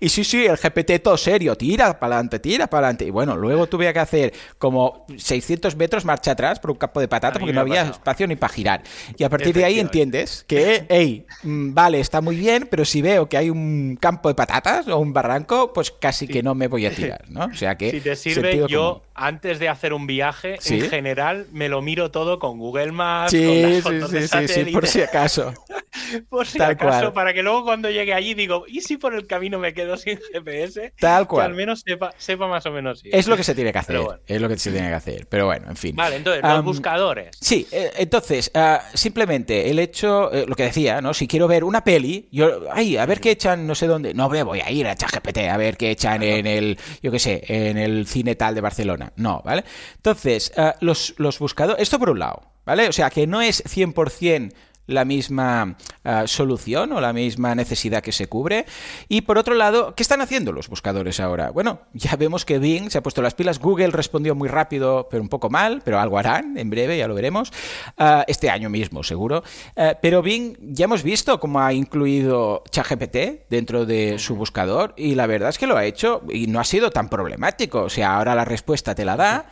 [0.00, 3.06] y sí, sí, el GPT todo serio, tira para adelante, tira para adelante.
[3.06, 7.08] Y bueno, luego tuve que hacer como 600 metros marcha atrás por un campo de
[7.08, 8.82] patata porque no había espacio ni para girar.
[9.16, 13.02] Y a partir de ahí entiendes que, hey, mm, vale, está muy bien, pero si
[13.02, 16.68] veo que hay un campo de patatas o un barranco, pues casi que no me
[16.68, 17.46] voy a tirar, ¿no?
[17.46, 17.90] O sea que...
[17.90, 22.38] Si te sirve, yo antes de hacer un viaje, en general, me lo miro todo
[22.38, 25.54] con Google Maps, sí, con las sí, sí, sí, por si acaso.
[26.28, 29.58] por si acaso, para que luego cuando llegue allí digo, ¿y si por el camino
[29.58, 30.85] me quedo sin GPS?
[30.98, 31.46] Tal cual.
[31.46, 33.02] Que al menos sepa, sepa más o menos.
[33.04, 34.00] Es lo que se tiene que hacer.
[34.26, 35.26] Es lo que se tiene que hacer.
[35.28, 35.96] Pero bueno, en fin.
[35.96, 37.36] Vale, entonces, los buscadores.
[37.40, 41.14] Sí, eh, entonces, ah, simplemente el hecho, eh, lo que decía, ¿no?
[41.14, 44.14] Si quiero ver una peli, yo, ay, a ver qué echan, no sé dónde.
[44.14, 47.44] No, voy a ir a ChatGPT a ver qué echan en el, yo qué sé,
[47.46, 49.12] en el cine tal de Barcelona.
[49.16, 49.64] No, ¿vale?
[49.96, 52.88] Entonces, ah, los, los buscadores, esto por un lado, ¿vale?
[52.88, 54.52] O sea, que no es 100%
[54.86, 58.66] la misma ah, solución o la misma necesidad que se cubre.
[59.08, 61.50] Y por otro lado, ¿qué están haciendo los buscadores ahora?
[61.50, 65.22] Bueno, ya vemos que Bing se ha puesto las pilas, Google respondió muy rápido, pero
[65.22, 67.52] un poco mal, pero algo harán en breve, ya lo veremos,
[67.98, 69.42] ah, este año mismo seguro.
[69.76, 75.14] Ah, pero Bing ya hemos visto cómo ha incluido ChatGPT dentro de su buscador y
[75.14, 77.82] la verdad es que lo ha hecho y no ha sido tan problemático.
[77.82, 79.46] O sea, ahora la respuesta te la da.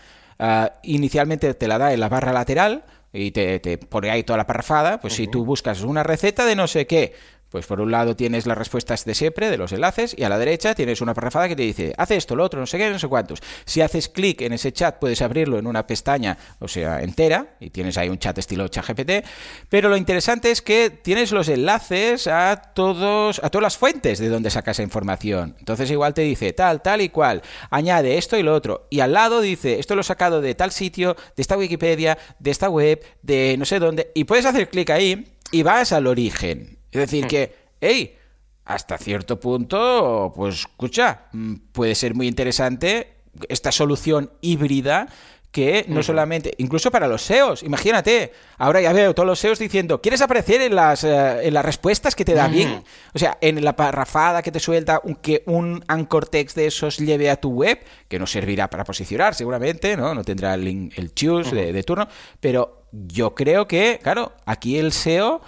[0.82, 2.84] inicialmente te la da en la barra lateral,
[3.14, 6.56] y te, te pone ahí toda la parrafada, pues si tú buscas una receta de
[6.56, 7.14] no sé qué,
[7.50, 10.38] pues por un lado tienes las respuestas de siempre, de los enlaces, y a la
[10.38, 12.98] derecha tienes una parrafada que te dice, hace esto, lo otro, no sé qué, no
[12.98, 13.40] sé cuántos.
[13.64, 17.70] Si haces clic en ese chat, puedes abrirlo en una pestaña, o sea, entera, y
[17.70, 19.26] tienes ahí un chat estilo ChatGPT.
[19.68, 24.28] Pero lo interesante es que tienes los enlaces a todos, a todas las fuentes de
[24.28, 25.54] donde sacas esa información.
[25.58, 28.86] Entonces igual te dice tal, tal y cual, añade esto y lo otro.
[28.90, 32.50] Y al lado dice, esto lo he sacado de tal sitio, de esta Wikipedia, de
[32.50, 34.10] esta web, de no sé dónde.
[34.14, 36.78] Y puedes hacer clic ahí y vas al origen.
[36.94, 37.28] Es decir, hmm.
[37.28, 38.16] que, hey,
[38.64, 43.16] hasta cierto punto, pues escucha, mm, puede ser muy interesante
[43.48, 45.08] esta solución híbrida
[45.54, 50.02] que no solamente, incluso para los SEOs, imagínate, ahora ya veo todos los SEOs diciendo,
[50.02, 52.82] ¿quieres aparecer en las, eh, en las respuestas que te da bien?
[53.14, 56.98] O sea, en la parrafada que te suelta, un, que un anchor text de esos
[56.98, 57.78] lleve a tu web,
[58.08, 60.12] que no servirá para posicionar seguramente, ¿no?
[60.12, 62.08] No tendrá el, link, el choose de, turno,
[62.40, 65.40] pero yo creo que, claro, aquí el SEO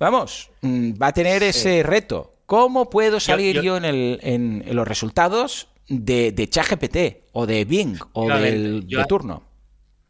[0.00, 2.34] vamos, mm, va a tener ese reto.
[2.46, 7.96] ¿Cómo puedo salir yo, en, el, en, los resultados de, de ChatGPT o de Bing
[8.12, 9.44] o del de turno?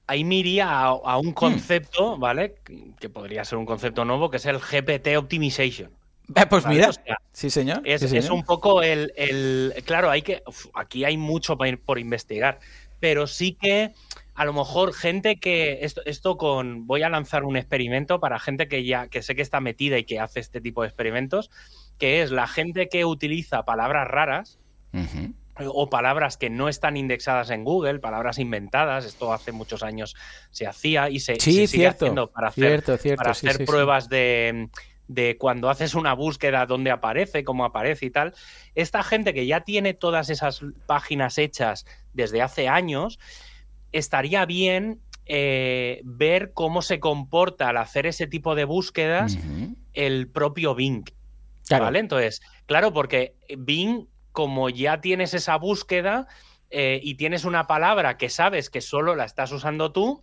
[0.07, 1.35] Ahí me iría a, un mm.
[1.35, 2.55] concepto, ¿vale?
[2.99, 5.91] Que podría ser un concepto nuevo, que es el GPT Optimization.
[6.35, 6.91] Eh, pues mira,
[7.33, 7.83] sí señor.
[7.85, 10.43] Es, es, un poco el, el, Claro, hay que.
[10.75, 12.61] aquí hay mucho por investigar,
[13.01, 13.93] pero sí que
[14.41, 18.69] a lo mejor gente que esto, esto, con voy a lanzar un experimento para gente
[18.69, 21.51] que ya que sé que está metida y que hace este tipo de experimentos,
[21.99, 24.59] que es la gente que utiliza palabras raras
[25.59, 29.05] o palabras que no están indexadas en Google, palabras inventadas.
[29.05, 30.17] Esto hace muchos años
[30.51, 32.83] se hacía y se, sigue haciendo para hacer,
[33.17, 34.71] para hacer pruebas de
[35.07, 38.33] de cuando haces una búsqueda dónde aparece, cómo aparece y tal,
[38.77, 43.19] esta gente que ya tiene todas esas páginas hechas desde hace años,
[43.93, 49.39] estaría bien eh, ver cómo se comporta al hacer ese tipo de búsquedas
[49.93, 51.05] el propio Bing.
[51.69, 52.01] ¿Vale?
[52.01, 56.27] Entonces, claro, porque Bing, como ya tienes esa búsqueda,
[56.71, 60.23] eh, y tienes una palabra que sabes que solo la estás usando tú,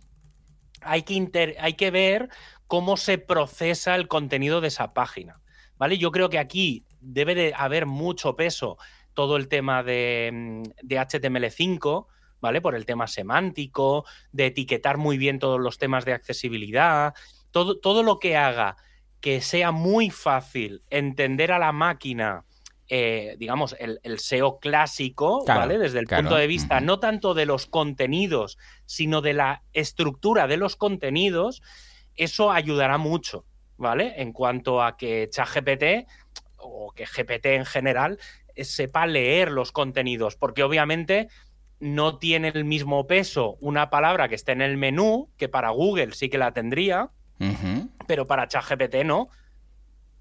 [0.80, 2.30] hay que, hay que ver
[2.66, 5.40] cómo se procesa el contenido de esa página.
[5.76, 5.98] ¿Vale?
[5.98, 8.78] Yo creo que aquí debe de haber mucho peso
[9.12, 12.06] todo el tema de, mm, de HTML5,
[12.40, 12.60] ¿vale?
[12.60, 17.14] Por el tema semántico, de etiquetar muy bien todos los temas de accesibilidad,
[17.50, 18.76] todo, todo lo que haga
[19.20, 22.44] que sea muy fácil entender a la máquina
[22.90, 25.76] eh, digamos, el, SEO clásico, ¿vale?
[25.76, 28.56] Desde el punto de vista no tanto de los contenidos,
[28.86, 31.60] sino de la estructura de los contenidos,
[32.14, 33.44] eso ayudará mucho,
[33.76, 34.14] ¿vale?
[34.22, 36.08] En cuanto a que ChatGPT
[36.56, 38.18] o que GPT en general
[38.54, 41.28] eh, sepa leer los contenidos, porque obviamente
[41.80, 46.12] no tiene el mismo peso una palabra que esté en el menú, que para Google
[46.12, 47.10] sí que la tendría,
[48.06, 49.28] pero para ChatGPT no.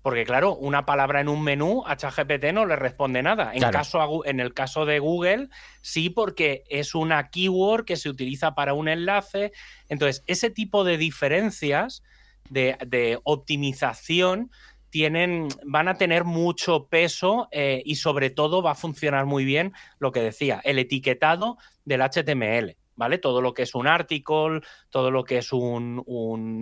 [0.04, 3.52] Porque claro, una palabra en un menú a ChatGPT no le responde nada.
[3.54, 5.50] En, caso en el caso de Google,
[5.82, 9.52] sí, porque es una keyword que se utiliza para un enlace.
[9.90, 12.04] Entonces, ese tipo de diferencias
[12.50, 14.52] de, optimización
[14.90, 19.74] tienen, van a tener mucho peso eh, y sobre todo va a funcionar muy bien
[20.00, 22.78] lo que decía, el etiquetado del HTML.
[22.98, 23.20] ¿vale?
[23.20, 26.04] Todo lo que es un article, todo lo que es un,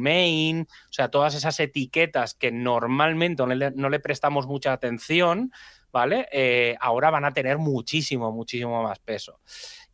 [0.02, 3.42] main, o sea, todas esas etiquetas que normalmente
[3.76, 5.52] no le, prestamos mucha atención,
[5.92, 6.28] ¿vale?
[6.32, 9.40] Eh, ahora van a tener muchísimo, muchísimo más peso.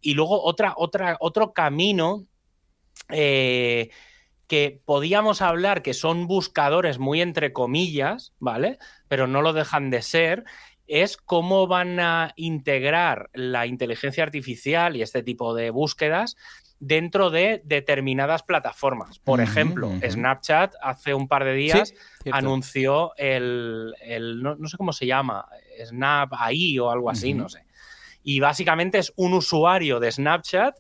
[0.02, 2.26] Y luego otra, otra, otro camino
[3.10, 3.90] eh,
[4.52, 8.80] que podíamos hablar que son buscadores muy entre comillas, ¿vale?
[9.08, 10.44] Pero no lo dejan de ser,
[10.88, 16.36] es cómo van a integrar la inteligencia artificial y este tipo de búsquedas
[16.82, 19.20] dentro de determinadas plataformas.
[19.20, 21.94] Por ejemplo, Snapchat hace un par de días
[22.30, 23.94] anunció el,
[24.42, 25.48] no, sé cómo se llama,
[25.86, 27.66] Snap AI o algo así, no sé.
[28.22, 30.76] Y básicamente es un usuario de Snapchat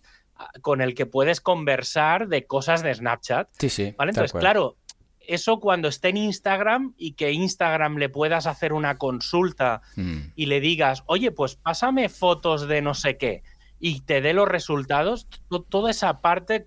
[0.62, 3.50] con el que puedes conversar de cosas de Snapchat.
[3.60, 3.94] Sí, sí.
[3.98, 4.12] ¿vale?
[4.12, 4.78] Entonces, claro,
[5.20, 10.20] eso cuando esté en Instagram y que Instagram le puedas hacer una consulta mm.
[10.36, 13.44] y le digas, oye, pues pásame fotos de no sé qué
[13.82, 15.28] y te dé los resultados,
[15.70, 16.64] toda esa parte,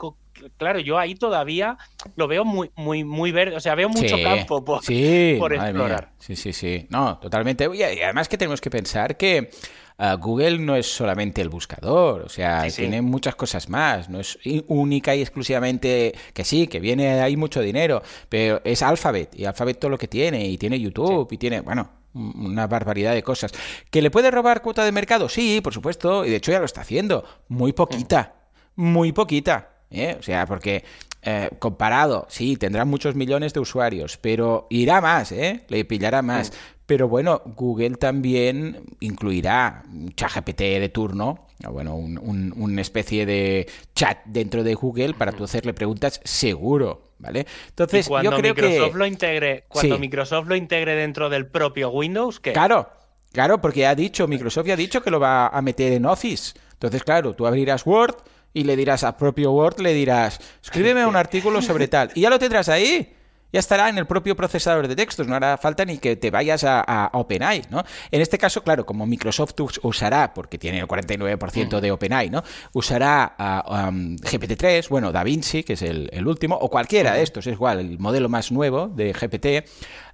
[0.56, 1.76] claro, yo ahí todavía
[2.16, 6.12] lo veo muy, muy, muy verde, o sea, veo mucho campo por, explorar.
[6.18, 7.68] Sí, sí, sí, no, totalmente.
[7.74, 9.50] Y además que tenemos que pensar que
[9.96, 14.38] Ah, Google no es solamente el buscador, o sea, tiene muchas cosas más, no es
[14.66, 19.78] única y exclusivamente que sí, que viene ahí mucho dinero, pero es Alphabet y Alphabet
[19.78, 23.52] todo lo que tiene y tiene YouTube y tiene, bueno, una barbaridad de cosas.
[23.88, 25.28] ¿Que le puede robar cuota de mercado?
[25.28, 28.34] Sí, por supuesto, y de hecho ya lo está haciendo, muy poquita,
[28.74, 29.73] muy poquita.
[29.90, 30.16] ¿Eh?
[30.18, 30.84] O sea, porque
[31.22, 35.64] eh, comparado, sí, tendrá muchos millones de usuarios, pero irá más, ¿eh?
[35.68, 36.52] Le pillará más.
[36.86, 44.62] Pero bueno, Google también incluirá un ChatGPT de turno, bueno, una especie de chat dentro
[44.62, 47.46] de Google para tú hacerle preguntas seguro, ¿vale?
[47.70, 52.38] Entonces, cuando yo creo Microsoft lo integre, cuando Microsoft lo integre dentro del propio Windows,
[52.38, 52.52] ¿qué?
[52.52, 52.90] Claro,
[53.32, 56.04] claro, porque ya ha dicho, Microsoft ya ha dicho que lo va a meter en
[56.04, 56.52] Office.
[56.74, 58.16] Entonces, claro, tú abrirás Word
[58.54, 62.30] y le dirás a propio Word, le dirás, escríbeme un artículo sobre tal, y ya
[62.30, 63.12] lo tendrás ahí.
[63.52, 66.64] Ya estará en el propio procesador de textos, no hará falta ni que te vayas
[66.66, 67.84] a, OpenAI, ¿no?
[68.10, 72.42] En este caso, claro, como Microsoft usará, porque tiene el 49% de OpenAI, ¿no?
[72.72, 77.78] Usará um, GPT-3, bueno, DaVinci, que es el, último, o cualquiera de estos, es igual,
[77.78, 79.68] el modelo más nuevo de GPT,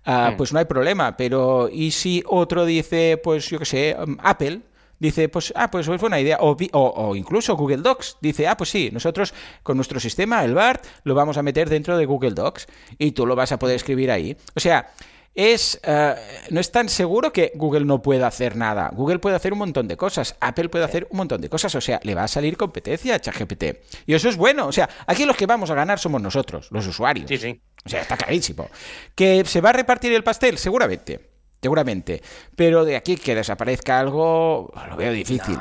[0.05, 4.19] ah, pues no hay problema, pero ¿y si otro dice, pues yo qué sé, um,
[4.23, 4.61] Apple,
[5.01, 6.39] dice, pues, ah, pues es buena idea.
[6.41, 10.87] O, o, incluso Google Docs dice, ah, pues sí, nosotros con nuestro sistema, el BART,
[11.03, 12.69] lo vamos a meter dentro de Google Docs
[12.99, 14.37] y tú lo vas a poder escribir ahí.
[14.55, 14.93] O sea,
[15.35, 16.15] es eh,
[16.51, 18.91] no es tan seguro que Google no pueda hacer nada.
[18.93, 21.81] Google puede hacer un montón de cosas, Apple puede hacer un montón de cosas, o
[21.81, 23.65] sea, le va a salir competencia a ChatGPT.
[24.07, 26.87] Y eso es bueno, o sea, aquí los que vamos a ganar somos nosotros, los
[26.87, 27.29] usuarios.
[27.29, 27.61] Sí, sí.
[27.85, 28.69] O sea, está clarísimo.
[29.15, 30.59] ¿Que se va a repartir el pastel?
[30.59, 31.30] Seguramente
[31.61, 32.23] seguramente.
[32.57, 35.59] Pero de aquí que desaparezca algo, lo veo difícil.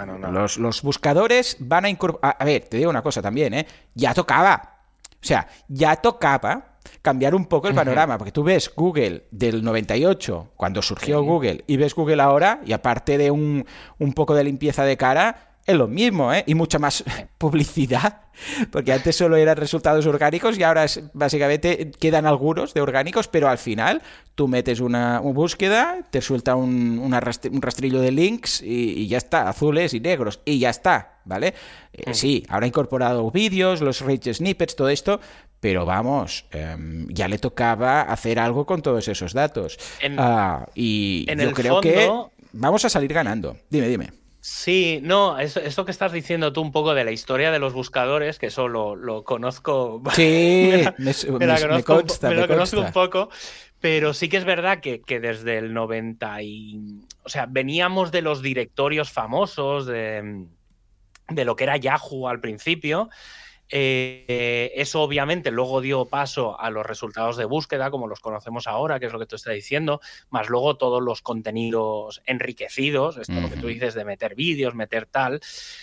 [0.58, 2.38] Los, buscadores van a incorporar...
[2.40, 3.68] A ver, te digo una cosa también, ¿eh?
[3.94, 4.80] Ya tocaba.
[5.22, 10.54] O sea, ya tocaba cambiar un poco el panorama, porque tú ves Google del 98,
[10.56, 13.66] cuando surgió Google, y ves Google ahora, y aparte de un,
[14.00, 16.44] un poco de limpieza de cara, es lo mismo, ¿eh?
[16.48, 17.04] Y mucha más
[17.38, 18.22] publicidad,
[18.72, 23.50] porque antes solo eran resultados orgánicos y ahora es, básicamente quedan algunos de orgánicos, pero
[23.50, 24.02] al final
[24.36, 29.94] tú metes una, búsqueda, te suelta un, un, rastrillo de links y, ya está, azules
[29.94, 31.54] y negros, y ya está, ¿vale?
[31.94, 35.20] Eh, sí, ahora ha incorporado vídeos, los rich snippets, todo esto,
[35.60, 39.78] pero vamos, em, ya le tocaba hacer algo con todos esos datos.
[40.18, 42.10] Ah, y yo creo que
[42.54, 43.58] vamos a salir ganando.
[43.70, 44.20] Dime, dime.
[44.52, 48.40] Sí, no, eso, que estás diciendo tú un poco de la historia de los buscadores,
[48.40, 50.02] que eso lo, conozco.
[50.16, 53.30] Sí, me, me, consta, lo conozco un poco,
[53.80, 56.80] pero sí que es verdad que, desde el 90 y...
[57.24, 60.46] O sea, veníamos de los directorios famosos, de,
[61.30, 63.12] de lo que era Yahoo al principio,
[63.72, 69.00] eh, eso obviamente luego dio paso a los resultados de búsqueda, como los conocemos ahora,
[69.00, 73.50] que es lo que tú estás diciendo, más luego todos los contenidos enriquecidos, esto lo
[73.50, 75.40] que tú dices de meter vídeos, meter tal.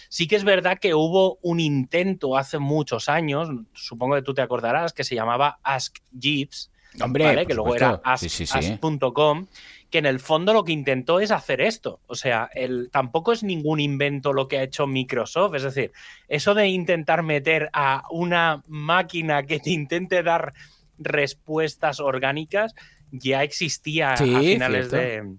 [0.09, 4.43] Sí que es verdad que hubo un intento hace muchos años, supongo que tú te
[4.43, 9.47] acordarás, que se llamaba Ask Jeeves, Hombre, que luego era ask.com
[9.91, 12.01] que en el fondo lo que intentó es hacer esto.
[12.07, 15.55] O sea, el, tampoco es ningún invento lo que ha hecho Microsoft.
[15.55, 15.93] Es decir,
[16.29, 20.53] eso de intentar meter a una máquina que te intente dar
[20.99, 22.75] respuestas orgánicas
[23.13, 25.37] ya existía a finales de,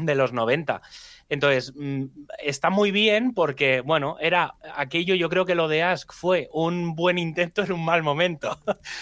[0.00, 0.80] de, los 90.
[1.28, 2.04] Entonces, mm,
[2.42, 6.94] está muy bien porque, bueno, era aquello, yo creo que lo de Ask fue un
[6.94, 8.58] buen intento en un mal momento.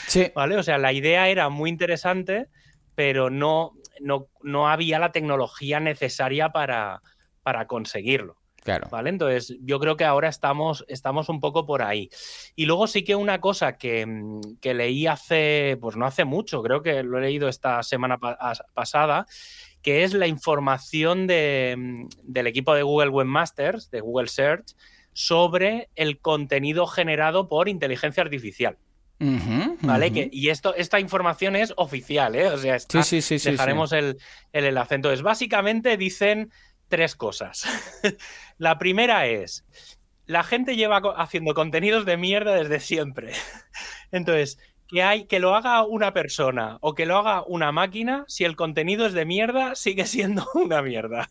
[0.06, 0.26] Sí.
[0.34, 0.56] ¿Vale?
[0.56, 2.48] O sea, la idea era muy interesante,
[2.94, 7.02] pero no, no, había la tecnología necesaria para,
[7.42, 8.36] para conseguirlo.
[8.62, 8.88] Claro.
[8.90, 9.10] ¿Vale?
[9.10, 12.08] Entonces, yo creo que ahora estamos, estamos un poco por ahí.
[12.56, 14.06] Y luego sí que una cosa que,
[14.62, 19.26] leí hace, pues no hace mucho, creo que lo he leído esta semana pasada,
[19.82, 24.74] que es la información del equipo de Google Webmasters, de Google Search,
[25.12, 28.78] sobre el contenido generado por inteligencia artificial.
[29.18, 30.28] ¿Vale?
[30.32, 32.48] y esto, esta información es oficial, ¿eh?
[32.48, 34.18] O sea, sí, sí, sí, dejaremos el,
[34.52, 34.96] el, enlace.
[34.96, 36.50] Entonces, básicamente dicen
[36.88, 37.64] tres cosas.
[38.58, 39.64] la primera es,
[40.26, 43.32] la gente lleva haciendo contenidos de mierda desde siempre.
[44.12, 44.58] Entonces,
[44.88, 48.56] que, hay, que lo haga una persona o que lo haga una máquina, si el
[48.56, 51.30] contenido es de mierda, sigue siendo una mierda.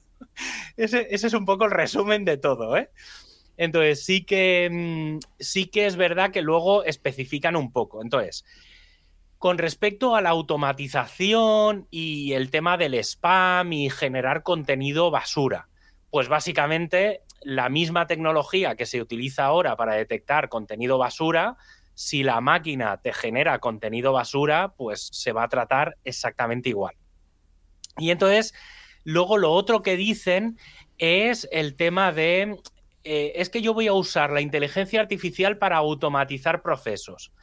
[0.77, 2.89] Ese, ese es un poco el resumen de todo, ¿eh?
[3.57, 8.01] Entonces, sí que, mm, sí que es verdad que luego especifican un poco.
[8.01, 8.45] Entonces,
[9.37, 15.67] con respecto a la automatización y el tema del spam y generar contenido basura,
[16.09, 21.57] pues básicamente la misma tecnología que se utiliza ahora para detectar contenido basura,
[21.93, 26.95] si la máquina te genera contenido basura, pues se va a tratar exactamente igual.
[27.97, 28.53] Y entonces,
[29.03, 30.57] luego lo otro que dicen
[30.97, 32.59] es el tema de
[33.03, 37.33] eh, es que yo voy a usar la inteligencia artificial para automatizar procesos.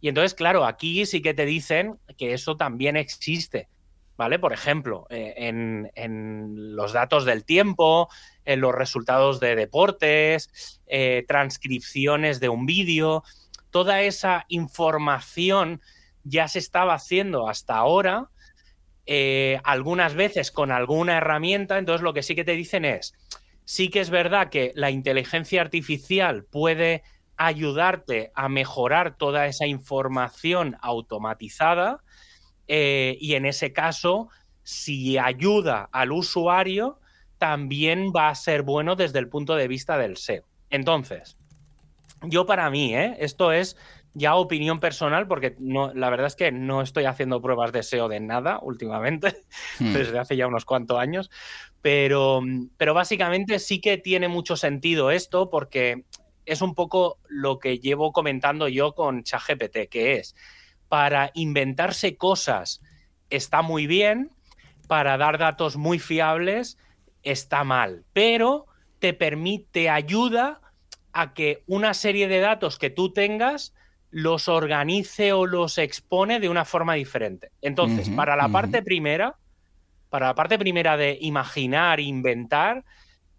[0.00, 3.68] Y entonces, claro, aquí sí que te dicen que eso también existe.
[4.14, 4.38] ¿Vale?
[4.38, 8.08] Por ejemplo, eh, en, los datos del tiempo,
[8.44, 13.24] en los resultados de deportes, eh, transcripciones de un vídeo,
[13.70, 15.80] toda esa información
[16.24, 18.28] ya se estaba haciendo hasta ahora,
[19.64, 23.14] algunas veces con alguna herramienta, entonces lo que sí que te dicen es,
[23.64, 27.02] Sí que es verdad que la inteligencia artificial puede
[27.36, 32.02] ayudarte a mejorar toda esa información automatizada
[32.68, 34.28] eh, y en ese caso,
[34.62, 37.00] si ayuda al usuario,
[37.38, 40.44] también va a ser bueno desde el punto de vista del SEO.
[40.70, 41.36] Entonces,
[42.22, 43.16] yo para mí, ¿eh?
[43.18, 43.76] esto es
[44.14, 48.08] ya opinión personal, porque no, la verdad es que no estoy haciendo pruebas de SEO
[48.08, 49.36] de nada últimamente,
[49.80, 49.92] hmm.
[49.92, 51.30] desde hace ya unos cuantos años,
[51.82, 52.40] pero,
[52.76, 56.04] pero básicamente sí que tiene mucho sentido esto porque
[56.46, 60.34] es un poco lo que llevo comentando yo con ChatGPT, que es
[60.88, 62.80] para inventarse cosas
[63.30, 64.30] está muy bien,
[64.88, 66.78] para dar datos muy fiables
[67.22, 68.66] está mal, pero
[68.98, 70.60] te permite, ayuda
[71.12, 73.74] a que una serie de datos que tú tengas
[74.10, 77.50] los organice o los expone de una forma diferente.
[77.62, 79.36] Entonces, para la parte primera,
[80.12, 82.84] para la parte primera de imaginar, inventar,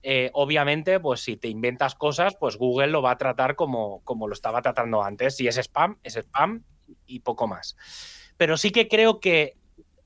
[0.02, 4.28] eh, obviamente, pues si te inventas cosas, pues Google lo va a tratar como, como
[4.28, 5.38] lo estaba tratando antes.
[5.38, 6.64] Si es spam, es spam
[7.06, 7.78] y poco más.
[8.38, 9.56] Pero sí que creo que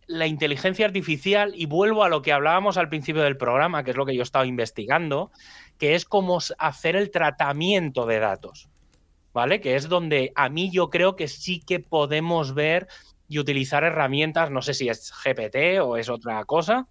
[0.07, 3.97] la inteligencia artificial, y vuelvo a lo que hablábamos al principio del programa, que es
[3.97, 5.31] lo que yo he estado investigando,
[5.77, 8.69] que es cómo hacer el tratamiento de datos.
[9.37, 9.61] ¿vale?
[9.61, 12.87] Que es donde a mí yo creo que sí que podemos ver
[13.27, 16.87] y utilizar herramientas, no sé si es GPT o es otra cosa,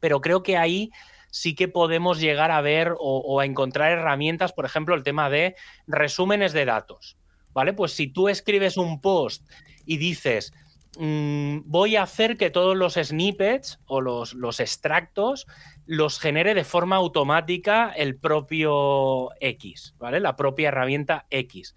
[0.00, 0.90] pero creo que ahí
[1.30, 5.56] sí que podemos llegar a ver o, a encontrar herramientas, por ejemplo, el tema de
[5.88, 7.18] resúmenes de datos,
[7.52, 7.72] ¿vale?
[7.72, 9.44] Pues si tú escribes un post
[9.84, 10.52] y dices,
[10.96, 15.48] mm, voy a hacer que todos los snippets o los, los extractos
[15.86, 20.20] los genere de forma automática el propio X, ¿vale?
[20.20, 21.74] La propia herramienta X.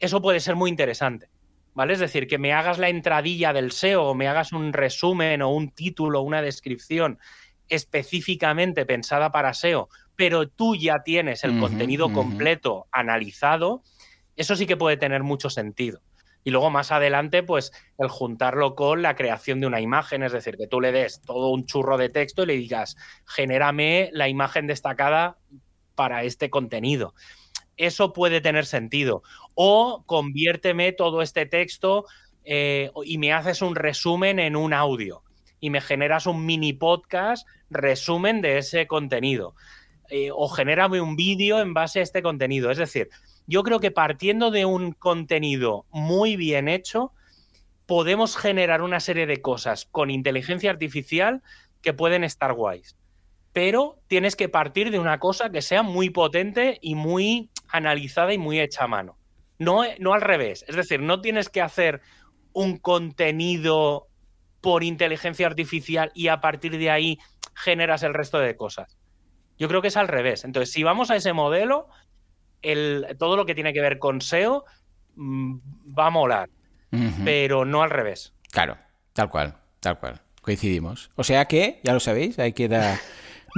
[0.00, 1.30] Eso puede ser muy interesante,
[1.78, 1.92] ¿vale?
[1.92, 5.50] Es decir, que me hagas la entradilla del SEO o me hagas un resumen o
[5.50, 7.20] un título, una descripción
[7.68, 13.84] específicamente pensada para SEO, pero tú ya tienes el contenido completo analizado,
[14.34, 16.00] eso sí que puede tener mucho sentido.
[16.42, 20.56] Y luego más adelante, pues el juntarlo con la creación de una imagen, es decir,
[20.56, 24.66] que tú le des todo un churro de texto y le digas, genérame la imagen
[24.66, 25.38] destacada
[25.94, 27.14] para este contenido.
[27.78, 29.22] Eso puede tener sentido.
[29.54, 32.04] O conviérteme todo este texto
[32.44, 35.22] eh, y me haces un resumen en un audio
[35.60, 39.54] y me generas un mini podcast resumen de ese contenido.
[40.10, 42.70] Eh, o genérame un vídeo en base a este contenido.
[42.70, 43.08] Es decir,
[43.46, 47.12] yo creo que partiendo de un contenido muy bien hecho,
[47.86, 51.42] podemos generar una serie de cosas con inteligencia artificial
[51.82, 52.96] que pueden estar guays.
[53.52, 58.38] Pero tienes que partir de una cosa que sea muy potente y muy analizada y
[58.38, 59.18] muy hecha a mano.
[59.58, 60.64] No, no al revés.
[60.68, 62.00] Es decir, no tienes que hacer
[62.52, 64.08] un contenido
[64.60, 67.18] por inteligencia artificial y a partir de ahí
[67.54, 68.98] generas el resto de cosas.
[69.58, 70.44] Yo creo que es al revés.
[70.44, 71.88] Entonces, si vamos a ese modelo,
[73.18, 74.64] todo lo que tiene que ver con SEO
[75.16, 75.58] mm,
[75.98, 76.50] va a molar,
[77.24, 78.34] pero no al revés.
[78.52, 78.78] Claro,
[79.12, 80.20] tal cual, tal cual.
[80.42, 81.10] Coincidimos.
[81.16, 82.98] O sea que, ya lo sabéis, hay que dar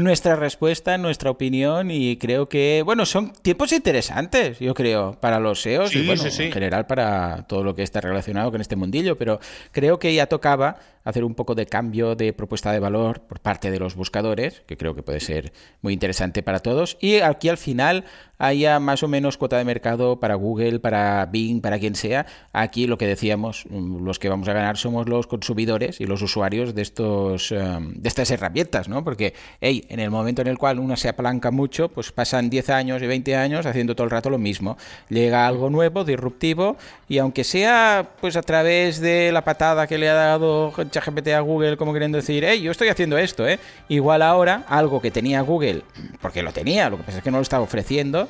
[0.03, 5.63] nuestra respuesta, nuestra opinión y creo que, bueno, son tiempos interesantes, yo creo, para los
[5.63, 9.41] SEOs y bueno, en general para todo lo que está relacionado con este mundillo, pero
[9.73, 13.71] creo que ya tocaba hacer un poco de cambio de propuesta de valor por parte
[13.71, 15.53] de los buscadores, que creo que puede ser
[15.83, 16.97] muy interesante para todos.
[17.01, 18.05] Y aquí al final
[18.41, 22.27] haya más o menos cuota de mercado para Google, para Bing, para quien sea.
[22.53, 26.23] Aquí lo que decíamos, mm, los que vamos a ganar somos los consumidores y los
[26.23, 29.05] usuarios de estos em, de estas herramientas, ¿no?
[29.05, 32.71] Porque, hey, en el momento en el cual una se apalanca mucho, pues pasan 10
[32.71, 34.79] años y 20 años haciendo todo el rato lo mismo.
[35.11, 40.09] Llega algo nuevo, disruptivo, y aunque sea pues a través de la patada que le
[40.09, 43.59] ha dado ChatGPT a Google como queriendo decir, hey, yo estoy haciendo esto, ¿eh?
[43.89, 45.83] Igual ahora, algo que tenía Google,
[46.23, 48.30] porque lo tenía, lo que pasa es que no lo estaba ofreciendo,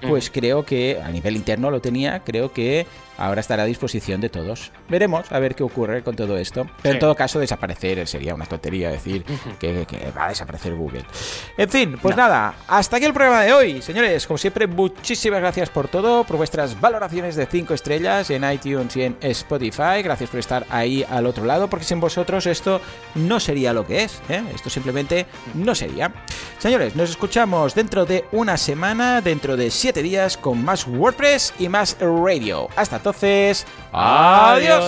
[0.00, 2.86] pues creo que a nivel interno lo tenía, creo que
[3.20, 4.72] ahora estará a disposición de todos.
[4.88, 6.66] Veremos a ver qué ocurre con todo esto.
[6.82, 9.24] Pero en todo caso, desaparecer sería una tontería decir
[9.58, 9.86] que,
[10.16, 11.04] va a desaparecer Google.
[11.56, 13.82] En fin, pues nada, hasta aquí el programa de hoy.
[13.82, 18.96] Señores, como siempre, muchísimas gracias por todo, por vuestras valoraciones de 5 estrellas en iTunes
[18.96, 20.02] y en Spotify.
[20.02, 22.80] Gracias por estar ahí al otro lado, porque sin vosotros esto
[23.14, 24.22] no sería lo que es.
[24.30, 24.42] ¿eh?
[24.54, 26.12] Esto simplemente no sería.
[26.58, 31.68] Señores, nos escuchamos dentro de una semana, dentro de 7 días con más WordPress y
[31.68, 32.68] más radio.
[32.76, 34.84] Hasta entonces, adiós.